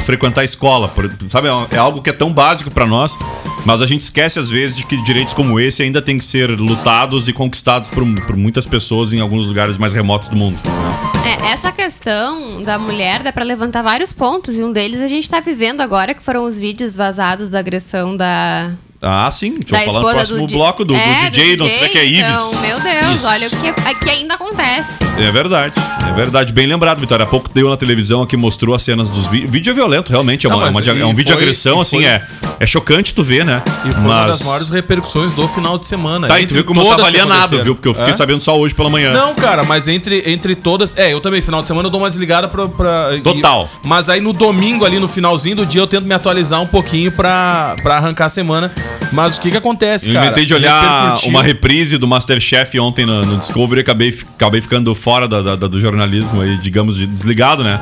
frequentar 0.00 0.40
a 0.40 0.44
escola. 0.44 0.88
por- 0.88 1.10
sabe, 1.28 1.48
é 1.48 1.76
é 1.76 1.78
algo 1.78 2.02
que 2.02 2.10
é 2.10 2.12
tão 2.12 2.32
básico 2.32 2.70
pra 2.70 2.86
nós, 2.86 3.16
mas 3.64 3.80
a 3.82 3.86
gente 3.86 4.02
esquece 4.02 4.38
às 4.38 4.50
vezes 4.50 4.76
de 4.76 4.84
que 4.84 4.96
direitos 5.04 5.34
como 5.34 5.58
esse 5.60 5.82
ainda 5.82 6.00
têm 6.02 6.18
que 6.18 6.24
ser 6.24 6.50
lutados 6.50 7.28
e 7.28 7.32
conquistados 7.32 7.88
por, 7.88 8.04
por 8.26 8.36
muitas 8.36 8.66
pessoas 8.66 9.12
em 9.12 9.20
alguns 9.20 9.46
lugares 9.46 9.76
mais 9.78 9.92
remotos 9.92 10.28
do 10.28 10.36
mundo. 10.36 10.58
né? 10.64 11.42
É, 11.42 11.52
essa 11.52 11.70
questão 11.70 12.62
da 12.62 12.78
mulher 12.78 13.22
dá 13.22 13.32
pra 13.32 13.44
levantar 13.44 13.82
vários 13.82 14.12
pontos 14.12 14.54
e 14.56 14.62
um 14.64 14.72
deles 14.72 15.00
a 15.00 15.06
gente 15.08 15.30
tá 15.30 15.40
vivendo 15.40 15.80
agora, 15.80 16.14
que 16.14 16.22
foram 16.22 16.44
os 16.44 16.58
vídeos 16.58 16.96
vazados 16.96 17.48
da 17.48 17.58
agressão 17.58 18.16
da, 18.16 18.70
Ah, 19.02 19.30
sim. 19.30 19.58
Eu 19.66 19.78
falar 19.86 20.00
no 20.02 20.10
próximo 20.10 20.46
do, 20.46 20.54
bloco 20.54 20.84
do, 20.84 20.94
é, 20.94 21.30
do 21.30 21.30
DJ, 21.30 21.56
não 21.56 21.66
sei 21.66 21.86
o 21.86 21.90
que 21.90 21.98
é 21.98 22.04
Ives. 22.04 22.20
Então, 22.30 22.60
meu 22.60 22.80
Deus, 22.80 23.14
Isso. 23.14 23.26
olha 23.26 23.46
o 23.46 23.50
que, 23.50 23.94
que 24.04 24.10
ainda 24.10 24.34
acontece. 24.34 24.90
É 25.18 25.30
verdade, 25.30 25.72
é 26.08 26.12
verdade. 26.12 26.52
Bem 26.52 26.66
lembrado, 26.66 27.00
Vitória. 27.00 27.24
Há 27.24 27.26
pouco 27.26 27.48
deu 27.52 27.68
na 27.70 27.78
televisão 27.78 28.20
aqui, 28.20 28.36
mostrou 28.36 28.74
as 28.74 28.82
cenas 28.82 29.08
dos 29.08 29.26
vídeos. 29.26 29.50
Vídeo 29.50 29.70
é 29.70 29.74
violento, 29.74 30.10
realmente. 30.10 30.46
É, 30.46 30.50
Não, 30.50 30.56
uma- 30.58 30.68
é 30.68 30.70
mas 30.70 30.86
uma- 30.86 30.92
é 30.92 30.98
e 30.98 31.02
um 31.02 31.14
vídeo 31.14 31.24
de 31.28 31.32
foi- 31.32 31.42
agressão, 31.42 31.78
e 31.78 31.80
assim, 31.82 31.96
foi- 31.96 32.04
é, 32.04 32.22
é 32.60 32.66
chocante 32.66 33.14
tu 33.14 33.22
ver, 33.22 33.42
né? 33.44 33.62
E 33.86 33.92
foi 33.92 34.02
uma 34.02 34.26
das 34.26 34.42
maiores 34.42 34.68
repercussões 34.68 35.32
do 35.32 35.48
final 35.48 35.78
de 35.78 35.86
semana. 35.86 36.28
Tá, 36.28 36.38
e 36.38 36.42
tu 36.42 36.44
Entre 36.44 36.54
viu 36.56 36.64
como 36.64 36.82
eu 36.82 36.86
tava 36.88 37.06
alienado, 37.06 37.62
viu? 37.62 37.74
Porque 37.74 37.88
eu 37.88 37.94
fiquei 37.94 38.10
É? 38.10 38.14
sabendo 38.14 38.42
só 38.42 38.58
hoje 38.58 38.74
pela 38.74 38.90
manhã. 38.90 39.12
Não, 39.14 39.34
cara, 39.34 39.62
mas 39.64 39.88
entre, 39.88 40.22
entre 40.30 40.54
todas. 40.54 40.96
É, 40.98 41.12
eu 41.12 41.20
também, 41.22 41.40
final 41.40 41.62
de 41.62 41.68
semana 41.68 41.86
eu 41.86 41.90
dou 41.90 42.00
uma 42.02 42.10
desligada 42.10 42.48
pra. 42.48 42.68
pra 42.68 43.16
e- 43.16 43.20
Total. 43.22 43.66
mas 43.82 44.10
aí 44.10 44.20
no 44.20 44.34
domingo, 44.34 44.84
ali 44.84 44.98
no 44.98 45.08
finalzinho 45.08 45.56
do 45.56 45.64
dia, 45.66 45.80
eu 45.80 45.86
tento 45.86 46.04
me 46.06 46.14
atualizar 46.14 46.60
um 46.60 46.66
pouquinho 46.66 47.10
pra, 47.12 47.76
pra 47.82 47.96
arrancar 47.96 48.26
a 48.26 48.28
semana. 48.30 48.70
Mas 49.12 49.36
o 49.36 49.40
que 49.40 49.50
que 49.50 49.56
acontece, 49.56 50.08
Eu 50.08 50.14
cara? 50.14 50.26
inventei 50.26 50.44
de 50.46 50.54
olhar 50.54 51.02
Repercutiu. 51.02 51.30
uma 51.30 51.42
reprise 51.42 51.98
do 51.98 52.06
Masterchef 52.06 52.78
ontem 52.78 53.04
no, 53.04 53.24
no 53.26 53.38
Discovery 53.38 53.80
e 53.80 53.82
acabei, 53.82 54.16
acabei 54.36 54.60
ficando 54.60 54.94
fora 54.94 55.26
da- 55.26 55.42
da- 55.42 55.56
da- 55.56 55.66
do 55.66 55.80
jornalismo 55.80 56.40
aí, 56.40 56.56
digamos, 56.58 56.94
de- 56.96 57.06
desligado, 57.08 57.64
né? 57.64 57.80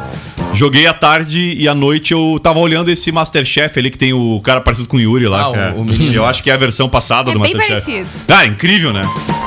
Joguei 0.54 0.86
à 0.86 0.94
tarde 0.94 1.54
e 1.56 1.68
à 1.68 1.74
noite 1.74 2.12
eu 2.12 2.40
tava 2.42 2.58
olhando 2.58 2.90
esse 2.90 3.12
Masterchef 3.12 3.78
ali 3.78 3.90
que 3.90 3.98
tem 3.98 4.12
o 4.12 4.40
cara 4.42 4.60
parecido 4.60 4.88
com 4.88 4.96
o 4.96 5.00
Yuri 5.00 5.26
lá. 5.26 5.46
Ah, 5.46 5.52
que 5.52 5.58
é- 5.58 5.72
o- 5.76 5.82
o 5.82 6.12
eu 6.12 6.24
acho 6.26 6.42
que 6.42 6.50
é 6.50 6.54
a 6.54 6.56
versão 6.56 6.88
passada 6.88 7.30
É 7.30 7.34
do 7.34 7.38
bem 7.40 7.54
Masterchef. 7.54 7.84
parecido. 7.86 8.08
Ah, 8.28 8.44
incrível, 8.46 8.92
né? 8.92 9.02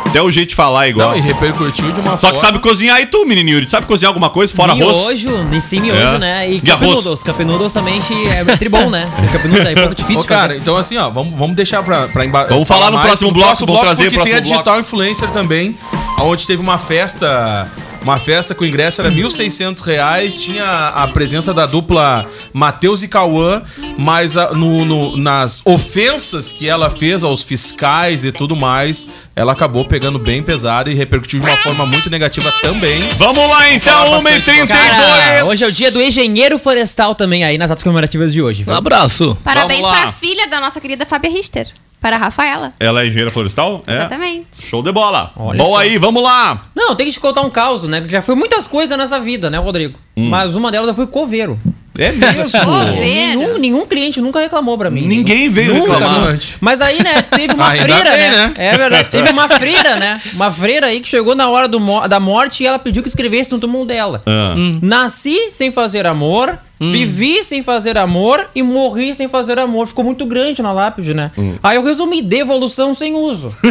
Até 0.07 0.21
o 0.21 0.29
jeito 0.31 0.49
de 0.49 0.55
falar 0.55 0.85
é 0.87 0.89
igual. 0.89 1.09
Não, 1.11 1.17
e 1.17 1.21
repercutiu 1.21 1.91
de 1.91 1.99
uma 1.99 2.11
Só 2.11 2.17
forma. 2.17 2.33
que 2.35 2.39
sabe 2.39 2.59
cozinhar 2.59 2.99
e 3.01 3.05
tu, 3.07 3.25
menino 3.25 3.49
Yuri? 3.49 3.69
Sabe 3.69 3.85
cozinhar 3.87 4.09
alguma 4.09 4.29
coisa 4.29 4.53
fora 4.55 4.71
arroz? 4.73 5.05
Miojo, 5.07 5.47
em 5.51 5.59
si 5.59 5.79
miojo, 5.81 5.99
É. 5.99 6.19
né? 6.19 6.49
E 6.49 6.57
E. 6.57 6.61
Cup 6.61 7.39
Noodles 7.41 7.73
também 7.73 7.99
é 8.29 8.57
tribom, 8.57 8.89
né? 8.89 9.09
Cup 9.31 9.45
Noodles 9.45 9.65
é 9.67 9.71
um 9.71 9.75
pouco 9.75 9.95
difícil 9.95 10.21
Ô, 10.21 10.25
cara, 10.25 10.49
fazer. 10.49 10.59
então 10.59 10.77
assim, 10.77 10.97
ó, 10.97 11.09
vamos, 11.09 11.35
vamos 11.35 11.55
deixar 11.55 11.81
pra, 11.83 12.07
pra 12.07 12.25
emba- 12.25 12.45
Vamos 12.45 12.67
falar 12.67 12.91
no 12.91 12.99
próximo 12.99 13.31
bloco, 13.31 13.65
vamos 13.65 13.81
trazer 13.81 14.03
porque 14.05 14.19
o 14.19 14.23
tem 14.23 14.33
a 14.33 14.35
próximo 14.37 14.53
Digital 14.57 14.79
Influencer 14.79 15.29
também, 15.29 15.75
onde 16.19 16.45
teve 16.47 16.61
uma 16.61 16.77
festa, 16.77 17.67
uma 18.01 18.17
festa 18.19 18.55
com 18.55 18.63
o 18.63 18.67
ingresso 18.67 19.01
era 19.01 19.11
1.600 19.11 19.81
reais, 19.85 20.35
tinha 20.35 20.65
a 20.87 21.07
presença 21.07 21.53
da 21.53 21.65
dupla 21.65 22.25
Matheus 22.51 23.03
e 23.03 23.07
Cauã, 23.07 23.61
mas 23.97 24.35
a- 24.35 24.53
no- 24.53 24.83
no- 24.85 25.17
nas 25.17 25.61
ofensas 25.63 26.51
que 26.51 26.67
ela 26.67 26.89
fez 26.89 27.23
aos 27.23 27.43
fiscais 27.43 28.25
e 28.25 28.31
tudo 28.31 28.55
mais, 28.55 29.05
ela 29.35 29.51
acabou 29.53 29.85
pegando 29.85 30.17
bem 30.17 30.41
pesado 30.41 30.89
e 30.89 30.93
repercutiu 30.95 31.39
de 31.39 31.45
uma 31.45 31.55
forma 31.57 31.85
muito 31.85 32.09
negativa 32.09 32.51
também. 32.61 32.99
Vamos 33.17 33.47
lá 33.49 33.69
então, 33.71 34.05
falar 34.05 34.19
1h32. 34.21 34.67
Cara, 34.67 35.45
hoje 35.45 35.63
é 35.63 35.67
o 35.67 35.71
dia 35.71 35.91
do 35.91 36.01
engenheiro 36.01 36.57
florestal 36.57 37.13
também 37.13 37.43
aí 37.43 37.57
nas 37.57 37.69
datas 37.69 37.83
comemorativas 37.83 38.33
de 38.33 38.41
hoje. 38.41 38.65
Um 38.67 38.73
abraço. 38.73 39.37
Parabéns 39.43 39.81
lá. 39.85 40.01
pra 40.01 40.11
filha 40.11 40.47
da 40.47 40.59
nossa 40.59 40.81
querida 40.81 41.05
Fábia 41.05 41.29
Richter. 41.29 41.67
Para 42.01 42.15
a 42.15 42.19
Rafaela. 42.19 42.73
Ela 42.79 43.03
é 43.03 43.05
engenheira 43.05 43.29
florestal? 43.29 43.83
É. 43.85 43.93
Exatamente. 43.93 44.65
Show 44.67 44.81
de 44.81 44.91
bola. 44.91 45.31
Olha 45.37 45.63
Bom 45.63 45.69
só. 45.69 45.77
aí, 45.77 45.99
vamos 45.99 46.23
lá. 46.23 46.59
Não, 46.75 46.95
tem 46.95 47.05
que 47.05 47.13
te 47.13 47.19
contar 47.19 47.41
um 47.41 47.49
caos, 47.49 47.83
né? 47.83 48.03
Já 48.07 48.23
foi 48.23 48.33
muitas 48.33 48.65
coisas 48.65 48.97
nessa 48.97 49.19
vida, 49.19 49.51
né, 49.51 49.59
Rodrigo? 49.59 49.99
Hum. 50.17 50.27
Mas 50.27 50.55
uma 50.55 50.71
delas 50.71 50.95
foi 50.95 51.05
coveiro. 51.05 51.59
É 51.97 52.11
mesmo. 52.11 52.71
Nenhum, 52.99 53.57
nenhum 53.57 53.85
cliente 53.85 54.21
nunca 54.21 54.39
reclamou 54.39 54.77
pra 54.77 54.89
mim. 54.89 55.05
Ninguém 55.05 55.49
veio 55.49 55.73
Nunca, 55.73 55.93
reclamar. 55.97 56.37
Mas 56.61 56.81
aí, 56.81 57.03
né, 57.03 57.21
teve 57.21 57.53
uma 57.53 57.67
Ainda 57.67 57.83
freira, 57.83 58.11
bem, 58.11 58.31
né? 58.31 58.47
né? 58.47 58.53
É 58.55 58.77
verdade. 58.77 59.09
Teve 59.11 59.29
uma 59.31 59.49
freira, 59.49 59.97
né? 59.97 60.21
Uma 60.33 60.51
freira 60.51 60.87
aí 60.87 61.01
que 61.01 61.07
chegou 61.07 61.35
na 61.35 61.49
hora 61.49 61.67
do 61.67 61.79
da 62.07 62.19
morte 62.19 62.63
e 62.63 62.67
ela 62.67 62.79
pediu 62.79 63.03
que 63.03 63.09
escrevesse 63.09 63.51
no 63.51 63.59
túmulo 63.59 63.85
dela. 63.85 64.21
Ah. 64.25 64.55
Nasci 64.81 65.49
sem 65.51 65.71
fazer 65.71 66.07
amor, 66.07 66.57
vivi 66.79 67.43
sem 67.43 67.61
fazer 67.61 67.97
amor 67.97 68.49
e 68.55 68.63
morri 68.63 69.13
sem 69.13 69.27
fazer 69.27 69.59
amor. 69.59 69.87
Ficou 69.87 70.05
muito 70.05 70.25
grande 70.25 70.61
na 70.61 70.71
lápide, 70.71 71.13
né? 71.13 71.31
Aí 71.61 71.75
eu 71.75 71.83
resumi, 71.83 72.21
devolução 72.21 72.93
sem 72.93 73.15
uso. 73.15 73.53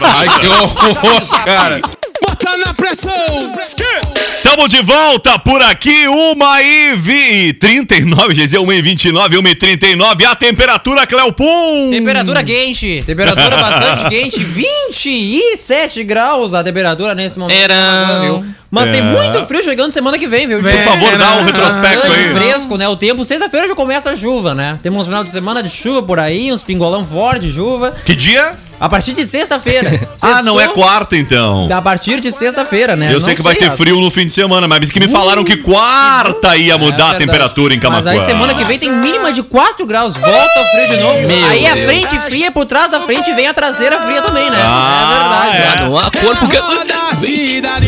Ai, 0.00 0.28
que 0.40 0.46
horror, 0.46 1.44
cara. 1.44 1.80
Bota 2.36 2.56
na 2.58 2.74
pressão! 2.74 3.12
Tamo 4.42 4.68
de 4.68 4.82
volta 4.82 5.38
por 5.38 5.62
aqui, 5.62 6.06
1 6.06 6.34
e 6.60 6.94
vi- 6.96 7.52
39, 7.54 8.34
quer 8.34 8.42
dizer, 8.44 8.58
1 8.58 8.72
e 8.72 8.82
29, 8.82 9.38
1 9.38 9.46
e 9.48 9.54
39, 9.54 10.26
a 10.26 10.34
temperatura, 10.36 11.06
Cleopum. 11.06 11.88
Temperatura 11.90 12.44
quente, 12.44 13.02
temperatura 13.06 13.56
bastante 13.56 14.08
quente, 14.10 14.44
27 14.44 16.04
graus 16.04 16.52
a 16.52 16.62
temperatura 16.62 17.14
nesse 17.14 17.38
momento. 17.38 17.58
Verão. 17.58 18.44
Mas 18.70 18.90
tem 18.90 19.00
É. 19.00 19.02
muito 19.02 19.44
frio 19.46 19.62
chegando 19.62 19.92
semana 19.92 20.18
que 20.18 20.26
vem, 20.26 20.46
viu? 20.46 20.60
Por 20.60 20.72
favor, 20.82 21.16
dá 21.16 21.36
um 21.36 21.44
retrospecto 21.44 22.08
Bastante 22.08 22.20
aí. 22.28 22.34
fresco, 22.34 22.76
né? 22.76 22.88
O 22.88 22.96
tempo, 22.96 23.24
sexta-feira 23.24 23.68
já 23.68 23.74
começa 23.74 24.10
a 24.10 24.16
chuva, 24.16 24.54
né? 24.54 24.78
Temos 24.82 25.02
um 25.02 25.04
final 25.04 25.22
de 25.24 25.30
semana 25.30 25.62
de 25.62 25.68
chuva 25.70 26.02
por 26.02 26.18
aí, 26.18 26.52
uns 26.52 26.62
pingolão 26.62 27.04
forte 27.04 27.46
de 27.46 27.52
chuva. 27.54 27.94
Que 28.04 28.14
dia? 28.16 28.54
A 28.78 28.90
partir 28.90 29.12
de 29.14 29.24
sexta-feira. 29.24 29.98
Ah, 30.20 30.42
não 30.42 30.60
é 30.60 30.66
quarta 30.68 31.16
então. 31.16 31.68
A 31.72 31.80
partir 31.80 32.20
de 32.20 32.32
sexta-feira, 32.32 32.96
né? 32.96 33.08
Eu 33.08 33.14
Não 33.14 33.20
sei 33.20 33.34
que 33.34 33.40
vai 33.42 33.54
ter 33.54 33.66
a- 33.66 33.70
frio 33.70 33.98
no 34.00 34.10
fim 34.10 34.26
de 34.26 34.32
semana, 34.34 34.66
mas 34.66 34.90
que 34.90 34.98
me 34.98 35.08
falaram 35.08 35.44
que 35.44 35.56
quarta 35.58 36.56
ia 36.56 36.76
mudar 36.76 37.12
É 37.12 37.16
a 37.16 37.18
temperatura 37.18 37.74
em 37.74 37.78
Camacuã. 37.78 38.12
Mas 38.12 38.20
aí 38.20 38.26
semana 38.26 38.52
que 38.54 38.64
vem 38.64 38.78
tem 38.78 38.90
mínima 38.90 39.32
de 39.32 39.42
4 39.42 39.86
graus. 39.86 40.14
Volta 40.14 40.60
o 40.60 40.64
frio 40.72 40.88
de 40.88 41.00
novo. 41.00 41.22
Meu 41.28 41.46
aí 41.48 41.66
a 41.66 41.74
Deus. 41.74 41.86
frente 41.86 42.18
fria 42.24 42.50
por 42.50 42.66
trás 42.66 42.90
da 42.90 43.00
frente 43.00 43.32
vem 43.34 43.46
a 43.46 43.54
traseira 43.54 44.00
fria 44.02 44.20
também, 44.20 44.50
né? 44.50 44.58
Ah, 44.60 45.02
é 45.46 45.52
verdade. 45.60 45.82
Ah, 45.82 45.84
não 45.86 45.96
há 45.98 46.10
corpo 46.10 46.48
que. 46.48 46.56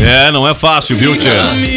É, 0.06 0.30
não 0.30 0.46
é 0.48 0.54
fácil, 0.54 0.67
viu, 0.94 1.16
tia? 1.16 1.32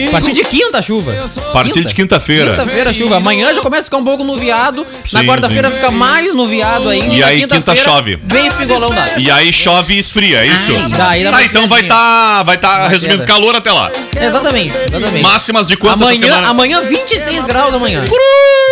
A 0.07 0.11
partir 0.11 0.33
de 0.33 0.41
quinta 0.43 0.79
a 0.79 0.81
chuva. 0.81 1.13
A 1.13 1.51
partir 1.51 1.83
de 1.85 1.93
quinta-feira. 1.93 2.51
Quinta-feira 2.51 2.93
chuva. 2.93 3.17
Amanhã 3.17 3.53
já 3.53 3.61
começa 3.61 3.81
a 3.81 3.85
ficar 3.85 3.97
um 3.97 4.03
pouco 4.03 4.23
nuviado. 4.23 4.85
Na 5.11 5.23
quarta-feira 5.23 5.69
fica 5.71 5.91
mais 5.91 6.33
nuviado 6.33 6.89
ainda. 6.89 7.13
E 7.13 7.19
na 7.19 7.27
aí, 7.27 7.47
quinta 7.47 7.75
chove. 7.75 8.19
Vem 8.23 8.47
espingolão 8.47 8.89
da. 8.89 9.05
E 9.17 9.29
aí 9.31 9.51
chove 9.53 9.95
e 9.95 9.99
esfria, 9.99 10.39
é 10.39 10.47
isso? 10.47 10.73
daí 10.97 11.23
dá 11.23 11.31
Tá, 11.31 11.37
uma 11.37 11.43
então 11.45 11.67
vai 11.67 11.81
esfriadinha. 11.81 11.89
tá, 11.89 12.43
vai 12.43 12.57
tá 12.57 12.87
resumindo 12.87 13.23
calor 13.25 13.55
até 13.55 13.71
lá. 13.71 13.91
Exatamente, 14.19 14.73
exatamente. 14.87 15.21
Máximas 15.21 15.67
de 15.67 15.75
quanto 15.77 16.03
essa 16.03 16.11
amanhã, 16.13 16.27
semana? 16.27 16.47
amanhã 16.49 16.81
26 16.81 17.45
graus 17.45 17.73
amanhã. 17.73 18.03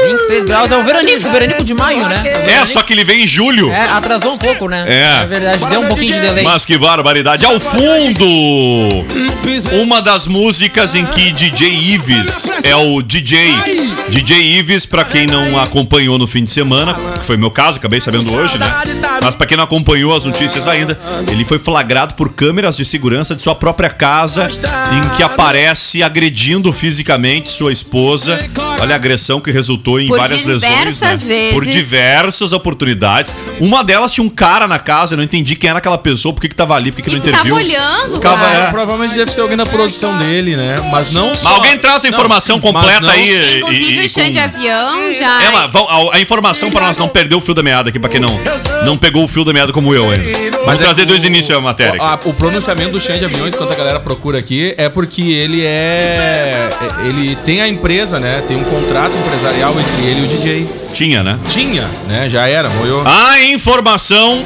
26 0.07 0.45
graus 0.45 0.71
é 0.71 0.77
o 0.77 0.83
veranico, 0.83 1.27
o 1.27 1.31
veranico 1.31 1.63
de 1.63 1.73
maio, 1.73 2.07
né? 2.07 2.23
É, 2.47 2.65
só 2.65 2.81
que 2.81 2.93
ele 2.93 3.03
vem 3.03 3.23
em 3.23 3.27
julho. 3.27 3.71
É, 3.71 3.89
atrasou 3.91 4.31
um 4.31 4.37
pouco, 4.37 4.67
né? 4.67 4.85
É. 4.87 5.23
É 5.23 5.25
verdade, 5.25 5.65
deu 5.69 5.81
um 5.81 5.87
pouquinho 5.87 6.13
de 6.13 6.19
delay. 6.19 6.43
Mas 6.43 6.65
que 6.65 6.77
barbaridade. 6.77 7.45
Ao 7.45 7.59
fundo, 7.59 8.25
uma 9.81 10.01
das 10.01 10.08
músicas 10.27 10.95
em 10.95 11.05
que 11.05 11.31
DJ 11.31 11.69
Ives 11.93 12.49
é 12.63 12.75
o 12.75 13.01
DJ. 13.01 13.53
DJ 14.09 14.57
Ives, 14.59 14.85
pra 14.85 15.03
quem 15.03 15.25
não 15.27 15.59
acompanhou 15.59 16.17
no 16.17 16.25
fim 16.25 16.43
de 16.43 16.51
semana, 16.51 16.93
que 17.19 17.25
foi 17.25 17.37
meu 17.37 17.51
caso, 17.51 17.77
acabei 17.77 18.01
sabendo 18.01 18.33
hoje, 18.33 18.57
né? 18.57 18.65
Mas 19.23 19.35
pra 19.35 19.45
quem 19.45 19.55
não 19.57 19.63
acompanhou 19.63 20.15
as 20.15 20.23
notícias 20.23 20.67
ainda, 20.67 20.99
ele 21.31 21.45
foi 21.45 21.59
flagrado 21.59 22.15
por 22.15 22.33
câmeras 22.33 22.75
de 22.75 22.83
segurança 22.85 23.35
de 23.35 23.41
sua 23.43 23.53
própria 23.55 23.89
casa, 23.89 24.49
em 24.49 25.15
que 25.15 25.21
aparece 25.23 26.01
agredindo 26.01 26.71
fisicamente 26.73 27.49
sua 27.49 27.71
esposa. 27.71 28.39
Olha 28.79 28.93
a 28.93 28.95
agressão 28.95 29.39
que 29.39 29.51
resultou 29.51 29.99
em 29.99 30.07
Por 30.07 30.17
várias 30.17 30.43
lesões. 30.43 30.73
diversas 30.77 31.23
né? 31.25 31.51
Por 31.53 31.63
vezes. 31.65 31.79
diversas 31.81 32.51
oportunidades. 32.53 33.31
Uma 33.59 33.83
delas 33.83 34.11
tinha 34.13 34.23
um 34.25 34.29
cara 34.29 34.67
na 34.67 34.79
casa, 34.79 35.13
eu 35.13 35.17
não 35.17 35.23
entendi 35.23 35.55
quem 35.55 35.69
era 35.69 35.79
aquela 35.79 35.97
pessoa, 35.97 36.33
por 36.33 36.41
que, 36.41 36.49
que 36.49 36.55
tava 36.55 36.75
ali, 36.75 36.91
por 36.91 36.97
que, 37.03 37.09
que 37.09 37.15
não 37.15 37.21
que 37.21 37.29
tava 37.31 37.47
interviu. 37.47 37.55
olhando, 37.55 38.15
Ficava- 38.15 38.37
cara. 38.45 38.65
é. 38.65 38.69
Provavelmente 38.71 39.15
deve 39.15 39.31
ser 39.31 39.41
alguém 39.41 39.57
da 39.57 39.65
produção 39.65 39.98
dele, 40.17 40.55
né? 40.55 40.75
Mas 40.91 41.11
não 41.13 41.33
só. 41.35 41.49
Mas 41.49 41.57
alguém 41.57 41.77
traz 41.77 42.03
a 42.05 42.07
Não, 42.07 42.15
informação 42.17 42.57
mas 42.57 42.65
completa 42.65 43.01
não- 43.01 43.09
aí. 43.09 43.29
e- 43.29 43.57
Inclusive 43.57 43.93
e- 43.93 44.01
e 44.01 44.05
o 44.05 44.09
chão 44.09 44.23
com- 44.25 44.31
de 44.31 44.39
avião 44.39 45.13
já. 45.13 45.43
É, 45.43 45.51
mas 45.51 45.71
a, 45.75 46.15
a 46.15 46.19
informação 46.21 46.71
pra 46.71 46.85
nós 46.85 46.97
não 46.97 47.07
perder 47.07 47.35
o 47.35 47.41
fio 47.41 47.53
da 47.53 47.61
meada 47.63 47.89
aqui, 47.89 47.99
pra 47.99 48.09
quem 48.09 48.19
não, 48.19 48.29
não 48.85 48.97
pegou 48.97 49.23
o 49.23 49.27
fio 49.27 49.43
da 49.43 49.51
meada 49.53 49.71
como 49.73 49.93
eu 49.93 50.09
ainda. 50.09 50.23
Mas 50.65 50.75
é 50.79 50.83
trazer 50.83 51.05
dois 51.05 51.23
o- 51.23 51.27
inícios 51.27 51.57
a 51.57 51.61
matéria. 51.61 51.99
O, 52.01 52.03
a- 52.03 52.19
o 52.25 52.33
pronunciamento 52.33 52.91
do 52.91 52.99
Xande 52.99 53.25
Aviões, 53.25 53.55
quando 53.55 53.71
a 53.71 53.75
galera 53.75 53.99
procura 53.99 54.37
aqui, 54.39 54.73
é 54.77 54.87
porque 54.89 55.21
ele 55.21 55.63
é. 55.65 56.69
Ele 57.05 57.35
tem 57.45 57.61
a 57.61 57.67
empresa, 57.67 58.19
né? 58.19 58.43
Tem 58.47 58.57
um 58.57 58.63
contrato 58.63 59.13
empresarial 59.17 59.73
entre 59.79 60.05
ele 60.09 60.21
e 60.21 60.23
o 60.23 60.27
DJ. 60.27 60.69
Tinha, 60.93 61.21
né? 61.23 61.37
Tinha, 61.47 61.87
né? 62.07 62.27
Já 62.29 62.47
era, 62.47 62.67
moiou. 62.69 63.03
A 63.05 63.39
informação. 63.41 64.43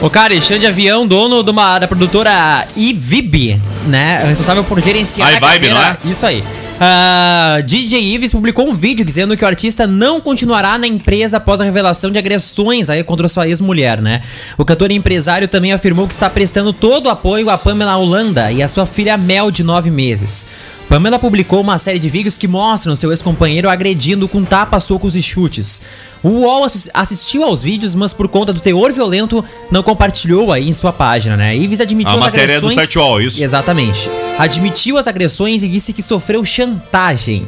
O 0.00 0.10
cara, 0.10 0.32
Alexandre 0.34 0.66
Avião, 0.66 1.06
dono 1.06 1.42
de 1.42 1.50
uma, 1.50 1.78
da 1.78 1.88
produtora 1.88 2.66
IVIB, 2.76 3.60
né? 3.86 4.22
Responsável 4.26 4.62
por 4.62 4.80
gerenciar 4.80 5.28
iVibe, 5.30 5.46
carreira- 5.68 5.74
não 5.74 5.82
é? 5.82 5.96
Isso 6.04 6.26
aí. 6.26 6.44
A 6.78 7.62
DJ 7.64 7.98
Ives 8.14 8.32
publicou 8.32 8.68
um 8.68 8.74
vídeo 8.74 9.02
dizendo 9.02 9.34
que 9.34 9.42
o 9.42 9.46
artista 9.46 9.86
não 9.86 10.20
continuará 10.20 10.76
na 10.76 10.86
empresa 10.86 11.38
após 11.38 11.58
a 11.58 11.64
revelação 11.64 12.10
de 12.10 12.18
agressões 12.18 12.90
aí 12.90 13.02
contra 13.02 13.26
sua 13.30 13.48
ex-mulher, 13.48 14.02
né? 14.02 14.20
O 14.58 14.64
cantor 14.66 14.90
e 14.90 14.94
empresário 14.94 15.48
também 15.48 15.72
afirmou 15.72 16.06
que 16.06 16.12
está 16.12 16.28
prestando 16.28 16.74
todo 16.74 17.06
o 17.06 17.10
apoio 17.10 17.48
a 17.48 17.56
Pamela 17.56 17.96
Holanda 17.96 18.52
e 18.52 18.62
a 18.62 18.68
sua 18.68 18.84
filha 18.84 19.16
Mel, 19.16 19.50
de 19.50 19.64
9 19.64 19.88
meses. 19.90 20.46
Pamela 20.88 21.18
publicou 21.18 21.60
uma 21.60 21.78
série 21.78 21.98
de 21.98 22.08
vídeos 22.08 22.38
que 22.38 22.46
mostram 22.46 22.94
seu 22.94 23.10
ex-companheiro 23.10 23.68
agredindo 23.68 24.28
com 24.28 24.44
tapas, 24.44 24.84
socos 24.84 25.16
e 25.16 25.22
chutes. 25.22 25.82
O 26.22 26.28
UOL 26.28 26.62
assis- 26.64 26.88
assistiu 26.94 27.42
aos 27.42 27.60
vídeos, 27.60 27.94
mas 27.96 28.12
por 28.12 28.28
conta 28.28 28.52
do 28.52 28.60
teor 28.60 28.92
violento, 28.92 29.44
não 29.70 29.82
compartilhou 29.82 30.52
aí 30.52 30.68
em 30.68 30.72
sua 30.72 30.92
página, 30.92 31.36
né? 31.36 31.56
Ives 31.56 31.80
admitiu 31.80 32.14
A 32.14 32.18
as 32.18 32.24
matéria 32.26 32.52
é 32.54 32.60
do 32.60 32.66
agressões... 32.68 32.74
site 32.88 32.98
UOL, 32.98 33.20
isso? 33.20 33.42
Exatamente. 33.42 34.08
Admitiu 34.38 34.96
as 34.96 35.08
agressões 35.08 35.64
e 35.64 35.68
disse 35.68 35.92
que 35.92 36.02
sofreu 36.02 36.44
chantagem. 36.44 37.46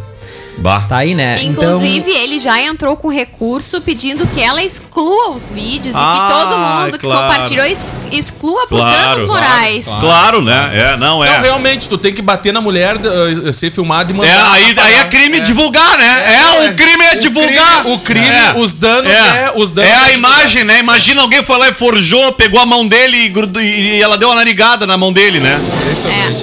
Bah. 0.59 0.81
Tá 0.89 0.99
aí, 0.99 1.15
né? 1.15 1.43
Inclusive, 1.43 2.11
ele 2.11 2.39
já 2.39 2.61
entrou 2.61 2.97
com 2.97 3.09
recurso 3.09 3.81
pedindo 3.81 4.27
que 4.27 4.41
ela 4.43 4.63
exclua 4.63 5.31
os 5.31 5.51
vídeos 5.51 5.95
e 5.95 5.99
Ah, 5.99 6.29
que 6.29 6.35
todo 6.35 6.59
mundo 6.59 6.93
que 6.99 7.07
claro. 7.07 7.23
compartilhou 7.33 7.65
ex- 7.65 7.87
exclua 8.11 8.67
por 8.69 8.79
Claro, 8.79 8.97
danos 8.99 9.25
morais. 9.27 9.85
Claro, 10.01 10.43
né? 10.43 10.71
É, 10.75 10.97
não, 10.97 11.23
é. 11.23 11.33
Não, 11.37 11.43
realmente, 11.43 11.89
tu 11.89 11.97
tem 11.97 12.13
que 12.13 12.21
bater 12.23 12.53
na 12.53 12.61
mulher, 12.61 12.97
uh, 12.97 13.53
ser 13.53 13.71
filmado 13.71 14.11
e 14.13 14.15
mandar. 14.17 14.31
É, 14.33 14.65
aí, 14.65 14.75
aí 14.79 14.95
é 14.95 15.05
crime 15.05 15.41
divulgar, 15.41 15.97
né? 15.97 16.35
É, 16.65 16.69
o 16.71 16.75
crime 16.75 17.05
é 17.05 17.13
O 17.17 17.21
divulgar. 17.21 17.83
crime- 17.83 17.95
o 17.95 17.99
crime, 18.01 18.29
É. 18.29 18.55
os 18.57 18.73
danos 18.75 19.13
é, 19.13 19.53
os 19.55 19.71
danos 19.71 19.91
É 19.91 19.95
a 19.95 20.11
é 20.11 20.15
imagem, 20.15 20.65
né? 20.65 20.79
Imagina 20.81 21.23
alguém 21.23 21.43
foi 21.43 21.59
lá 21.59 21.69
e 21.69 21.73
forjou, 21.75 22.33
pegou 22.33 22.59
a 22.61 22.67
mão 22.67 22.87
dele 22.87 23.17
e, 23.27 23.29
grudou- 23.29 23.63
e 23.63 24.01
ela 24.03 24.17
deu 24.19 24.29
uma 24.29 24.35
narigada 24.37 24.87
na 24.87 24.97
mão 24.97 25.13
dele, 25.13 25.39
né? 25.39 25.61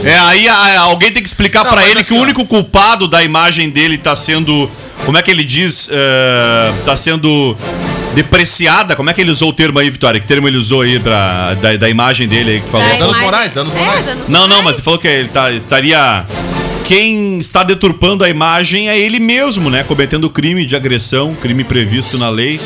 É, 0.04 0.18
aí 0.20 0.48
a- 0.48 0.80
alguém 0.82 1.12
tem 1.12 1.22
que 1.22 1.28
explicar 1.28 1.64
Não, 1.64 1.72
pra 1.72 1.82
mas 1.82 1.92
ele 1.92 2.00
assim, 2.00 2.14
que 2.14 2.20
o 2.20 2.24
único 2.24 2.46
culpado 2.46 3.08
da 3.08 3.24
imagem 3.24 3.70
dele 3.70 3.98
tá 4.06 4.16
sendo. 4.16 4.70
Como 5.04 5.18
é 5.18 5.22
que 5.24 5.30
ele 5.32 5.44
diz? 5.44 5.90
Eh, 5.92 6.72
tá 6.86 6.96
sendo 6.96 7.58
depreciada. 8.14 8.96
Como 8.96 9.10
é 9.10 9.14
que 9.14 9.20
ele 9.22 9.32
usou 9.32 9.50
o 9.50 9.54
termo 9.54 9.80
aí, 9.80 9.90
Vitória? 9.90 10.20
Que 10.20 10.28
termo 10.28 10.48
ele 10.48 10.58
usou 10.58 10.82
aí 10.82 11.00
pra, 11.00 11.54
da, 11.56 11.76
da 11.76 11.90
imagem 11.90 12.28
dele 12.28 12.52
aí 12.52 12.60
que 12.60 12.66
tu 12.68 12.72
falou? 12.72 12.88
Da 12.88 12.94
danos 12.94 13.08
imagem- 13.18 13.26
morais, 13.26 13.52
danos 13.52 13.74
É, 13.76 13.78
morais. 13.80 14.06
danos 14.06 14.28
Não, 14.30 14.48
não, 14.48 14.62
mas 14.62 14.76
ele 14.76 14.84
falou 14.84 15.00
que 15.00 15.08
ele 15.08 15.28
tá, 15.30 15.52
estaria. 15.52 16.24
Quem 16.86 17.40
está 17.40 17.64
deturpando 17.64 18.24
a 18.24 18.30
imagem 18.30 18.90
é 18.90 18.98
ele 18.98 19.20
mesmo, 19.20 19.70
né? 19.72 19.84
Cometendo 19.84 20.30
crime 20.30 20.66
de 20.68 20.76
agressão, 20.76 21.34
crime 21.42 21.64
previsto 21.64 22.18
na 22.18 22.30
lei. 22.30 22.60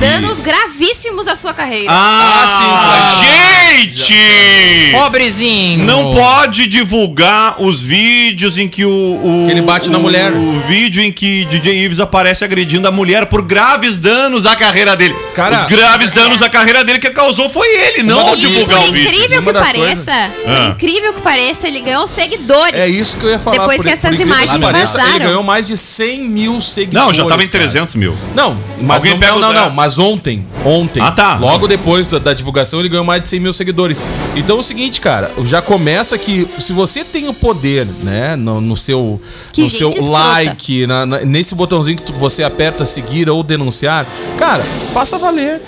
Danos 0.00 0.38
gravíssimos 0.38 1.26
à 1.26 1.34
sua 1.34 1.52
carreira. 1.52 1.90
Ah, 1.92 3.10
gente! 3.20 4.92
Pobrezinho! 4.92 5.84
Não 5.84 6.14
pode 6.14 6.66
divulgar 6.68 7.60
os 7.60 7.82
vídeos 7.82 8.56
em 8.58 8.68
que 8.68 8.84
o. 8.84 8.88
o 8.90 9.46
Que 9.46 9.52
ele 9.52 9.62
bate 9.62 9.90
na 9.90 9.98
o- 9.98 10.00
mulher. 10.00 10.32
O 10.32 10.60
vídeo 10.60 11.02
em 11.02 11.10
que 11.10 11.44
DJ 11.46 11.84
Ives 11.84 11.98
aparece 11.98 12.44
agredindo 12.44 12.86
a 12.86 12.92
mulher 12.92 13.26
por 13.26 13.42
graves 13.42 13.96
danos 13.96 14.46
à 14.46 14.54
carreira 14.54 14.96
dele. 14.96 15.16
Cara, 15.34 15.56
Os 15.56 15.62
graves 15.64 16.12
danos 16.12 16.42
à 16.42 16.48
carreira 16.48 16.84
dele 16.84 17.00
que 17.00 17.10
causou 17.10 17.50
foi 17.50 17.66
ele, 17.68 18.04
não 18.04 18.34
E 18.34 18.36
divulgar 18.36 18.78
por 18.80 18.88
o 18.90 18.92
vídeo. 18.92 19.08
incrível 19.08 19.40
Uma 19.42 19.52
que 19.52 19.58
pareça, 19.58 20.12
por 20.44 20.50
Ah. 20.52 20.66
incrível 20.68 21.12
que 21.14 21.22
pareça, 21.22 21.66
ele 21.66 21.80
ganhou 21.80 22.06
seguidores. 22.06 22.74
É 22.74 22.86
isso 22.88 23.16
que 23.16 23.24
eu 23.24 23.30
ia 23.30 23.38
falar. 23.38 23.58
Depois 23.58 23.82
que 23.82 23.88
essas 23.90 24.12
incrível 24.12 24.26
imagens 24.34 24.64
pareça, 24.64 24.98
vazaram. 24.98 25.16
Ele 25.16 25.24
ganhou 25.24 25.42
mais 25.42 25.66
de 25.66 25.76
100 25.76 26.20
mil 26.28 26.60
seguidores. 26.60 27.06
Não, 27.08 27.12
já 27.14 27.24
tava 27.24 27.42
em 27.42 27.46
cara. 27.48 27.64
300 27.64 27.94
mil. 27.96 28.16
Não, 28.34 28.56
mas 28.80 28.98
Alguém 28.98 29.12
não, 29.14 29.20
pega 29.20 29.32
não, 29.32 29.38
o- 29.38 29.40
não, 29.40 29.50
é. 29.50 29.54
não, 29.54 29.70
mas 29.70 29.87
ontem, 29.96 30.44
ontem, 30.64 31.00
Ah, 31.00 31.12
tá. 31.12 31.36
logo 31.38 31.68
depois 31.68 32.08
da, 32.08 32.18
da 32.18 32.34
divulgação, 32.34 32.80
ele 32.80 32.88
ganhou 32.88 33.04
mais 33.04 33.22
de 33.22 33.28
100 33.28 33.38
mil 33.38 33.52
seguidores. 33.52 34.04
Então 34.34 34.56
é 34.56 34.58
o 34.58 34.62
seguinte, 34.62 35.00
cara, 35.00 35.30
já 35.44 35.62
começa 35.62 36.18
que 36.18 36.48
se 36.58 36.72
você 36.72 37.04
tem 37.04 37.28
o 37.28 37.32
poder, 37.34 37.86
né, 38.02 38.34
no, 38.34 38.60
no 38.60 38.76
seu, 38.76 39.20
Que 39.52 39.62
no 39.62 39.70
seu 39.70 39.88
escrota. 39.90 40.10
like, 40.10 40.86
na- 40.88 41.06
na- 41.06 41.20
nesse 41.20 41.54
botãozinho 41.54 41.96
que 41.96 42.02
tu- 42.02 42.12
você 42.14 42.42
aperta 42.42 42.84
seguir 42.84 43.30
ou 43.30 43.44
denunciar, 43.44 44.04
cara, 44.36 44.64
faça 44.92 45.16
valer. 45.16 45.62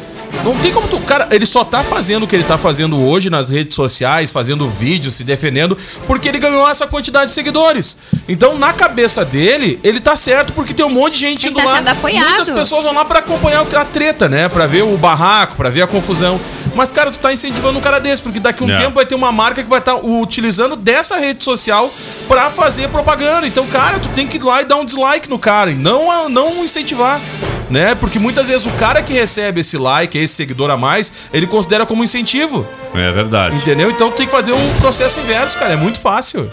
Não 0.44 0.56
tem 0.56 0.72
como 0.72 0.88
tu. 0.88 0.98
Cara, 1.00 1.28
ele 1.30 1.44
só 1.44 1.64
tá 1.64 1.82
fazendo 1.82 2.22
o 2.24 2.26
que 2.26 2.34
ele 2.36 2.44
tá 2.44 2.56
fazendo 2.56 3.00
hoje 3.02 3.28
nas 3.28 3.48
redes 3.48 3.74
sociais, 3.74 4.30
fazendo 4.32 4.68
vídeos, 4.68 5.14
se 5.14 5.24
defendendo, 5.24 5.76
porque 6.06 6.28
ele 6.28 6.38
ganhou 6.38 6.68
essa 6.68 6.86
quantidade 6.86 7.26
de 7.26 7.32
seguidores. 7.32 7.98
Então, 8.28 8.56
na 8.58 8.72
cabeça 8.72 9.24
dele, 9.24 9.78
ele 9.82 10.00
tá 10.00 10.16
certo, 10.16 10.52
porque 10.52 10.72
tem 10.72 10.84
um 10.84 10.90
monte 10.90 11.14
de 11.14 11.20
gente 11.20 11.46
Ele 11.46 11.54
indo 11.54 11.62
tá 11.62 11.80
lá. 11.80 11.90
apoiado. 11.90 12.26
Muitas 12.26 12.50
pessoas 12.50 12.84
vão 12.84 12.94
lá 12.94 13.04
pra 13.04 13.18
acompanhar 13.18 13.60
a 13.76 13.84
treta, 13.84 14.28
né? 14.28 14.48
Pra 14.48 14.66
ver 14.66 14.82
o 14.82 14.96
barraco, 14.96 15.56
pra 15.56 15.68
ver 15.68 15.82
a 15.82 15.86
confusão. 15.86 16.40
Mas, 16.80 16.90
cara, 16.92 17.10
tu 17.10 17.18
tá 17.18 17.30
incentivando 17.30 17.78
um 17.78 17.82
cara 17.82 17.98
desse, 17.98 18.22
porque 18.22 18.40
daqui 18.40 18.62
a 18.62 18.66
um 18.66 18.70
É. 18.70 18.76
tempo 18.78 18.94
vai 18.94 19.04
ter 19.04 19.14
uma 19.14 19.30
marca 19.30 19.62
que 19.62 19.68
vai 19.68 19.80
estar 19.80 19.96
utilizando 19.96 20.76
dessa 20.76 21.18
rede 21.18 21.44
social 21.44 21.92
pra 22.26 22.48
fazer 22.48 22.88
propaganda. 22.88 23.46
Então, 23.46 23.66
cara, 23.66 23.98
tu 23.98 24.08
tem 24.08 24.26
que 24.26 24.38
ir 24.38 24.42
lá 24.42 24.62
e 24.62 24.64
dar 24.64 24.76
um 24.76 24.84
dislike 24.86 25.28
no 25.28 25.38
cara, 25.38 25.70
e 25.70 25.74
não, 25.74 26.26
não 26.30 26.64
incentivar, 26.64 27.20
né? 27.68 27.94
Porque 27.94 28.18
muitas 28.18 28.48
vezes 28.48 28.64
o 28.64 28.70
cara 28.78 29.02
que 29.02 29.12
recebe 29.12 29.60
esse 29.60 29.76
like, 29.76 30.16
esse 30.16 30.32
seguidor 30.32 30.70
a 30.70 30.76
mais, 30.78 31.12
ele 31.34 31.46
considera 31.46 31.84
como 31.84 32.02
incentivo, 32.02 32.66
É 32.94 33.12
verdade. 33.12 33.56
entendeu? 33.56 33.90
Então 33.90 34.10
tu 34.10 34.16
tem 34.16 34.24
que 34.24 34.32
fazer 34.32 34.52
um 34.52 34.74
processo 34.80 35.20
inverso, 35.20 35.58
cara, 35.58 35.74
é 35.74 35.76
muito 35.76 36.00
fácil. 36.00 36.50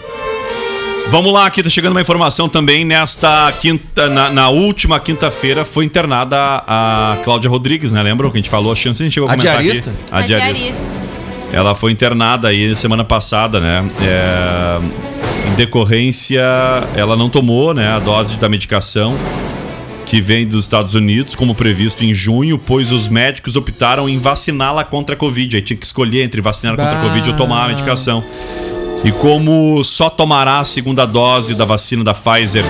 Vamos 1.10 1.32
lá, 1.32 1.46
aqui 1.46 1.62
tá 1.62 1.70
chegando 1.70 1.92
uma 1.92 2.02
informação 2.02 2.50
também. 2.50 2.84
Nesta 2.84 3.50
quinta, 3.60 4.08
na, 4.10 4.28
na 4.30 4.50
última 4.50 5.00
quinta-feira, 5.00 5.64
foi 5.64 5.86
internada 5.86 6.36
a 6.66 7.16
Cláudia 7.24 7.48
Rodrigues, 7.48 7.92
né? 7.92 8.02
Lembram 8.02 8.30
que 8.30 8.36
a 8.36 8.40
gente 8.40 8.50
falou? 8.50 8.72
A 8.72 8.76
chance 8.76 9.02
a 9.02 9.06
gente 9.06 9.14
chegou 9.14 9.26
a 9.26 9.32
A 9.32 9.36
comentar 9.36 9.62
diarista? 9.62 9.90
aqui. 9.90 10.00
A 10.12 10.26
diarista. 10.26 10.82
Ela 11.50 11.74
foi 11.74 11.92
internada 11.92 12.48
aí 12.48 12.76
semana 12.76 13.04
passada, 13.04 13.58
né? 13.58 13.88
É, 14.02 15.50
em 15.50 15.54
decorrência, 15.54 16.42
ela 16.94 17.16
não 17.16 17.30
tomou 17.30 17.72
né, 17.72 17.88
a 17.88 17.98
dose 17.98 18.36
da 18.36 18.48
medicação 18.48 19.16
que 20.04 20.20
vem 20.20 20.46
dos 20.46 20.66
Estados 20.66 20.94
Unidos, 20.94 21.34
como 21.34 21.54
previsto 21.54 22.04
em 22.04 22.12
junho, 22.12 22.58
pois 22.58 22.92
os 22.92 23.08
médicos 23.08 23.56
optaram 23.56 24.08
em 24.10 24.18
vaciná-la 24.18 24.84
contra 24.84 25.14
a 25.14 25.18
Covid. 25.18 25.56
Aí 25.56 25.62
tinha 25.62 25.76
que 25.76 25.86
escolher 25.86 26.22
entre 26.22 26.42
vacinar 26.42 26.76
contra 26.76 26.98
a. 26.98 27.02
Covid 27.02 27.30
ou 27.30 27.36
tomar 27.36 27.64
a 27.64 27.68
medicação. 27.68 28.22
E 29.04 29.12
como 29.12 29.82
só 29.84 30.10
tomará 30.10 30.58
a 30.58 30.64
segunda 30.64 31.06
dose 31.06 31.54
da 31.54 31.64
vacina 31.64 32.02
da 32.04 32.12
Pfizer 32.12 32.64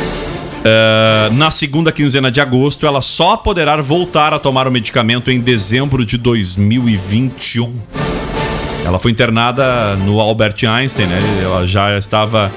eh, 0.65 1.31
na 1.33 1.51
segunda 1.51 1.91
quinzena 1.91 2.31
de 2.31 2.41
agosto, 2.41 2.87
ela 2.87 3.01
só 3.01 3.37
poderá 3.37 3.77
voltar 3.81 4.33
a 4.35 4.39
tomar 4.39 4.69
o 4.69 4.71
medicamento 4.71 5.31
em 5.31 5.41
dezembro 5.41 6.05
de 6.05 6.17
2021. 6.19 7.73
Ela 8.85 8.99
foi 8.99 9.11
internada 9.11 9.97
no 9.97 10.21
Albert 10.21 10.57
Einstein, 10.67 11.07
né? 11.07 11.19
Ela 11.43 11.67
já 11.67 11.97
estava. 11.99 12.51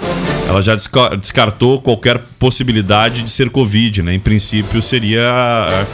Ela 0.47 0.61
já 0.61 0.75
desca- 0.75 1.15
descartou 1.17 1.81
qualquer 1.81 2.19
possibilidade 2.39 3.21
de 3.23 3.31
ser 3.31 3.49
Covid, 3.49 4.01
né? 4.03 4.13
Em 4.13 4.19
princípio 4.19 4.81
seria. 4.81 5.21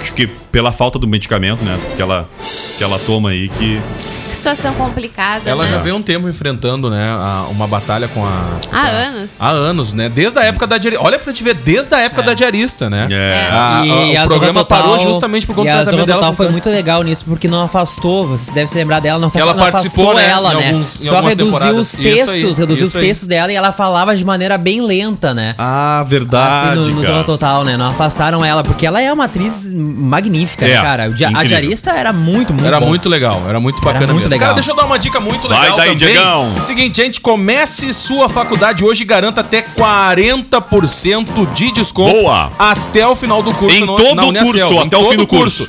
Acho 0.01 0.13
que 0.13 0.27
pela 0.27 0.71
falta 0.71 0.99
do 0.99 1.07
medicamento, 1.07 1.63
né? 1.63 1.79
Que 1.95 2.01
ela, 2.01 2.29
que 2.77 2.83
ela 2.83 2.99
toma 2.99 3.29
aí 3.29 3.49
que. 3.49 3.79
Situação 4.38 4.73
complicada, 4.76 5.50
Ela 5.50 5.63
né? 5.65 5.69
já 5.71 5.78
vem 5.80 5.91
um 5.93 6.02
tempo 6.02 6.28
enfrentando, 6.30 6.89
né, 6.89 7.10
a- 7.19 7.45
uma 7.50 7.67
batalha 7.67 8.08
com 8.08 8.23
a. 8.26 8.32
Há 8.71 8.82
a- 8.84 8.88
anos. 8.89 9.36
Há 9.39 9.50
anos, 9.50 9.93
né? 9.93 10.10
Desde 10.10 10.38
a 10.39 10.43
época 10.43 10.67
da 10.67 10.78
diarista. 10.78 11.04
Olha 11.06 11.17
pra 11.19 11.34
te 11.34 11.43
ver, 11.43 11.54
desde 11.56 11.93
a 11.95 12.00
época 12.00 12.23
da 12.23 12.34
diarista, 12.34 12.89
né? 12.89 13.08
É. 13.10 13.50
A- 13.52 13.80
a- 13.82 13.86
E 13.86 14.17
o 14.17 14.28
programa 14.28 14.63
Total- 14.63 14.82
parou 14.84 15.00
justamente 15.00 15.45
por 15.47 15.56
conta 15.56 15.69
e 15.69 15.71
do 15.71 15.73
a 15.73 15.78
Zorra 15.78 15.84
tratamento 15.86 16.08
dela. 16.08 16.19
Total 16.21 16.34
foi 16.36 16.50
muito 16.50 16.69
legal 16.69 17.04
nisso, 17.04 17.26
porque 17.28 17.47
não 17.47 17.63
afastou, 17.63 18.28
você 18.28 18.52
deve 18.52 18.69
se 18.69 18.78
lembrar 18.78 19.00
dela, 19.00 19.19
não, 19.19 19.30
se 19.30 19.39
Ela 19.39 19.54
não 19.54 19.60
participou, 19.63 20.12
afastou 20.12 20.21
né, 20.21 20.30
ela, 20.32 20.54
em 20.54 20.58
né? 20.58 20.67
alguns- 20.67 21.00
em 21.02 21.08
Só 21.10 21.21
reduziu 21.21 21.76
os 21.78 21.91
textos, 21.91 22.30
aí, 22.34 22.41
reduziu 22.54 22.84
os 22.86 22.89
isso 22.89 22.97
aí. 23.00 23.06
textos 23.06 23.28
dela 23.28 23.52
e 23.52 23.56
ela 23.56 23.71
falava 23.71 24.15
de 24.15 24.23
maneira 24.23 24.58
bem 24.58 24.82
lenta, 24.82 25.34
né? 25.34 25.56
Ah, 25.58 26.04
verdade. 26.08 26.67
Assim, 26.69 26.80
no, 26.80 26.88
no. 26.95 27.04
Zorra 27.04 27.23
Total, 27.23 27.63
né? 27.63 27.76
Não 27.78 27.88
afastaram 27.88 28.43
ela, 28.45 28.63
porque 28.63 28.86
ela 28.86 29.02
é 29.02 29.12
uma 29.12 29.26
atriz 29.26 29.69
magnífica, 29.73 30.65
É, 30.65 30.76
né, 30.76 30.82
cara? 30.82 31.04
A 31.36 31.43
diarista 31.43 31.91
era 31.91 32.13
muito, 32.13 32.54
muito 32.54 32.65
Era 32.65 32.80
bom. 32.80 32.88
muito 32.88 33.10
legal, 33.10 33.41
era 33.47 33.60
muito 33.60 33.82
bacana 33.82 34.13
muito 34.13 34.26
mesmo. 34.29 34.33
legal. 34.33 34.47
Cara, 34.47 34.53
deixa 34.55 34.71
eu 34.71 34.75
dar 34.75 34.85
uma 34.85 34.97
dica 34.99 35.19
muito 35.19 35.47
Vai 35.47 35.61
legal 35.61 35.77
daí, 35.77 35.89
também. 35.95 36.07
Diegão. 36.13 36.55
Seguinte, 36.63 36.97
gente, 36.97 37.21
comece 37.21 37.93
sua 37.93 38.29
faculdade 38.29 38.83
hoje 38.85 39.03
e 39.03 39.05
garanta 39.05 39.41
até 39.41 39.61
40% 39.61 41.53
de 41.53 41.71
desconto 41.71 42.21
Boa. 42.21 42.51
até 42.57 43.07
o 43.07 43.15
final 43.15 43.41
do 43.43 43.53
curso 43.53 43.75
Em 43.77 43.85
no- 43.85 43.95
todo 43.95 44.29
o 44.29 44.33
curso, 44.33 44.57
em 44.57 44.79
até 44.79 44.97
o 44.97 45.09
fim 45.09 45.17
do 45.17 45.27
curso. 45.27 45.67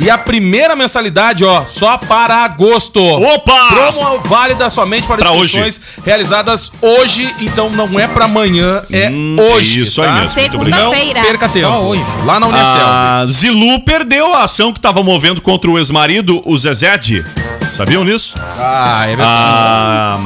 E 0.00 0.08
a 0.08 0.16
primeira 0.16 0.74
mensalidade, 0.74 1.44
ó, 1.44 1.64
só 1.66 1.98
para 1.98 2.36
agosto. 2.44 3.00
Opa! 3.04 3.68
Promo 3.68 4.18
válida 4.24 4.70
somente 4.70 5.06
para 5.06 5.16
Pra 5.24 5.34
inscrições 5.34 5.80
realizadas 6.04 6.72
hoje, 6.80 7.32
então 7.40 7.68
não 7.70 7.98
é 8.00 8.06
para 8.08 8.24
amanhã, 8.24 8.82
é 8.90 9.10
Hum, 9.10 9.36
hoje. 9.52 9.82
isso 9.82 10.00
aí 10.00 10.08
tá? 10.08 10.14
mesmo, 10.14 10.34
muito 10.40 10.56
obrigado. 10.56 10.80
Não 10.84 10.94
Segunda-feira. 10.94 11.20
perca 11.28 11.48
tempo. 11.48 11.68
Só 11.68 11.82
hoje. 11.82 12.02
Lá 12.24 12.40
na 12.40 12.46
Unicel. 12.46 12.80
A 12.86 13.26
Zilu 13.28 13.80
perdeu 13.84 14.34
a 14.34 14.44
ação 14.44 14.72
que 14.72 14.78
estava 14.78 15.02
movendo 15.02 15.42
contra 15.42 15.70
o 15.70 15.78
ex-marido, 15.78 16.40
o 16.46 16.56
Zezed. 16.56 17.22
Sabiam 17.70 18.04
nisso? 18.04 18.36
Ah, 18.58 19.04
é 19.06 19.16
verdade. 19.16 19.28
A, 19.30 20.18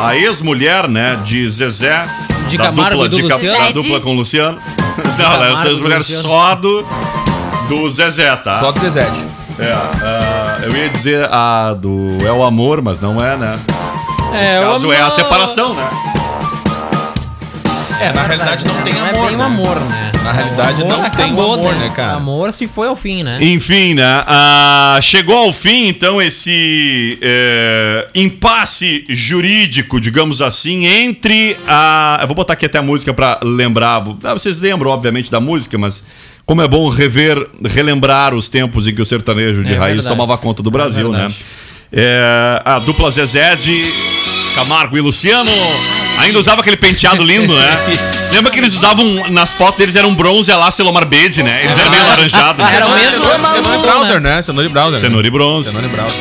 a- 0.00 0.08
a 0.08 0.16
ex-mulher, 0.16 0.86
né, 0.88 1.18
de 1.24 1.48
Zezé. 1.50 2.06
De 2.46 2.56
da 2.56 2.64
Camargo 2.66 3.04
e 3.04 3.08
do 3.08 3.16
de 3.16 3.22
Luciano? 3.22 3.58
da 3.58 3.66
de- 3.66 3.72
dupla 3.72 4.00
com 4.00 4.10
o 4.10 4.14
Luciano. 4.14 4.58
Não, 5.18 5.24
ela 5.24 5.38
Camargo 5.38 5.56
é 5.56 5.60
e 5.60 5.62
do 5.62 5.68
ex-mulher 5.68 6.04
só 6.04 6.54
do, 6.54 6.86
do 7.68 7.90
Zezé, 7.90 8.34
tá? 8.36 8.58
Só 8.58 8.70
do 8.72 8.78
Zezé. 8.80 9.06
É, 9.58 9.72
ah, 9.72 10.58
eu 10.62 10.76
ia 10.76 10.88
dizer 10.88 11.28
a 11.32 11.74
do 11.74 12.16
É 12.24 12.30
o 12.30 12.44
Amor, 12.44 12.80
mas 12.80 13.00
não 13.00 13.22
é, 13.22 13.36
né? 13.36 13.58
É, 14.32 14.60
No 14.60 14.72
caso 14.72 14.92
é 14.92 15.00
a 15.00 15.10
separação, 15.10 15.74
né? 15.74 15.88
É, 18.00 18.12
na 18.12 18.22
realidade 18.22 18.64
não 18.64 18.80
tem 18.82 18.92
Não 18.94 19.06
é 19.06 19.10
amor. 19.10 19.26
bem 19.26 19.34
um 19.34 19.38
né? 19.38 19.44
amor, 19.44 19.80
né? 19.80 20.12
Na 20.22 20.32
realidade 20.32 20.84
não 20.84 21.10
tem 21.10 21.32
um 21.32 21.52
amor, 21.52 21.74
né, 21.74 21.92
cara? 21.94 22.12
Amor 22.14 22.52
se 22.52 22.66
foi 22.68 22.86
ao 22.86 22.94
fim, 22.94 23.22
né? 23.22 23.38
Enfim, 23.40 23.94
né? 23.94 24.22
ah, 24.26 24.98
chegou 25.02 25.36
ao 25.36 25.52
fim, 25.52 25.88
então, 25.88 26.20
esse 26.22 27.18
é, 27.20 28.08
impasse 28.14 29.04
jurídico, 29.08 30.00
digamos 30.00 30.40
assim, 30.40 30.86
entre 30.86 31.56
a. 31.66 32.18
Eu 32.20 32.26
vou 32.28 32.36
botar 32.36 32.52
aqui 32.52 32.66
até 32.66 32.78
a 32.78 32.82
música 32.82 33.12
pra 33.12 33.40
lembrar. 33.42 34.04
Ah, 34.22 34.32
Vocês 34.34 34.60
lembram, 34.60 34.90
obviamente, 34.90 35.30
da 35.30 35.40
música, 35.40 35.76
mas. 35.78 36.04
Como 36.46 36.62
é 36.62 36.68
bom 36.68 36.88
rever, 36.88 37.46
relembrar 37.62 38.34
os 38.34 38.48
tempos 38.48 38.86
em 38.86 38.94
que 38.94 39.02
o 39.02 39.04
sertanejo 39.04 39.62
de 39.62 39.74
É 39.74 39.76
raiz 39.76 39.96
verdade. 39.96 40.08
tomava 40.16 40.38
conta 40.38 40.62
do 40.62 40.70
Brasil, 40.70 41.10
né? 41.10 41.18
verdade. 41.18 41.44
É, 41.92 42.62
a 42.64 42.78
dupla 42.78 43.10
Zezé 43.10 43.54
de 43.56 43.82
Camargo 44.54 44.96
e 44.96 45.00
Luciano 45.02 45.50
ainda 46.20 46.38
usava 46.38 46.60
aquele 46.60 46.76
penteado 46.76 47.22
lindo, 47.22 47.54
né? 47.54 47.78
Lembra 48.32 48.50
que 48.52 48.58
eles 48.58 48.74
usavam, 48.74 49.04
nas 49.30 49.52
fotos 49.52 49.78
deles 49.78 49.96
era 49.96 50.06
um 50.06 50.14
bronze 50.14 50.50
a 50.52 50.56
lá 50.56 50.70
Selomar 50.70 51.06
Bede, 51.06 51.42
né? 51.42 51.64
Eles 51.64 51.78
eram 51.78 51.90
meio 51.90 52.02
alaranjados. 52.04 52.64
né? 52.64 52.76
Era 52.76 52.86
o 52.86 52.90
mesmo. 52.94 53.22
Cenoura 53.22 53.76
e 53.76 53.82
Browser, 53.82 54.20
né? 54.20 54.42
Cenoura 54.42 54.66
e 54.66 54.70
Browser. 54.70 55.00
Cenoura 55.00 55.26
e 55.26 55.30
bronze. 55.30 55.68
Cenoura 55.68 55.86
e 55.86 55.90
Browser. 55.90 56.20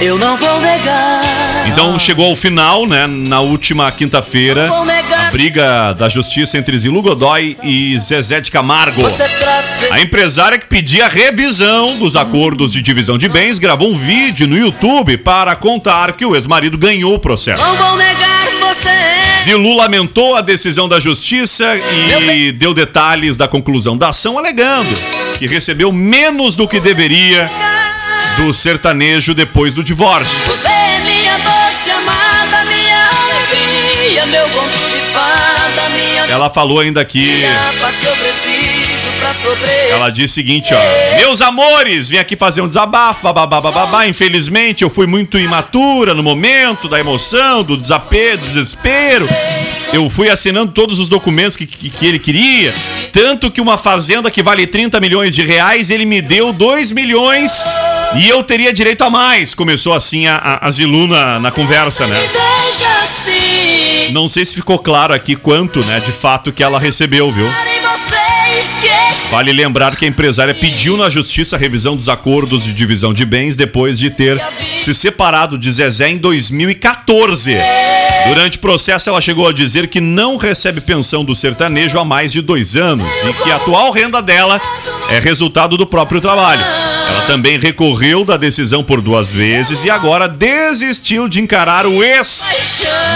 Eu 0.00 0.16
não 0.16 0.36
vou 0.36 0.60
negar. 0.60 1.20
Então 1.66 1.98
chegou 1.98 2.26
ao 2.30 2.36
final, 2.36 2.86
né? 2.86 3.06
Na 3.06 3.40
última 3.40 3.90
quinta-feira, 3.90 4.68
a 4.70 5.30
briga 5.32 5.92
da 5.94 6.08
justiça 6.08 6.56
entre 6.56 6.78
Zilu 6.78 7.02
Godoy 7.02 7.56
e 7.64 7.98
Zezé 7.98 8.40
de 8.40 8.50
Camargo. 8.50 9.02
A 9.90 10.00
empresária 10.00 10.58
que 10.58 10.66
pedia 10.66 11.08
revisão 11.08 11.98
dos 11.98 12.14
acordos 12.16 12.70
de 12.72 12.80
divisão 12.80 13.18
de 13.18 13.28
bens 13.28 13.58
gravou 13.58 13.90
um 13.90 13.98
vídeo 13.98 14.46
no 14.46 14.56
YouTube 14.56 15.16
para 15.18 15.54
contar 15.56 16.12
que 16.12 16.24
o 16.24 16.34
ex-marido 16.36 16.78
ganhou 16.78 17.14
o 17.14 17.18
processo. 17.18 17.62
Não 17.62 17.74
vou 17.76 17.96
negar. 17.96 18.37
Zilu 19.42 19.74
lamentou 19.74 20.34
a 20.34 20.40
decisão 20.40 20.88
da 20.88 20.98
justiça 21.00 21.64
e 22.34 22.52
deu 22.52 22.74
detalhes 22.74 23.36
da 23.36 23.46
conclusão 23.46 23.96
da 23.96 24.10
ação, 24.10 24.38
alegando 24.38 24.88
que 25.38 25.46
recebeu 25.46 25.92
menos 25.92 26.56
do 26.56 26.66
que 26.66 26.80
deveria 26.80 27.48
do 28.38 28.52
sertanejo 28.52 29.34
depois 29.34 29.74
do 29.74 29.82
divórcio. 29.82 30.36
Você 30.46 30.68
é 30.68 31.00
minha 31.04 31.38
doce 31.38 31.90
amada, 31.90 32.64
minha 32.64 33.08
alegria, 33.36 34.26
meu 34.26 34.48
conto 34.48 34.76
de 34.76 35.00
fada, 35.12 35.88
minha 35.90 36.22
Ela 36.32 36.50
falou 36.50 36.80
ainda 36.80 37.04
que 37.04 37.26
Ela 39.92 40.10
diz 40.10 40.30
o 40.30 40.34
seguinte, 40.34 40.72
ó. 40.72 41.16
Meus 41.16 41.40
amores, 41.40 42.08
vim 42.08 42.18
aqui 42.18 42.36
fazer 42.36 42.60
um 42.60 42.68
desabafo, 42.68 43.22
babá, 43.22 43.46
babá. 43.46 44.06
Infelizmente, 44.06 44.82
eu 44.82 44.90
fui 44.90 45.06
muito 45.06 45.38
imatura 45.38 46.14
no 46.14 46.22
momento 46.22 46.88
da 46.88 46.98
emoção, 46.98 47.62
do 47.62 47.76
desapego, 47.76 48.38
do 48.38 48.46
desespero. 48.46 49.28
Eu 49.92 50.08
fui 50.10 50.28
assinando 50.28 50.72
todos 50.72 50.98
os 50.98 51.08
documentos 51.08 51.56
que, 51.56 51.66
que, 51.66 51.90
que 51.90 52.06
ele 52.06 52.18
queria. 52.18 52.72
Tanto 53.12 53.50
que 53.50 53.60
uma 53.60 53.78
fazenda 53.78 54.30
que 54.30 54.42
vale 54.42 54.66
30 54.66 55.00
milhões 55.00 55.34
de 55.34 55.42
reais, 55.42 55.90
ele 55.90 56.04
me 56.04 56.20
deu 56.20 56.52
2 56.52 56.92
milhões 56.92 57.64
e 58.16 58.28
eu 58.28 58.42
teria 58.42 58.72
direito 58.72 59.02
a 59.02 59.10
mais. 59.10 59.54
Começou 59.54 59.94
assim 59.94 60.26
a, 60.26 60.36
a, 60.36 60.66
a 60.66 60.70
Zilu 60.70 61.06
na, 61.06 61.38
na 61.40 61.50
conversa, 61.50 62.06
né? 62.06 62.16
Assim. 62.16 64.12
Não 64.12 64.28
sei 64.28 64.44
se 64.44 64.54
ficou 64.54 64.78
claro 64.78 65.12
aqui 65.12 65.36
quanto, 65.36 65.84
né, 65.84 65.98
de 66.00 66.12
fato 66.12 66.52
que 66.52 66.62
ela 66.62 66.78
recebeu, 66.78 67.30
viu? 67.30 67.46
Vale 69.30 69.52
lembrar 69.52 69.94
que 69.94 70.06
a 70.06 70.08
empresária 70.08 70.54
pediu 70.54 70.96
na 70.96 71.10
justiça 71.10 71.56
a 71.56 71.58
revisão 71.58 71.94
dos 71.94 72.08
acordos 72.08 72.64
de 72.64 72.72
divisão 72.72 73.12
de 73.12 73.26
bens 73.26 73.56
depois 73.56 73.98
de 73.98 74.08
ter 74.08 74.40
se 74.82 74.94
separado 74.94 75.58
de 75.58 75.70
Zezé 75.70 76.08
em 76.08 76.16
2014. 76.16 77.54
Durante 78.26 78.56
o 78.56 78.60
processo, 78.60 79.10
ela 79.10 79.20
chegou 79.20 79.46
a 79.46 79.52
dizer 79.52 79.88
que 79.88 80.00
não 80.00 80.38
recebe 80.38 80.80
pensão 80.80 81.24
do 81.24 81.36
sertanejo 81.36 81.98
há 81.98 82.04
mais 82.04 82.32
de 82.32 82.40
dois 82.40 82.74
anos 82.74 83.06
e 83.28 83.42
que 83.42 83.50
a 83.50 83.56
atual 83.56 83.90
renda 83.90 84.22
dela 84.22 84.58
é 85.10 85.18
resultado 85.18 85.76
do 85.76 85.86
próprio 85.86 86.20
trabalho. 86.22 86.64
Ela 87.10 87.22
também 87.26 87.58
recorreu 87.58 88.24
da 88.24 88.36
decisão 88.36 88.82
por 88.82 89.00
duas 89.02 89.28
vezes 89.28 89.84
e 89.84 89.90
agora 89.90 90.26
desistiu 90.26 91.28
de 91.28 91.40
encarar 91.40 91.86
o 91.86 92.02
ex 92.02 92.48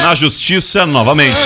na 0.03 0.15
justiça 0.15 0.85
novamente. 0.85 1.37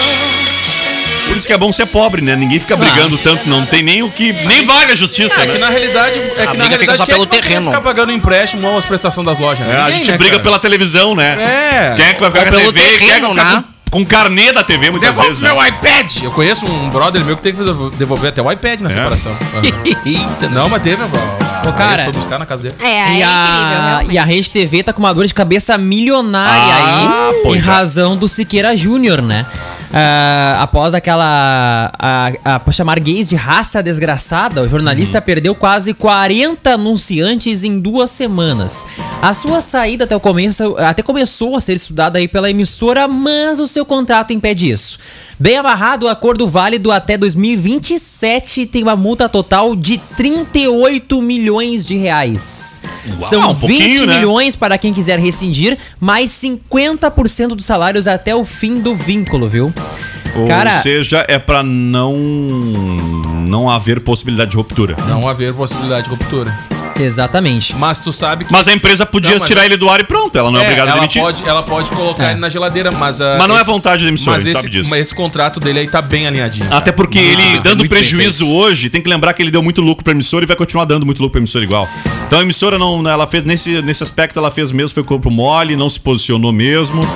Por 1.26 1.36
isso 1.36 1.46
que 1.46 1.52
é 1.52 1.58
bom 1.58 1.70
ser 1.72 1.86
pobre, 1.86 2.22
né? 2.22 2.34
Ninguém 2.36 2.58
fica 2.60 2.76
brigando 2.76 3.18
tanto, 3.18 3.48
não 3.48 3.64
tem 3.66 3.82
nem 3.82 4.02
o 4.02 4.10
que. 4.10 4.32
Nem 4.32 4.64
vale 4.64 4.92
a 4.92 4.96
justiça, 4.96 5.40
É 5.42 5.46
que 5.46 5.52
né? 5.52 5.58
na 5.58 5.68
realidade, 5.68 6.18
é 6.18 6.46
que 6.46 6.56
na 6.56 6.64
briga 6.64 6.78
fica 6.78 6.92
realidade 6.92 6.96
só 6.98 7.02
é 7.04 7.06
pelo 7.06 7.26
que 7.26 7.36
querer 7.36 7.42
terreno. 7.48 7.66
ficar 7.66 7.80
pagando 7.80 8.12
empréstimo 8.12 8.66
ou 8.68 8.78
as 8.78 8.84
prestações 8.86 9.26
das 9.26 9.38
lojas. 9.38 9.66
É, 9.68 9.76
a 9.76 9.90
gente 9.90 10.10
né, 10.10 10.16
briga 10.18 10.32
cara? 10.32 10.42
pela 10.42 10.58
televisão, 10.58 11.14
né? 11.14 11.36
É. 11.42 11.94
Quem 11.96 12.04
é 12.06 12.14
que 12.14 12.20
vai 12.20 12.30
ficar 12.30 12.42
com 12.44 12.48
a 12.56 12.58
pelo 12.58 12.72
TV? 12.72 12.80
Quem 12.80 12.90
é 12.90 12.98
que 12.98 12.98
vai 12.98 13.08
terreno, 13.08 13.30
ficar 13.30 13.54
né? 13.56 13.64
com, 13.90 14.00
com 14.00 14.06
carnê 14.06 14.52
da 14.52 14.62
TV 14.62 14.90
muitas 14.90 15.08
Devolve 15.10 15.28
vezes, 15.28 15.42
né? 15.42 15.52
meu 15.52 15.66
iPad! 15.66 16.22
Eu 16.22 16.30
conheço 16.30 16.66
um 16.66 16.88
brother 16.90 17.24
meu 17.24 17.36
que 17.36 17.42
teve 17.42 17.62
que 17.62 17.96
devolver 17.96 18.30
até 18.30 18.40
o 18.42 18.50
iPad 18.50 18.80
na 18.80 18.90
separação. 18.90 19.36
Eita, 20.04 20.48
Não, 20.50 20.68
mas 20.68 20.82
teve, 20.82 21.02
a, 21.02 21.06
a, 21.06 21.68
Ô, 21.68 21.72
cara. 21.72 22.04
foi 22.04 22.12
buscar 22.12 22.38
na 22.38 22.46
casa 22.46 22.64
dele. 22.64 22.74
É, 22.80 22.86
E 22.86 22.90
é 22.90 23.26
incrível, 23.26 23.26
a, 23.26 24.04
e 24.10 24.18
a 24.18 24.24
Rede 24.24 24.50
TV 24.50 24.82
tá 24.82 24.92
com 24.92 25.00
uma 25.00 25.12
dor 25.12 25.26
de 25.26 25.34
cabeça 25.34 25.76
milionária 25.76 26.54
Ah, 26.74 27.30
aí, 27.44 27.52
em 27.52 27.56
é. 27.56 27.60
razão 27.60 28.16
do 28.16 28.28
Siqueira 28.28 28.76
Júnior, 28.76 29.20
né? 29.22 29.44
Ah, 29.98 30.58
após 30.62 30.92
aquela. 30.92 31.90
A, 31.98 32.32
a, 32.44 32.60
pra 32.60 32.70
chamar 32.70 33.00
gays 33.00 33.30
de 33.30 33.34
raça 33.34 33.82
desgraçada, 33.82 34.60
o 34.60 34.64
Uhum. 34.64 34.68
jornalista 34.68 35.22
perdeu 35.22 35.54
quase 35.54 35.94
40 35.94 36.74
anunciantes 36.74 37.64
em 37.64 37.80
duas 37.80 38.10
semanas. 38.10 38.86
A 39.22 39.32
sua 39.32 39.62
saída 39.62 40.04
até 40.04 40.14
o 40.14 40.20
começo 40.20 40.76
até 40.78 41.02
começou 41.02 41.56
a 41.56 41.60
ser 41.62 41.74
estudada 41.76 42.18
aí 42.18 42.28
pela 42.28 42.50
emissora, 42.50 43.08
mas 43.08 43.58
o 43.58 43.66
seu 43.66 43.86
contrato 43.86 44.34
impede 44.34 44.70
isso. 44.70 44.98
Bem 45.38 45.56
amarrado, 45.56 46.06
o 46.06 46.08
acordo 46.08 46.46
válido 46.46 46.90
até 46.92 47.16
2027 47.16 48.66
tem 48.66 48.82
uma 48.82 48.96
multa 48.96 49.28
total 49.28 49.74
de 49.76 49.98
38 50.16 51.20
milhões 51.22 51.84
de 51.86 51.96
reais. 51.96 52.80
Uau, 53.20 53.30
São 53.30 53.50
um 53.50 53.54
20 53.54 53.60
pouquinho, 53.60 54.06
né? 54.06 54.16
milhões 54.18 54.56
para 54.56 54.76
quem 54.78 54.92
quiser 54.92 55.18
rescindir, 55.18 55.76
mais 56.00 56.30
50% 56.32 57.48
dos 57.48 57.64
salários 57.66 58.06
até 58.08 58.34
o 58.34 58.44
fim 58.44 58.80
do 58.80 58.94
vínculo, 58.94 59.48
viu? 59.48 59.72
Ou 60.34 60.46
Cara, 60.46 60.80
seja, 60.80 61.24
é 61.28 61.38
pra 61.38 61.62
não 61.62 62.14
não 63.46 63.70
haver 63.70 64.00
possibilidade 64.00 64.50
de 64.50 64.56
ruptura. 64.56 64.96
Não 65.08 65.26
haver 65.28 65.54
possibilidade 65.54 66.04
de 66.04 66.10
ruptura. 66.10 66.52
exatamente. 66.98 67.74
Mas 67.76 68.00
tu 68.00 68.12
sabe 68.12 68.44
que. 68.44 68.52
Mas 68.52 68.68
a 68.68 68.72
empresa 68.72 69.06
podia 69.06 69.38
Não, 69.38 69.46
tirar 69.46 69.64
ele 69.64 69.76
do 69.78 69.88
ar 69.88 70.00
e 70.00 70.04
pronto, 70.04 70.36
ela 70.36 70.50
não 70.50 70.58
é, 70.60 70.62
obrigada 70.62 70.90
a 70.90 70.92
ela 70.92 71.00
demitir. 71.00 71.22
pode, 71.22 71.42
ela 71.48 71.62
pode 71.62 71.90
colocar 71.90 72.28
É. 72.28 72.30
ele 72.32 72.40
na 72.40 72.48
geladeira, 72.50 72.90
mas. 72.92 73.20
ah, 73.20 73.36
Mas 73.38 73.48
não 73.48 73.56
é 73.58 73.64
vontade 73.64 74.02
da 74.02 74.08
emissora, 74.08 74.36
mas 74.36 74.44
ele 74.44 74.52
esse, 74.54 74.62
sabe 74.62 74.72
disso. 74.72 74.90
Mas 74.90 75.00
esse 75.00 75.14
contrato 75.14 75.58
dele 75.60 75.78
aí 75.80 75.88
tá 75.88 76.02
bem 76.02 76.26
alinhadinho. 76.26 76.68
Até 76.70 76.92
porque 76.92 77.18
ele, 77.18 77.36
bem, 77.42 77.60
dando 77.62 77.88
prejuízo 77.88 78.46
hoje, 78.52 78.90
tem 78.90 79.00
que 79.00 79.08
lembrar 79.08 79.32
que 79.32 79.42
ele 79.42 79.50
deu 79.50 79.62
muito 79.62 79.80
lucro 79.80 80.04
pra 80.04 80.12
emissora 80.12 80.44
e 80.44 80.46
vai 80.48 80.56
continuar 80.56 80.84
dando 80.84 81.06
muito 81.06 81.18
lucro 81.18 81.32
pra 81.32 81.38
emissora 81.40 81.64
igual. 81.64 81.88
Então 82.26 82.40
a 82.40 82.42
emissora 82.42 82.78
não. 82.78 83.06
Ela 83.08 83.26
fez 83.26 83.44
nesse, 83.44 83.80
nesse 83.82 84.02
aspecto, 84.02 84.38
ela 84.38 84.50
fez 84.50 84.70
mesmo, 84.72 84.90
foi 84.90 85.04
corpo 85.04 85.30
mole, 85.30 85.76
não 85.76 85.88
se 85.88 85.98
posicionou 86.00 86.52
mesmo. 86.52 87.06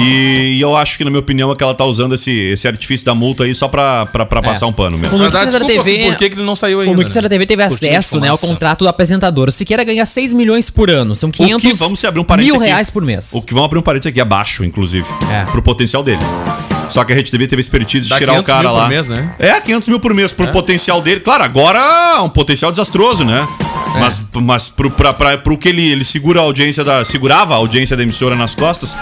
E, 0.00 0.56
e 0.56 0.60
eu 0.60 0.76
acho 0.76 0.96
que, 0.96 1.04
na 1.04 1.10
minha 1.10 1.20
opinião, 1.20 1.52
é 1.52 1.56
que 1.56 1.62
ela 1.62 1.74
tá 1.74 1.84
usando 1.84 2.14
esse, 2.14 2.30
esse 2.30 2.66
artifício 2.66 3.04
da 3.04 3.14
multa 3.14 3.44
aí 3.44 3.54
só 3.54 3.68
pra, 3.68 4.06
pra, 4.06 4.24
pra 4.24 4.42
passar 4.42 4.66
um 4.66 4.72
pano 4.72 4.96
mesmo. 4.96 5.16
O 5.16 5.18
Notícias 5.20 5.52
da 5.52 5.64
TV. 5.64 6.06
Por 6.06 6.16
que, 6.16 6.30
que 6.30 6.36
ele 6.36 6.44
não 6.44 6.56
saiu 6.56 6.80
ainda? 6.80 6.92
O 6.92 6.96
Notícias 6.96 7.16
né? 7.16 7.22
da 7.22 7.28
TV 7.28 7.46
teve 7.46 7.62
acesso 7.62 8.18
né, 8.18 8.28
ao 8.28 8.38
contrato 8.38 8.80
do 8.80 8.88
apresentador. 8.88 9.48
O 9.48 9.52
Siqueira 9.52 9.84
ganha 9.84 10.04
6 10.04 10.32
milhões 10.32 10.70
por 10.70 10.90
ano. 10.90 11.14
São 11.14 11.30
500 11.30 11.62
que, 11.62 11.74
vamos 11.74 12.00
se 12.00 12.06
abrir 12.06 12.20
um 12.20 12.36
mil 12.36 12.54
aqui. 12.56 12.64
reais 12.64 12.90
por 12.90 13.02
mês. 13.02 13.32
O 13.34 13.42
que 13.42 13.52
vamos 13.52 13.66
abrir 13.66 13.78
um 13.78 13.82
parênteses 13.82 14.10
aqui 14.10 14.20
abaixo, 14.20 14.64
inclusive. 14.64 15.06
É. 15.30 15.44
Pro 15.50 15.62
potencial 15.62 16.02
dele. 16.02 16.22
Só 16.90 17.04
que 17.04 17.12
a 17.12 17.16
Rede 17.16 17.30
TV 17.30 17.46
teve 17.46 17.60
a 17.60 17.62
expertise 17.62 18.04
de 18.04 18.10
Dá 18.10 18.18
tirar 18.18 18.32
o 18.32 18.44
500 18.44 18.52
cara 18.52 18.62
mil 18.62 18.70
por 18.70 18.78
lá. 18.78 18.88
mês, 18.88 19.08
né? 19.08 19.34
É, 19.38 19.60
500 19.60 19.88
mil 19.88 20.00
por 20.00 20.12
mês 20.12 20.32
pro 20.32 20.48
potencial 20.48 21.00
dele. 21.00 21.20
Claro, 21.20 21.44
agora 21.44 21.78
é 22.16 22.20
um 22.20 22.28
potencial 22.28 22.70
desastroso, 22.72 23.24
né? 23.24 23.46
Mas, 23.98 24.20
mas 24.34 24.68
pro, 24.68 24.90
pra, 24.90 25.12
pra, 25.12 25.36
pro 25.38 25.56
que 25.58 25.68
ele, 25.68 25.82
ele 25.90 26.04
segura 26.04 26.40
a 26.40 26.42
audiência 26.42 26.84
da. 26.84 27.04
segurava 27.04 27.54
a 27.54 27.56
audiência 27.56 27.96
da 27.96 28.02
emissora 28.02 28.36
nas 28.36 28.54
costas. 28.54 28.96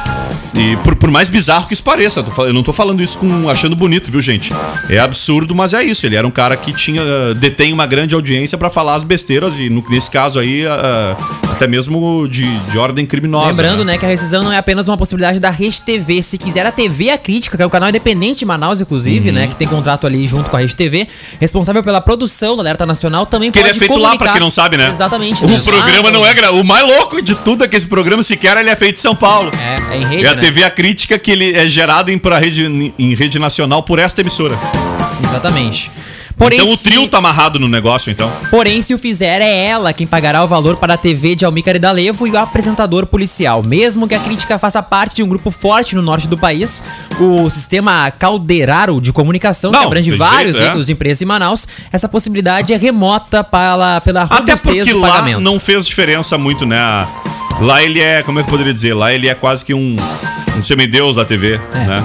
E 0.55 0.77
por, 0.79 0.97
por 0.97 1.11
mais 1.11 1.29
bizarro 1.29 1.67
que 1.67 1.75
isso 1.75 1.83
pareça, 1.83 2.25
eu 2.39 2.53
não 2.55 2.63
tô 2.63 2.73
falando 2.73 3.03
isso 3.03 3.19
com, 3.19 3.49
achando 3.51 3.77
bonito, 3.77 4.11
viu, 4.11 4.21
gente? 4.23 4.51
É 4.89 4.99
absurdo, 4.99 5.55
mas 5.55 5.75
é 5.75 5.85
isso. 5.85 6.07
Ele 6.07 6.17
era 6.17 6.27
um 6.27 6.31
cara 6.31 6.57
que 6.57 6.73
tinha. 6.73 7.03
detém 7.35 7.73
uma 7.73 7.87
grande 7.87 8.15
audiência 8.15 8.57
pra 8.57 8.71
falar 8.71 8.95
as 8.95 9.05
besteiras, 9.05 9.59
e 9.59 9.69
no- 9.69 9.85
nesse 9.91 10.11
caso 10.11 10.39
aí, 10.39 10.67
ah, 10.67 11.17
até 11.53 11.67
mesmo 11.67 12.27
de, 12.29 12.45
de 12.71 12.79
ordem 12.79 13.05
criminosa. 13.07 13.51
Lembrando, 13.63 13.85
né, 13.85 13.99
que 13.99 14.07
a 14.07 14.09
rescisão 14.09 14.43
não 14.43 14.53
é 14.53 14.57
apenas 14.57 14.89
uma 14.89 14.97
possibilidade 14.97 15.39
da 15.39 15.51
Rede 15.51 15.83
TV. 15.83 16.23
Se 16.23 16.39
quiser 16.39 16.65
a 16.65 16.73
TV 16.73 17.11
A 17.11 17.19
Crítica, 17.19 17.57
que 17.57 17.63
é 17.63 17.67
o 17.67 17.71
canal 17.71 17.91
independente 17.91 18.39
de 18.41 18.45
Manaus, 18.47 18.81
inclusive, 18.81 19.29
Uhum. 19.29 19.35
né, 19.35 19.47
que 19.49 19.55
tem 19.55 19.69
contrato 19.69 20.07
ali 20.07 20.27
junto 20.27 20.49
com 20.49 20.57
a 20.57 20.61
Rede 20.61 20.75
TV, 20.75 21.07
responsável 21.39 21.83
pela 21.83 22.01
produção 22.01 22.55
do 22.57 22.61
Alerta 22.63 22.87
Nacional, 22.87 23.27
também 23.27 23.51
Que 23.51 23.59
ele 23.59 23.67
pode 23.69 23.77
é 23.77 23.79
feito 23.79 23.93
lá, 23.95 23.99
comunicar- 24.11 24.25
pra 24.25 24.33
quem 24.33 24.41
não 24.41 24.51
sabe, 24.51 24.77
né? 24.79 24.91
Exatamente. 24.91 25.45
O 25.45 25.49
né? 25.49 25.61
programa 25.63 26.11
não 26.11 26.25
é. 26.27 26.33
gra- 26.35 26.53
O 26.53 26.65
mais 26.65 26.85
louco 26.85 27.21
de 27.21 27.35
tudo 27.35 27.65
é 27.65 27.69
que 27.69 27.77
esse 27.77 27.87
programa 27.87 28.23
sequer 28.23 28.57
ele 28.57 28.71
é 28.71 28.77
feito 28.77 28.97
em 28.97 29.01
São 29.03 29.15
Paulo. 29.15 29.51
É, 29.91 29.95
é 29.95 29.99
em 29.99 30.07
rede, 30.07 30.25
É 30.27 30.29
a 30.31 30.35
né? 30.35 30.41
TV 30.41 30.65
A 30.65 30.71
Crítica 30.71 31.19
que 31.19 31.31
ele 31.31 31.55
é 31.57 31.67
gerado 31.67 32.11
em, 32.11 32.19
pra 32.19 32.39
rede, 32.39 32.65
em 32.99 33.15
rede 33.15 33.39
nacional 33.39 33.83
por 33.83 33.99
esta 33.99 34.21
emissora. 34.21 34.57
Exatamente. 35.25 35.91
Porém, 36.39 36.61
então 36.61 36.73
o 36.73 36.77
se- 36.77 36.85
trio 36.85 37.09
tá 37.09 37.19
amarrado 37.19 37.59
no 37.59 37.67
negócio, 37.69 38.11
então. 38.11 38.31
Porém, 38.51 38.81
se 38.81 38.95
o 38.95 38.99
fizer, 38.99 39.41
é 39.43 39.67
ela 39.67 39.93
quem 39.93 40.07
pagará 40.07 40.45
o 40.45 40.49
valor 40.49 40.77
para 40.77 40.95
a 40.95 40.97
TV 40.97 41.35
de 41.35 41.45
Almir 41.45 41.65
Caridalevo 41.65 42.27
e 42.27 42.31
o 42.31 42.39
apresentador 42.39 43.07
policial. 43.07 43.63
Mesmo 43.63 44.07
que 44.07 44.15
a 44.15 44.21
crítica 44.21 44.59
faça 44.59 44.83
parte 44.83 45.17
de 45.17 45.23
um 45.23 45.29
grupo 45.29 45.51
forte 45.51 45.97
no 45.97 46.03
norte 46.03 46.29
do 46.29 46.39
país, 46.39 46.83
o 47.21 47.51
sistema 47.51 48.11
Calderaro 48.13 49.01
de 49.01 49.13
comunicação, 49.13 49.71
Não, 49.73 49.81
que 49.81 49.87
abrange 49.87 50.11
vários 50.13 50.53
jeito, 50.53 50.59
é. 50.59 50.61
veículos 50.63 50.87
de 50.87 50.93
imprensa 50.93 51.25
em 51.25 51.27
Manaus, 51.27 51.67
essa 51.93 52.09
possibilidade 52.09 52.73
é 52.73 52.77
remota 52.77 53.43
pela, 53.43 54.01
pela 54.01 54.23
Até 54.23 54.55
porque 54.57 54.85
do 54.93 55.01
lá 55.01 55.09
pagamento. 55.09 55.41
não 55.41 55.59
fez 55.59 55.87
diferença 55.87 56.39
muito, 56.39 56.65
né? 56.65 56.79
Lá 57.61 57.83
ele 57.83 58.01
é, 58.01 58.23
como 58.23 58.39
é 58.39 58.43
que 58.43 58.49
eu 58.49 58.53
poderia 58.53 58.73
dizer? 58.73 58.95
Lá 58.95 59.13
ele 59.13 59.29
é 59.29 59.35
quase 59.35 59.65
que 59.65 59.75
um, 59.75 59.97
um 60.57 60.63
semideus 60.63 61.17
da 61.17 61.25
TV, 61.25 61.59
É. 61.75 61.79
né? 61.79 62.05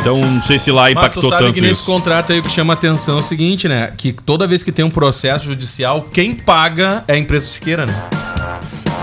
Então 0.00 0.20
não 0.20 0.42
sei 0.42 0.58
se 0.58 0.70
lá 0.70 0.82
Mas 0.82 0.92
impactou 0.92 1.22
tu 1.22 1.28
sabe 1.28 1.44
tanto 1.44 1.54
que 1.54 1.60
nesse 1.60 1.74
isso. 1.74 1.84
contrato 1.84 2.32
aí 2.32 2.38
o 2.38 2.42
que 2.42 2.50
chama 2.50 2.72
atenção 2.72 3.16
é 3.16 3.20
o 3.20 3.22
seguinte, 3.22 3.68
né? 3.68 3.92
Que 3.96 4.12
toda 4.12 4.46
vez 4.46 4.62
que 4.62 4.72
tem 4.72 4.84
um 4.84 4.90
processo 4.90 5.46
judicial, 5.46 6.02
quem 6.12 6.34
paga 6.34 7.04
é 7.08 7.14
a 7.14 7.18
empresa 7.18 7.44
do 7.46 7.48
Siqueira, 7.50 7.84
né? 7.84 7.94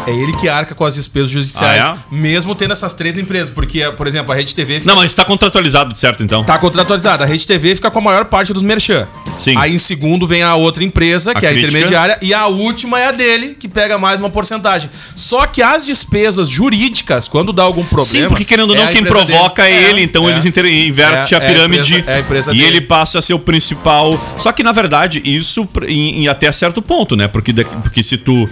É 0.08 0.12
ele 0.12 0.34
que 0.34 0.48
arca 0.48 0.76
com 0.76 0.86
as 0.86 0.94
despesas 0.96 1.30
judiciais, 1.32 1.86
Ah, 1.88 1.98
mesmo 2.12 2.54
tendo 2.54 2.72
essas 2.74 2.94
três 2.94 3.18
empresas. 3.18 3.50
Porque, 3.50 3.84
por 3.98 4.06
exemplo, 4.08 4.32
a 4.32 4.36
Rede 4.36 4.54
TV 4.54 4.80
fica 4.80 4.88
Não, 4.94 5.02
mas 5.02 5.14
tá 5.14 5.26
contratualizado, 5.26 5.96
certo, 5.98 6.24
então? 6.24 6.44
Tá 6.44 6.58
contratualizada. 6.60 7.24
A 7.24 7.28
Rede 7.28 7.48
TV 7.48 7.74
fica 7.76 7.90
com 7.90 8.00
a 8.00 8.02
maior 8.02 8.26
parte 8.26 8.54
dos 8.54 8.62
merchan. 8.62 9.08
Sim. 9.40 9.56
Aí 9.58 9.74
em 9.74 9.78
segundo 9.78 10.28
vem 10.28 10.44
a 10.44 10.54
outra 10.56 10.84
empresa, 10.84 11.32
A 11.32 11.40
que 11.40 11.46
é 11.46 11.50
a 11.50 11.52
crítica. 11.52 11.70
intermediária, 11.72 12.20
e 12.22 12.34
a 12.34 12.46
última 12.48 13.00
é 13.00 13.08
a 13.08 13.12
dele, 13.12 13.56
que 13.60 13.68
pega 13.68 13.98
mais 13.98 14.20
uma 14.20 14.30
porcentagem. 14.30 14.90
Só 15.16 15.46
que 15.48 15.62
as 15.64 15.86
despesas 15.86 16.48
jurídicas, 16.50 17.28
quando 17.28 17.52
dá 17.52 17.64
algum 17.64 17.84
problema. 17.84 18.06
Sim, 18.26 18.28
porque 18.30 18.46
querendo 18.46 18.70
ou 18.70 18.76
é 18.76 18.80
não, 18.80 18.88
a 18.88 18.92
quem 18.92 19.04
provoca 19.04 19.64
dele. 19.64 19.76
é 19.76 19.90
ele, 19.90 20.02
então 20.04 20.28
é. 20.30 20.32
eles 20.34 20.46
invertem 20.46 20.96
É, 20.98 21.18
a 21.18 21.28
é 21.32 21.36
a 21.36 21.42
pirâmide 21.54 21.96
empresa- 21.96 22.12
é 22.12 22.16
a 22.16 22.20
empresa 22.20 22.52
e 22.54 22.58
dele. 22.58 22.68
ele 22.68 22.82
passa 22.82 23.20
a 23.20 23.22
ser 23.22 23.34
o 23.34 23.40
principal. 23.40 24.20
Só 24.38 24.52
que 24.52 24.62
na 24.64 24.72
verdade, 24.72 25.22
isso 25.26 25.68
em, 25.88 26.24
em 26.24 26.28
até 26.28 26.52
certo 26.52 26.82
ponto, 26.82 27.16
né? 27.16 27.28
Porque, 27.28 27.52
porque 27.82 28.04
se 28.04 28.18
tu. 28.18 28.48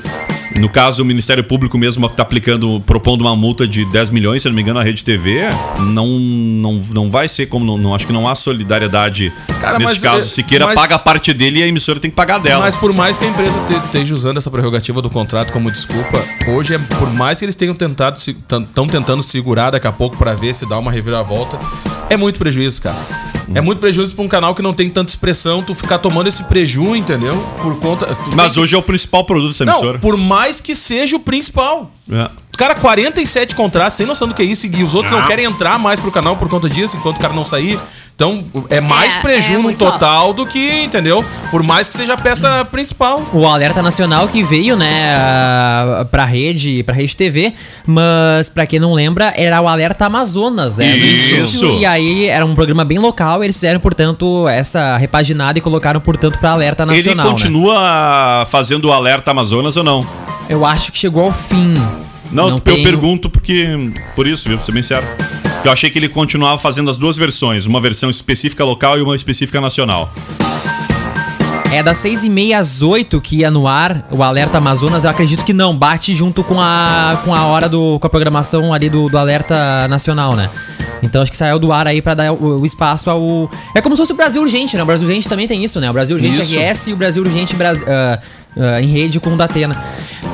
No 0.60 0.70
caso, 0.70 1.02
o 1.02 1.06
Ministério 1.06 1.44
Público 1.44 1.78
mesmo 1.78 2.08
tá 2.10 2.22
aplicando, 2.24 2.82
propondo 2.86 3.22
uma 3.22 3.36
multa 3.36 3.68
de 3.68 3.84
10 3.86 4.10
milhões, 4.12 4.42
se 4.44 4.48
não 4.48 4.56
me 4.56 4.62
engano, 4.62 4.80
na 4.80 4.86
Rede 4.86 5.04
TV, 5.04 5.42
não, 5.80 6.08
não, 6.08 6.74
não 6.92 7.10
vai 7.12 7.28
ser 7.28 7.48
como. 7.48 7.66
Não, 7.66 7.78
não- 7.78 7.96
acho 7.96 8.06
que 8.06 8.14
não 8.14 8.28
há 8.28 8.36
solidariedade 8.36 9.32
Cara, 9.60 9.80
nesse 9.80 9.92
mas, 9.94 10.00
caso. 10.00 10.26
eh, 10.28 10.30
Siqueira 10.30 10.66
mas- 10.66 10.76
paga 10.76 10.96
a 10.96 11.00
parte 11.00 11.34
dele 11.34 11.60
e 11.60 11.64
a 11.64 11.68
emissora 11.68 12.00
tem 12.00 12.10
que 12.12 12.16
pagar 12.16 12.40
dela. 12.40 12.62
Mas 12.64 12.76
por 12.76 12.94
mais 12.94 13.18
que 13.18 13.26
a 13.26 13.30
empresa 13.30 13.60
te- 13.68 13.74
esteja 13.86 14.14
usando 14.16 14.38
essa 14.38 14.50
prerrogativa 14.52 15.02
do 15.02 15.10
contrato 15.10 15.52
como 15.52 15.72
desculpa, 15.72 16.24
hoje 16.48 16.76
é 16.76 16.78
por 16.80 17.12
mais 17.14 17.40
que 17.40 17.46
eles 17.46 17.56
tenham 17.56 17.74
tentado 17.76 18.18
estão 18.20 18.88
tentando 18.88 19.24
segurar 19.24 19.72
daqui 19.72 19.88
a 19.88 19.92
pouco 19.92 20.18
pra 20.18 20.34
ver 20.34 20.54
se 20.54 20.66
dá 20.68 20.78
uma 20.78 20.92
reviravolta, 20.92 21.58
é 22.10 22.16
muito 22.18 22.38
prejuízo, 22.40 22.82
cara. 22.82 23.33
É 23.54 23.62
muito 23.62 23.80
prejuízo 23.80 24.16
pra 24.16 24.24
um 24.24 24.28
canal 24.28 24.54
que 24.54 24.62
não 24.62 24.74
tem 24.74 24.90
tanta 24.90 25.10
expressão, 25.12 25.62
tu 25.64 25.74
ficar 25.74 25.98
tomando 26.00 26.28
esse 26.28 26.44
preju, 26.44 26.96
entendeu? 26.96 27.36
Por 27.62 27.76
conta. 27.80 28.08
Mas 28.36 28.46
tem 28.48 28.54
que- 28.54 28.60
hoje 28.62 28.76
é 28.76 28.78
o 28.78 28.82
principal 28.84 29.24
produto 29.26 29.52
dessa 29.52 29.66
Não, 29.66 29.74
emissora. 29.74 30.00
por 30.00 30.18
mais 30.18 30.62
que 30.62 30.76
seja 30.76 31.16
o 31.16 31.20
principal. 31.20 31.92
É. 32.12 32.30
Cara, 32.58 32.76
47 32.76 33.56
contratos, 33.56 33.98
sem 33.98 34.06
noção 34.06 34.28
do 34.28 34.34
que 34.36 34.42
é 34.42 34.46
isso, 34.46 34.68
e 34.68 34.84
os 34.84 34.94
outros 34.94 35.12
não 35.12 35.26
querem 35.26 35.46
entrar 35.46 35.80
mais 35.80 36.00
pro 36.00 36.12
canal 36.12 36.38
por 36.38 36.48
conta 36.48 36.70
disso, 36.70 36.96
enquanto 36.96 37.18
o 37.18 37.20
cara 37.20 37.34
não 37.34 37.44
sair. 37.44 37.80
Então, 38.16 38.44
é 38.70 38.80
mais 38.80 39.16
É, 39.16 39.20
preju 39.22 39.56
é 39.56 39.58
no 39.58 39.74
total 39.74 40.34
do 40.34 40.46
que, 40.46 40.84
entendeu? 40.84 41.26
Por 41.50 41.64
mais 41.64 41.90
que 41.90 41.96
seja 41.96 42.14
a 42.14 42.18
peça 42.18 42.64
principal. 42.66 43.22
O 43.34 43.46
alerta 43.48 43.82
nacional 43.82 44.28
que 44.28 44.44
veio, 44.44 44.76
né, 44.78 45.16
ah, 45.18 46.06
pra 46.12 46.24
rede, 46.24 46.84
pra 46.84 46.94
rede 46.94 47.16
TV, 47.16 47.54
mas 47.88 48.50
pra 48.50 48.68
quem 48.68 48.80
não 48.80 48.94
lembra, 48.94 49.34
era 49.36 49.60
o 49.60 49.68
alerta 49.68 50.06
Amazonas, 50.06 50.78
né? 50.78 50.96
Isso. 50.96 51.34
início, 51.34 51.80
E 51.80 51.86
aí 51.88 52.26
era 52.28 52.46
um 52.46 52.54
programa 52.54 52.86
bem 52.86 53.00
local, 53.00 53.44
eles 53.44 53.56
fizeram, 53.56 53.80
portanto, 53.80 54.48
essa 54.48 54.96
repaginada 54.98 55.58
e 55.58 55.62
colocaram, 55.62 56.00
portanto, 56.00 56.38
pra 56.38 56.52
alerta 56.52 56.84
Ele 56.84 56.92
nacional. 56.96 57.26
né? 57.26 57.32
continua 57.32 58.48
fazendo 58.50 58.86
o 58.90 58.94
alerta 58.94 59.32
Amazonas 59.32 59.76
ou 59.76 59.84
não? 59.84 60.06
Eu 60.48 60.64
acho 60.66 60.92
que 60.92 60.98
chegou 61.00 61.24
ao 61.26 61.32
fim. 61.32 61.74
Não, 62.32 62.50
eu 62.50 62.60
tenho- 62.60 62.84
pergunto 62.84 63.30
porque. 63.30 63.68
Por 64.16 64.28
isso, 64.28 64.48
viu? 64.50 64.58
Pra 64.58 64.66
ser 64.66 64.72
bem 64.72 64.84
sério. 64.84 65.08
Eu 65.64 65.72
achei 65.72 65.90
que 65.90 65.98
ele 65.98 66.10
continuava 66.10 66.58
fazendo 66.62 66.90
as 66.90 66.98
duas 66.98 67.16
versões, 67.16 67.66
uma 67.66 67.80
versão 67.80 68.10
específica 68.10 68.66
local 68.66 68.98
e 68.98 69.02
uma 69.02 69.16
específica 69.16 69.62
nacional. 69.62 70.12
É 71.72 71.82
das 71.82 71.98
6 71.98 72.24
e 72.26 72.30
meia 72.30 72.60
às 72.60 72.82
8 72.82 73.20
que 73.22 73.38
ia 73.38 73.50
no 73.50 73.66
ar 73.68 74.08
o 74.12 74.22
Alerta 74.22 74.60
Amazonas. 74.60 75.06
Eu 75.06 75.10
acredito 75.10 75.44
que 75.44 75.54
não, 75.54 75.76
bate 75.76 76.14
junto 76.14 76.44
com 76.44 76.60
a, 76.62 77.20
com 77.26 77.34
a 77.34 77.46
hora 77.46 77.68
do. 77.68 77.98
com 78.00 78.06
a 78.06 78.10
programação 78.10 78.74
ali 78.74 78.90
do, 78.90 79.10
do 79.10 79.18
Alerta 79.18 79.88
Nacional, 79.88 80.36
né? 80.36 80.50
Então 81.02 81.22
acho 81.22 81.32
que 81.32 81.38
saiu 81.38 81.58
do 81.58 81.72
ar 81.72 81.88
aí 81.88 82.02
pra 82.02 82.14
dar 82.14 82.32
o, 82.32 82.62
o 82.62 82.66
espaço 82.66 83.10
ao. 83.10 83.50
É 83.74 83.82
como 83.82 83.96
se 83.96 84.02
fosse 84.02 84.14
o 84.14 84.16
Brasil 84.16 84.42
Urgente, 84.42 84.76
né? 84.78 84.84
O 84.84 84.86
Brasil 84.86 85.08
Urgente 85.08 85.28
também 85.28 85.48
tem 85.48 85.64
isso, 85.64 85.80
né? 85.80 85.90
O 85.90 85.94
Brasil 85.94 86.16
Urgente 86.16 86.42
Isso. 86.42 86.60
RS 86.60 86.88
e 86.88 86.94
o 86.94 86.96
Brasil 86.96 87.24
Urgente 87.24 87.56
Bras- 87.56 87.84
ah, 87.88 88.20
ah, 88.56 88.82
em 88.82 88.88
rede 88.88 89.20
com 89.20 89.34
o 89.34 89.38
Datena. 89.38 89.76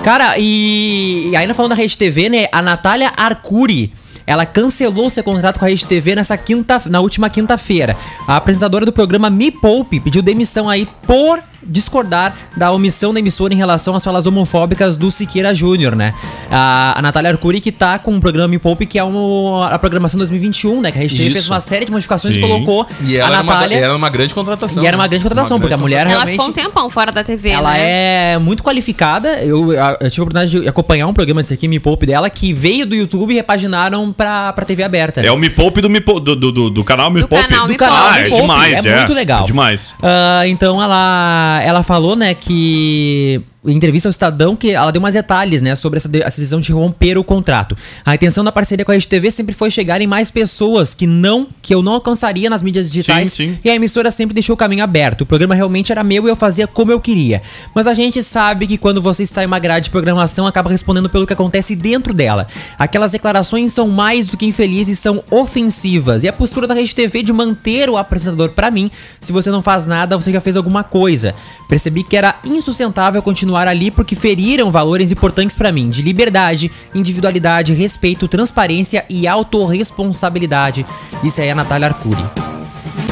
Cara, 0.04 0.36
e, 0.38 1.30
e 1.32 1.36
ainda 1.38 1.54
falando 1.54 1.70
da 1.70 1.76
Rede 1.76 1.98
TV, 1.98 2.28
né? 2.28 2.48
A 2.52 2.62
Natália 2.62 3.14
Arcuri. 3.16 3.94
Ela 4.30 4.46
cancelou 4.46 5.10
seu 5.10 5.24
contrato 5.24 5.58
com 5.58 5.66
a 5.66 5.70
Rede 5.70 5.84
TV 5.86 6.14
nessa 6.14 6.38
quinta, 6.38 6.80
na 6.86 7.02
última 7.02 7.32
quinta-feira. 7.32 7.98
A 8.28 8.36
apresentadora 8.36 8.86
do 8.86 8.94
programa 8.94 9.28
Me 9.28 9.50
Poupe 9.50 10.00
pediu 10.00 10.22
demissão 10.22 10.70
aí 10.70 10.88
por 11.08 11.42
discordar 11.66 12.34
da 12.56 12.72
omissão 12.72 13.14
da 13.14 13.20
emissora 13.20 13.54
em 13.54 13.58
relação 13.58 13.96
às 13.96 14.04
falas 14.04 14.26
homofóbicas 14.26 14.96
do 14.96 15.12
Siqueira 15.12 15.54
Júnior, 15.54 15.96
né? 15.96 16.14
A, 16.52 16.94
a 16.98 17.02
Natália 17.02 17.32
Arcuri 17.32 17.60
que 17.62 17.72
tá 17.72 18.00
com 18.00 18.16
o 18.16 18.20
programa 18.22 18.48
Me 18.48 18.60
Poupe, 18.60 18.86
que 18.86 18.98
é 18.98 19.04
um, 19.04 19.62
a 19.64 19.78
programação 19.80 20.18
2021, 20.18 20.82
né? 20.82 20.92
Que 20.92 21.00
a 21.00 21.02
TV 21.02 21.32
fez 21.32 21.50
uma 21.50 21.60
série 21.62 21.86
de 21.86 21.92
modificações 21.92 22.34
Sim. 22.34 22.40
e 22.40 22.44
colocou 22.44 22.88
E 23.06 23.18
ela, 23.18 23.28
a 23.28 23.32
era, 23.34 23.42
uma, 23.44 23.54
Natália... 23.54 23.78
era 23.78 23.96
uma 23.96 24.10
grande 24.10 24.34
contratação. 24.34 24.84
E 24.84 24.88
era 24.88 24.98
uma 24.98 25.08
grande 25.08 25.24
contratação, 25.24 25.58
Uma 25.58 25.62
porque 25.62 25.74
a 25.74 25.78
grande 25.78 25.84
mulher 25.90 26.02
Ela 26.06 26.10
realmente... 26.10 26.32
ficou 26.34 26.48
um 26.48 26.54
tempão 26.54 26.90
fora 26.90 27.12
da 27.12 27.24
TV, 27.24 27.50
Ela 27.50 27.74
né? 27.74 28.34
é 28.34 28.38
muito 28.40 28.64
qualificada. 28.64 29.40
Eu, 29.42 29.74
eu 29.74 30.10
tive 30.10 30.22
a 30.22 30.24
oportunidade 30.24 30.52
de 30.52 30.68
acompanhar 30.68 31.08
um 31.08 31.14
programa 31.14 31.42
desse 31.42 31.54
aqui, 31.54 31.68
Me 31.68 31.80
Poupe, 31.80 32.06
dela, 32.06 32.30
que 32.30 32.54
veio 32.54 32.86
do 32.86 32.96
YouTube 32.96 33.32
e 33.32 33.36
repaginaram 33.36 34.12
pra, 34.12 34.54
pra 34.54 34.66
TV 34.66 34.84
aberta. 34.84 35.22
né? 35.22 35.28
É 35.28 35.32
o 35.32 35.38
Me 35.38 35.50
Poupe 35.50 35.82
do, 35.82 35.90
Me 35.90 36.00
do, 36.00 36.20
do, 36.20 36.36
do, 36.52 36.70
do 36.70 36.84
canal 36.84 37.10
Me 37.12 37.22
Do 37.22 37.28
Poupe. 37.28 37.44
canal 37.48 37.66
do 37.66 37.72
Me 37.72 37.78
canal 37.78 37.96
Ah, 38.08 38.14
Me 38.14 38.20
é 38.20 38.30
Poupe, 38.30 38.42
demais, 38.42 38.86
é, 38.86 38.90
é. 38.90 38.96
muito 38.98 39.14
legal. 39.14 39.44
É 39.44 39.48
demais. 39.48 39.94
Ah, 40.02 40.48
então 40.48 40.82
ela, 40.82 41.49
ela 41.64 41.84
falou, 41.84 42.16
né, 42.16 42.34
que 42.34 43.42
entrevista 43.66 44.08
ao 44.08 44.12
Estadão 44.12 44.56
que 44.56 44.72
ela 44.72 44.90
deu 44.92 45.02
mais 45.02 45.14
detalhes, 45.16 45.62
né, 45.62 45.76
sobre 45.76 45.98
essa, 45.98 46.08
de- 46.08 46.22
essa 46.22 46.38
decisão 46.40 46.60
de 46.62 46.72
romper 46.72 47.18
o 47.18 47.24
contrato. 47.24 47.76
A 48.06 48.16
intenção 48.16 48.44
da 48.44 48.52
parceria 48.54 48.86
com 48.86 48.92
a 48.92 48.94
Rede 48.94 49.08
TV 49.08 49.30
sempre 49.32 49.54
foi 49.54 49.70
chegar 49.70 50.00
em 50.02 50.08
mais 50.08 50.32
pessoas 50.32 50.94
que 50.96 51.06
não 51.06 51.48
que 51.62 51.76
eu 51.76 51.82
não 51.82 51.94
alcançaria 51.94 52.50
nas 52.50 52.62
mídias 52.62 52.90
digitais. 52.90 53.34
Sim, 53.34 53.52
sim. 53.56 53.60
E 53.64 53.70
a 53.70 53.76
emissora 53.76 54.10
sempre 54.12 54.34
deixou 54.34 54.54
o 54.54 54.58
caminho 54.58 54.84
aberto. 54.84 55.22
O 55.22 55.26
programa 55.26 55.54
realmente 55.56 55.92
era 55.92 56.04
meu 56.06 56.26
e 56.26 56.30
eu 56.30 56.36
fazia 56.38 56.68
como 56.68 56.92
eu 56.92 57.02
queria. 57.02 57.42
Mas 57.76 57.86
a 57.86 57.94
gente 57.94 58.24
sabe 58.24 58.66
que 58.66 58.78
quando 58.78 59.02
você 59.02 59.24
está 59.24 59.44
em 59.44 59.46
uma 59.46 59.60
grade 59.60 59.86
de 59.86 59.90
programação, 59.90 60.48
acaba 60.48 60.70
respondendo 60.70 61.10
pelo 61.10 61.28
que 61.28 61.34
acontece 61.34 61.76
dentro 61.76 62.14
dela. 62.14 62.48
Aquelas 62.78 63.12
declarações 63.12 63.74
são 63.74 63.90
mais 63.90 64.26
do 64.26 64.38
que 64.38 64.46
infelizes, 64.46 65.00
são 65.00 65.22
ofensivas. 65.30 66.24
E 66.24 66.28
a 66.30 66.34
postura 66.34 66.66
da 66.66 66.74
Rede 66.74 66.96
TV 66.96 67.24
de 67.24 67.34
manter 67.34 67.90
o 67.90 67.98
apresentador 67.98 68.50
pra 68.52 68.72
mim, 68.72 68.90
se 69.20 69.34
você 69.34 69.52
não 69.52 69.62
faz 69.62 69.86
nada, 69.86 70.18
você 70.18 70.32
já 70.32 70.40
fez 70.40 70.56
alguma 70.56 70.84
coisa. 70.84 71.36
Percebi 71.68 72.04
que 72.04 72.16
era 72.16 72.36
insustentável 72.46 73.22
continuar 73.22 73.49
ali 73.56 73.92
porque 73.92 74.16
feriram 74.16 74.72
valores 74.72 75.12
importantes 75.12 75.56
pra 75.56 75.72
mim, 75.72 75.90
de 75.90 76.02
liberdade, 76.02 76.72
individualidade, 76.94 77.74
respeito, 77.74 78.28
transparência 78.28 79.06
e 79.10 79.28
autorresponsabilidade. 79.28 80.86
Isso 81.24 81.42
aí 81.42 81.48
é 81.48 81.52
a 81.52 81.56
Natália 81.56 81.88
Arcuri. 81.88 82.24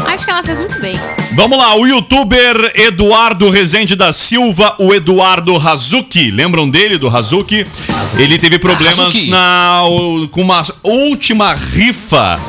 Acho 0.06 0.26
que 0.26 0.32
ela 0.32 0.44
fez 0.44 0.58
muito 0.58 0.80
bem. 0.80 0.98
Vamos 1.34 1.58
lá, 1.58 1.76
o 1.76 1.86
youtuber 1.86 2.72
Eduardo 2.76 3.50
Rezende 3.50 3.96
da 3.96 4.12
Silva, 4.14 4.76
o 4.80 4.94
Eduardo 4.94 5.56
Hazuki. 5.56 6.32
Lembram 6.32 6.70
dele, 6.70 6.98
do 6.98 7.08
Hazuki? 7.08 7.66
Ele 8.18 8.40
teve 8.40 8.58
problemas 8.58 9.00
Hazuki. 9.00 9.30
na, 9.30 9.82
com 10.32 10.42
uma 10.42 10.64
última 10.84 11.54
rifa. 11.54 12.40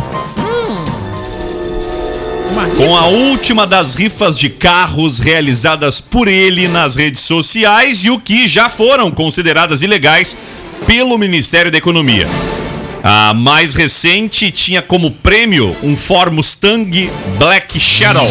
Com 2.77 2.97
a 2.97 3.07
última 3.07 3.67
das 3.67 3.95
rifas 3.95 4.39
de 4.39 4.49
carros 4.49 5.19
realizadas 5.19 6.01
por 6.01 6.29
ele 6.29 6.69
nas 6.69 6.97
redes 6.97 7.23
sociais 7.23 8.05
e 8.05 8.11
o 8.11 8.19
que 8.19 8.49
já 8.49 8.69
foram 8.69 9.11
consideradas 9.11 9.83
ilegais 9.83 10.37
pelo 10.87 11.19
Ministério 11.19 11.71
da 11.71 11.79
Economia. 11.79 12.27
A 13.03 13.33
mais 13.35 13.75
recente 13.75 14.51
tinha 14.51 14.83
como 14.83 15.11
prêmio 15.11 15.77
um 15.83 15.97
Ford 15.97 16.33
Mustang 16.33 17.11
Black 17.39 17.79
Shadow. 17.79 18.29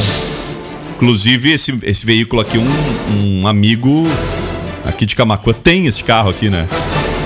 Inclusive, 0.96 1.52
esse, 1.52 1.78
esse 1.84 2.06
veículo 2.06 2.42
aqui, 2.42 2.58
um, 2.58 3.42
um 3.42 3.48
amigo 3.48 4.08
aqui 4.86 5.06
de 5.06 5.16
Camacuã 5.16 5.54
tem 5.54 5.88
esse 5.88 6.04
carro 6.04 6.30
aqui, 6.30 6.50
né? 6.50 6.68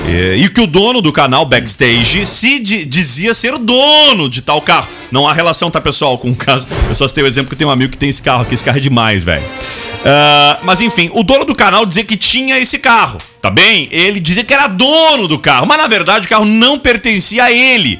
É, 0.08 0.36
e 0.36 0.50
que 0.50 0.60
o 0.60 0.68
dono 0.68 1.02
do 1.02 1.12
canal 1.14 1.46
Backstage 1.46 2.26
se 2.26 2.60
di- 2.60 2.86
dizia 2.86 3.34
ser 3.34 3.58
dono 3.58 4.28
de 4.28 4.42
tal 4.42 4.62
carro. 4.62 4.88
Não 5.12 5.28
há 5.28 5.34
relação, 5.34 5.70
tá, 5.72 5.80
pessoal, 5.80 6.18
com 6.18 6.32
o 6.32 6.36
caso. 6.36 6.68
Eu 6.90 6.96
só 6.96 7.08
citei 7.08 7.24
o 7.24 7.28
exemplo 7.28 7.50
que 7.50 7.56
tem 7.56 7.68
um 7.68 7.72
amigo 7.72 7.92
que 7.92 7.98
tem 7.98 8.10
esse 8.10 8.22
carro 8.22 8.42
aqui. 8.42 8.54
Esse 8.56 8.64
carro 8.64 8.78
é 8.78 8.82
demais, 8.82 9.24
velho. 9.24 9.44
Ah, 10.06 10.60
mas 10.64 10.82
enfim, 10.82 11.10
o 11.14 11.24
dono 11.24 11.46
do 11.46 11.56
canal 11.56 11.86
dizia 11.86 12.04
que 12.04 12.18
tinha 12.18 12.58
esse 12.60 12.80
carro, 12.80 13.20
tá 13.42 13.50
bem? 13.52 13.88
Ele 13.92 14.20
dizia 14.20 14.44
que 14.44 14.54
era 14.54 14.68
dono 14.68 15.28
do 15.28 15.38
carro, 15.38 15.66
mas 15.68 15.78
na 15.78 15.88
verdade 15.88 16.26
o 16.26 16.30
carro 16.30 16.46
não 16.46 16.78
pertencia 16.80 17.44
a 17.46 17.52
ele. 17.52 18.00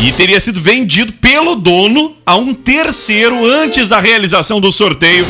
e 0.00 0.10
teria 0.10 0.40
sido 0.40 0.60
vendido 0.60 1.12
pelo 1.12 1.54
dono 1.54 2.16
a 2.26 2.34
um 2.34 2.52
terceiro 2.54 3.46
antes 3.46 3.88
da 3.88 4.00
realização 4.00 4.60
do 4.60 4.72
sorteio, 4.72 5.24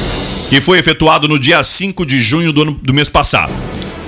que 0.48 0.60
foi 0.62 0.78
efetuado 0.78 1.28
no 1.28 1.38
dia 1.38 1.62
5 1.62 2.06
de 2.06 2.22
junho 2.22 2.52
do, 2.52 2.62
ano- 2.62 2.80
do 2.82 2.94
mês 2.94 3.08
passado. 3.08 3.52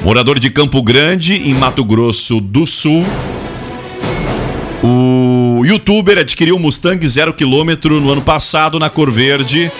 Morador 0.05 0.39
de 0.39 0.51
Campo 0.51 0.83
Grande, 0.83 1.33
em 1.33 1.55
Mato 1.55 1.83
Grosso 1.83 2.39
do 2.39 2.67
Sul, 2.67 3.03
o 4.83 5.65
youtuber 5.65 6.19
adquiriu 6.19 6.57
um 6.57 6.59
Mustang 6.59 7.09
0 7.09 7.33
km 7.33 7.89
no 7.89 8.13
ano 8.13 8.21
passado 8.21 8.79
na 8.79 8.91
cor 8.91 9.11
verde 9.11 9.73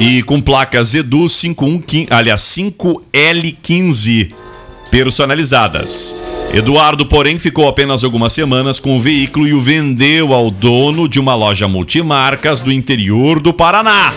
e 0.00 0.22
com 0.22 0.40
placas 0.40 0.94
Edu 0.94 1.28
5115, 1.28 2.06
aliás, 2.10 2.40
5L15 2.40 4.32
personalizadas. 4.90 6.16
Eduardo, 6.54 7.04
porém, 7.04 7.38
ficou 7.38 7.68
apenas 7.68 8.02
algumas 8.02 8.32
semanas 8.32 8.80
com 8.80 8.96
o 8.96 9.00
veículo 9.00 9.46
e 9.46 9.52
o 9.52 9.60
vendeu 9.60 10.32
ao 10.32 10.50
dono 10.50 11.06
de 11.06 11.20
uma 11.20 11.34
loja 11.34 11.68
multimarcas 11.68 12.62
do 12.62 12.72
interior 12.72 13.38
do 13.38 13.52
Paraná. 13.52 14.14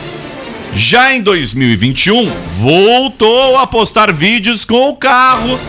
Já 0.74 1.14
em 1.14 1.22
2021, 1.22 2.30
voltou 2.60 3.58
a 3.58 3.68
postar 3.68 4.12
vídeos 4.12 4.64
com 4.66 4.90
o 4.90 4.96
carro, 4.96 5.60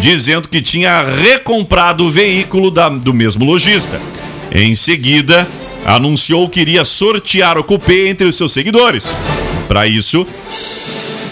dizendo 0.00 0.48
que 0.48 0.62
tinha 0.62 1.02
recomprado 1.02 2.04
o 2.06 2.10
veículo 2.10 2.70
da- 2.70 2.88
do 2.88 3.12
mesmo 3.12 3.44
lojista. 3.44 4.00
Em 4.50 4.74
seguida, 4.74 5.46
anunciou 5.84 6.48
que 6.48 6.60
iria 6.60 6.84
sortear 6.84 7.58
o 7.58 7.64
cupê 7.64 8.08
entre 8.08 8.26
os 8.26 8.36
seus 8.36 8.52
seguidores. 8.52 9.04
Para 9.68 9.86
isso, 9.86 10.26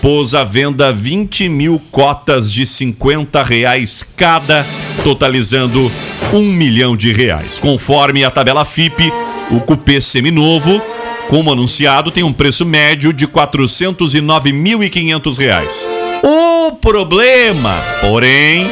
pôs 0.02 0.34
à 0.34 0.44
venda 0.44 0.92
20 0.92 1.48
mil 1.48 1.80
cotas 1.90 2.52
de 2.52 2.66
50 2.66 3.42
reais 3.42 4.04
cada, 4.16 4.64
totalizando 5.02 5.90
um 6.32 6.42
milhão 6.42 6.94
de 6.96 7.10
reais. 7.12 7.58
Conforme 7.58 8.22
a 8.24 8.30
tabela 8.30 8.64
FIP, 8.64 9.10
o 9.50 9.60
cupê 9.60 10.00
seminovo, 10.00 10.80
como 11.28 11.50
anunciado, 11.50 12.10
tem 12.10 12.22
um 12.22 12.32
preço 12.32 12.64
médio 12.64 13.12
de 13.12 13.26
409.500 13.26 15.38
reais. 15.38 15.88
O 16.22 16.72
problema, 16.72 17.74
porém, 18.00 18.70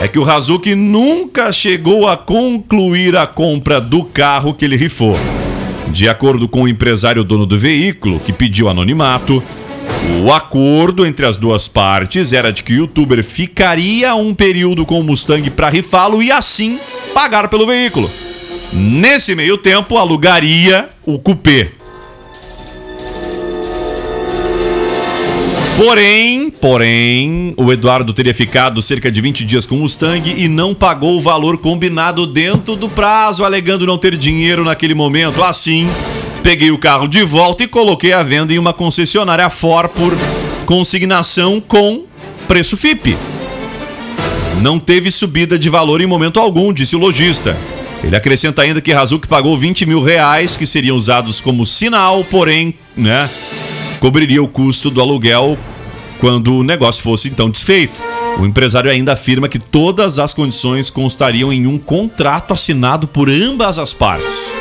é 0.00 0.08
que 0.08 0.18
o 0.18 0.28
Hazuki 0.28 0.74
nunca 0.74 1.52
chegou 1.52 2.08
a 2.08 2.16
concluir 2.16 3.16
a 3.16 3.26
compra 3.26 3.80
do 3.80 4.04
carro 4.04 4.54
que 4.54 4.64
ele 4.64 4.76
rifou. 4.76 5.16
De 5.88 6.08
acordo 6.08 6.48
com 6.48 6.62
o 6.62 6.68
empresário 6.68 7.22
dono 7.22 7.46
do 7.46 7.58
veículo, 7.58 8.18
que 8.18 8.32
pediu 8.32 8.68
anonimato, 8.68 9.42
o 10.24 10.32
acordo 10.32 11.04
entre 11.04 11.26
as 11.26 11.36
duas 11.36 11.68
partes 11.68 12.32
era 12.32 12.52
de 12.52 12.62
que 12.62 12.72
o 12.72 12.76
youtuber 12.76 13.22
ficaria 13.22 14.14
um 14.14 14.34
período 14.34 14.86
com 14.86 14.98
o 14.98 15.04
Mustang 15.04 15.50
para 15.50 15.68
rifá-lo 15.68 16.22
e 16.22 16.32
assim 16.32 16.78
pagar 17.14 17.48
pelo 17.48 17.66
veículo. 17.66 18.10
Nesse 18.72 19.34
meio 19.34 19.58
tempo, 19.58 19.98
alugaria 19.98 20.88
o 21.04 21.18
cupê. 21.18 21.70
Porém, 25.76 26.50
porém, 26.50 27.54
o 27.56 27.72
Eduardo 27.72 28.12
teria 28.12 28.32
ficado 28.32 28.80
cerca 28.80 29.10
de 29.10 29.20
20 29.20 29.44
dias 29.44 29.66
com 29.66 29.74
o 29.74 29.78
Mustang 29.80 30.34
e 30.36 30.46
não 30.46 30.74
pagou 30.74 31.16
o 31.16 31.20
valor 31.20 31.58
combinado 31.58 32.26
dentro 32.26 32.76
do 32.76 32.88
prazo, 32.88 33.44
alegando 33.44 33.86
não 33.86 33.98
ter 33.98 34.16
dinheiro 34.16 34.64
naquele 34.64 34.94
momento. 34.94 35.42
Assim, 35.42 35.88
peguei 36.42 36.70
o 36.70 36.78
carro 36.78 37.08
de 37.08 37.22
volta 37.24 37.64
e 37.64 37.68
coloquei 37.68 38.12
à 38.12 38.22
venda 38.22 38.52
em 38.52 38.58
uma 38.58 38.72
concessionária 38.72 39.50
Ford 39.50 39.90
por 39.90 40.12
consignação 40.66 41.60
com 41.60 42.04
preço 42.46 42.76
FIP. 42.76 43.16
Não 44.60 44.78
teve 44.78 45.10
subida 45.10 45.58
de 45.58 45.68
valor 45.68 46.00
em 46.00 46.06
momento 46.06 46.38
algum, 46.38 46.72
disse 46.72 46.94
o 46.94 46.98
lojista. 46.98 47.56
Ele 48.02 48.16
acrescenta 48.16 48.62
ainda 48.62 48.80
que 48.80 48.92
Hazuki 48.92 49.28
pagou 49.28 49.56
20 49.56 49.86
mil 49.86 50.02
reais, 50.02 50.56
que 50.56 50.66
seriam 50.66 50.96
usados 50.96 51.40
como 51.40 51.66
sinal, 51.66 52.24
porém, 52.24 52.74
né, 52.96 53.28
cobriria 54.00 54.42
o 54.42 54.48
custo 54.48 54.90
do 54.90 55.00
aluguel 55.00 55.56
quando 56.18 56.56
o 56.56 56.62
negócio 56.62 57.02
fosse 57.02 57.28
então 57.28 57.48
desfeito. 57.50 57.94
O 58.38 58.46
empresário 58.46 58.90
ainda 58.90 59.12
afirma 59.12 59.48
que 59.48 59.58
todas 59.58 60.18
as 60.18 60.32
condições 60.32 60.88
constariam 60.88 61.52
em 61.52 61.66
um 61.66 61.78
contrato 61.78 62.52
assinado 62.54 63.06
por 63.06 63.28
ambas 63.28 63.78
as 63.78 63.92
partes. 63.92 64.52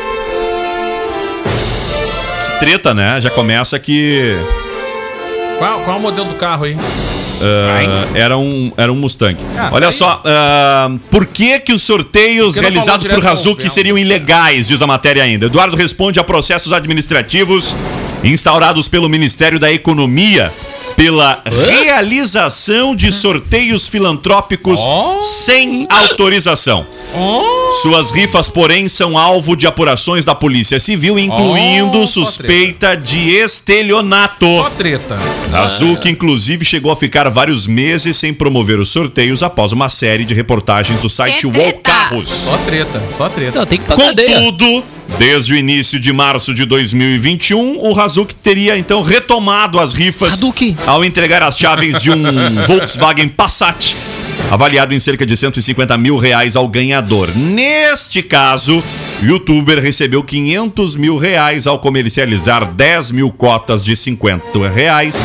Treta, 2.59 2.93
né? 2.93 3.19
Já 3.21 3.29
começa 3.29 3.79
que 3.79 4.35
Qual, 5.57 5.81
qual 5.81 5.95
é 5.95 5.99
o 5.99 6.01
modelo 6.01 6.27
do 6.27 6.35
carro 6.35 6.65
aí? 6.65 6.75
Ah, 7.41 8.07
era, 8.17 8.37
um, 8.37 8.71
era 8.77 8.91
um 8.91 8.95
Mustang. 8.95 9.37
Ah, 9.57 9.69
Olha 9.71 9.87
aí- 9.87 9.93
só, 9.93 10.21
ah, 10.25 10.91
por 11.09 11.25
que 11.25 11.59
que 11.59 11.73
os 11.73 11.81
sorteios 11.83 12.57
realizados 12.57 13.05
por 13.07 13.21
Velmo? 13.21 13.71
seriam 13.71 13.97
ilegais, 13.97 14.67
diz 14.67 14.81
a 14.81 14.87
matéria 14.87 15.23
ainda. 15.23 15.45
Eduardo 15.47 15.75
responde 15.75 16.19
a 16.19 16.23
processos 16.23 16.71
administrativos 16.71 17.75
instaurados 18.23 18.87
pelo 18.87 19.09
Ministério 19.09 19.59
da 19.59 19.71
Economia 19.71 20.51
pela 21.01 21.41
realização 21.49 22.95
de 22.95 23.11
sorteios 23.11 23.87
filantrópicos 23.87 24.79
sem 25.23 25.87
autorização. 25.89 26.85
Suas 27.81 28.11
rifas, 28.11 28.49
porém, 28.49 28.87
são 28.87 29.17
alvo 29.17 29.55
de 29.55 29.65
apurações 29.65 30.25
da 30.25 30.35
Polícia 30.35 30.79
Civil, 30.79 31.17
incluindo 31.17 32.01
Oh, 32.01 32.07
suspeita 32.07 32.95
de 32.95 33.31
estelionato. 33.31 34.45
Só 34.45 34.69
treta. 34.69 35.17
Hazuki, 35.51 36.09
inclusive, 36.09 36.63
chegou 36.63 36.91
a 36.91 36.95
ficar 36.95 37.27
vários 37.29 37.65
meses 37.65 38.17
sem 38.17 38.31
promover 38.31 38.79
os 38.79 38.89
sorteios 38.89 39.41
após 39.41 39.71
uma 39.71 39.89
série 39.89 40.23
de 40.23 40.35
reportagens 40.35 41.01
do 41.01 41.09
site 41.09 41.47
Wall! 41.47 41.73
Carros. 41.83 42.29
Só 42.29 42.57
treta, 42.57 43.01
só 43.17 43.27
treta. 43.27 43.59
Não, 43.59 43.65
tem 43.65 43.79
que. 43.79 43.85
Contudo, 43.85 44.83
desde 45.17 45.53
o 45.53 45.57
início 45.57 45.99
de 45.99 46.11
março 46.11 46.53
de 46.53 46.65
2021, 46.65 47.79
o 47.79 47.99
Hazuki 47.99 48.35
teria 48.35 48.77
então 48.77 49.01
retomado 49.01 49.79
as 49.79 49.93
rifas 49.93 50.39
ao 50.85 51.03
entregar 51.03 51.43
as 51.43 51.57
chaves 51.57 52.01
de 52.01 52.11
um 52.11 52.21
Volkswagen 52.67 53.27
Passat, 53.29 53.95
avaliado 54.49 54.93
em 54.93 54.99
cerca 54.99 55.25
de 55.25 55.35
150 55.35 55.97
mil 55.97 56.17
reais 56.17 56.55
ao 56.55 56.67
ganhador. 56.67 57.29
Neste 57.35 58.21
caso, 58.21 58.83
o 59.21 59.25
youtuber 59.25 59.79
recebeu 59.81 60.23
500 60.23 60.95
mil 60.95 61.17
reais 61.17 61.67
ao 61.67 61.79
comercializar 61.79 62.71
10 62.73 63.11
mil 63.11 63.31
cotas 63.31 63.83
de 63.83 63.95
50 63.95 64.67
reais. 64.69 65.15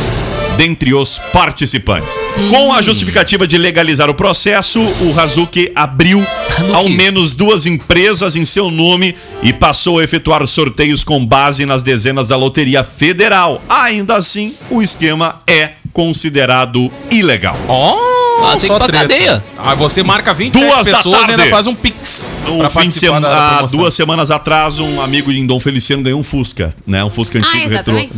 Dentre 0.57 0.95
os 0.95 1.19
participantes. 1.33 2.19
Com 2.51 2.73
a 2.73 2.81
justificativa 2.81 3.47
de 3.47 3.59
legalizar 3.59 4.09
o 4.09 4.15
processo, 4.15 4.81
o 4.81 5.19
Hazuki 5.19 5.71
abriu 5.75 6.25
Hazuki. 6.49 6.73
ao 6.75 6.89
menos 6.89 7.35
duas 7.35 7.67
empresas 7.67 8.37
em 8.37 8.45
seu 8.45 8.71
nome 8.71 9.15
e 9.43 9.53
passou 9.53 9.99
a 9.99 10.05
efetuar 10.05 10.47
sorteios 10.47 11.05
com 11.05 11.25
base 11.25 11.67
nas 11.67 11.83
dezenas 11.83 12.29
da 12.29 12.37
Loteria 12.37 12.83
Federal. 12.83 13.61
Ainda 13.69 14.17
assim, 14.17 14.55
o 14.71 14.81
esquema 14.83 15.43
é 15.47 15.71
considerado 15.93 16.91
ilegal. 17.11 17.57
Ó, 17.69 17.97
Ah, 18.45 18.51
tem 18.53 18.61
que 18.61 18.67
só 18.67 18.79
pagar 18.79 19.07
treta. 19.07 19.09
cadeia. 19.15 19.45
Ah, 19.59 19.75
você 19.75 20.03
marca 20.03 20.33
20 20.35 20.53
Duas 20.53 20.85
da 20.87 20.97
pessoas 20.97 21.27
e 21.27 21.31
ainda 21.33 21.47
faz 21.47 21.67
um 21.67 21.75
pix. 21.75 22.31
Pra 22.59 22.69
fim 22.71 22.89
de 22.91 22.95
semana, 22.97 23.29
da 23.29 23.47
há 23.47 23.53
promoção. 23.55 23.79
duas 23.81 23.95
semanas 23.95 24.31
atrás, 24.31 24.79
um 24.79 25.01
amigo 25.01 25.33
de 25.33 25.43
Dom 25.47 25.59
Feliciano 25.59 26.03
ganhou 26.03 26.21
um 26.21 26.23
Fusca, 26.23 26.75
né? 26.87 27.03
Um 27.03 27.11
Fusca 27.11 27.39
antigo 27.39 27.55
retrô. 27.69 27.97
exatamente. 27.97 28.13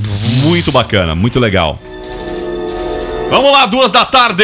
Muito 0.45 0.71
bacana, 0.73 1.15
muito 1.15 1.39
legal. 1.41 1.81
Vamos 3.31 3.53
lá, 3.53 3.67
duas 3.67 3.93
da 3.93 4.07
tarde! 4.07 4.43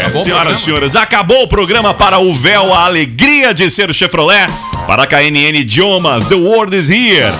Acabou 0.00 0.24
Senhoras 0.24 0.60
e 0.60 0.64
senhores, 0.64 0.96
acabou 0.96 1.44
o 1.44 1.48
programa 1.48 1.94
para 1.94 2.18
o 2.18 2.34
véu, 2.34 2.74
a 2.74 2.84
alegria 2.84 3.54
de 3.54 3.70
ser 3.70 3.94
Chevrolet. 3.94 4.46
Para 4.84 5.04
a 5.04 5.06
KNN 5.06 5.60
Idiomas, 5.60 6.24
The 6.24 6.34
World 6.34 6.76
is 6.76 6.90
Here. 6.90 7.32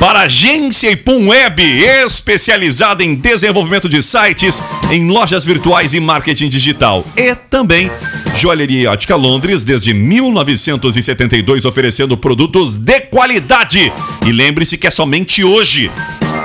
Para 0.00 0.20
a 0.20 0.22
agência 0.22 0.90
Ipum 0.90 1.28
Web, 1.28 1.62
especializada 1.84 3.04
em 3.04 3.14
desenvolvimento 3.14 3.88
de 3.88 4.02
sites, 4.02 4.60
em 4.90 5.08
lojas 5.08 5.44
virtuais 5.44 5.94
e 5.94 6.00
marketing 6.00 6.48
digital. 6.48 7.06
E 7.16 7.36
também 7.36 7.88
Joalheria 8.36 8.90
Ótica 8.90 9.14
Londres, 9.14 9.62
desde 9.62 9.94
1972, 9.94 11.64
oferecendo 11.64 12.16
produtos 12.16 12.74
de 12.74 13.00
qualidade. 13.02 13.92
E 14.26 14.32
lembre-se 14.32 14.76
que 14.76 14.88
é 14.88 14.90
somente 14.90 15.44
hoje. 15.44 15.88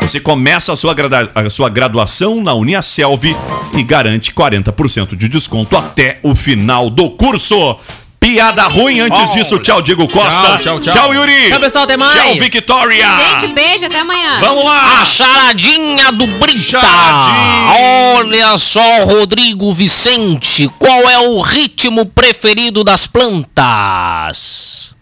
Você 0.08 0.22
começa 0.22 0.72
a 0.72 0.76
sua, 0.78 0.96
a 1.36 1.50
sua 1.50 1.68
graduação 1.70 2.42
na 2.42 2.54
Uniaselv 2.54 3.26
e 3.74 3.84
garante 3.84 4.32
40% 4.32 5.18
de 5.18 5.28
desconto 5.28 5.76
até 5.76 6.20
o 6.24 6.34
final 6.34 6.90
do 6.90 7.10
curso. 7.10 7.78
Piada 8.18 8.64
ruim 8.68 9.02
antes 9.02 9.34
disso. 9.34 9.60
Tchau, 9.60 9.82
Diego 9.82 10.08
Costa. 10.08 10.60
Tchau, 10.60 10.80
tchau, 10.80 10.80
tchau. 10.80 10.94
Tchau, 10.94 11.14
Yuri. 11.14 11.50
Tchau, 11.50 11.60
pessoal, 11.60 11.84
até 11.84 11.98
mais. 11.98 12.22
Tchau, 12.22 12.36
Victoria. 12.36 13.06
Gente, 13.20 13.48
beijo, 13.54 13.86
até 13.86 14.00
amanhã. 14.00 14.40
Vamos 14.40 14.64
lá. 14.64 15.02
A 15.02 15.06
charadinha 15.06 16.10
do 16.14 16.26
Brita. 16.26 16.80
Charadinha. 16.80 18.16
Olha 18.16 18.58
só, 18.58 19.04
Rodrigo 19.04 19.74
Vicente, 19.74 20.70
qual 20.80 21.02
é 21.10 21.20
o 21.20 21.42
ritmo 21.42 22.06
preferido 22.06 22.82
das 22.82 23.08
plantas? 23.08 24.96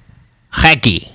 Reggae. 0.50 1.15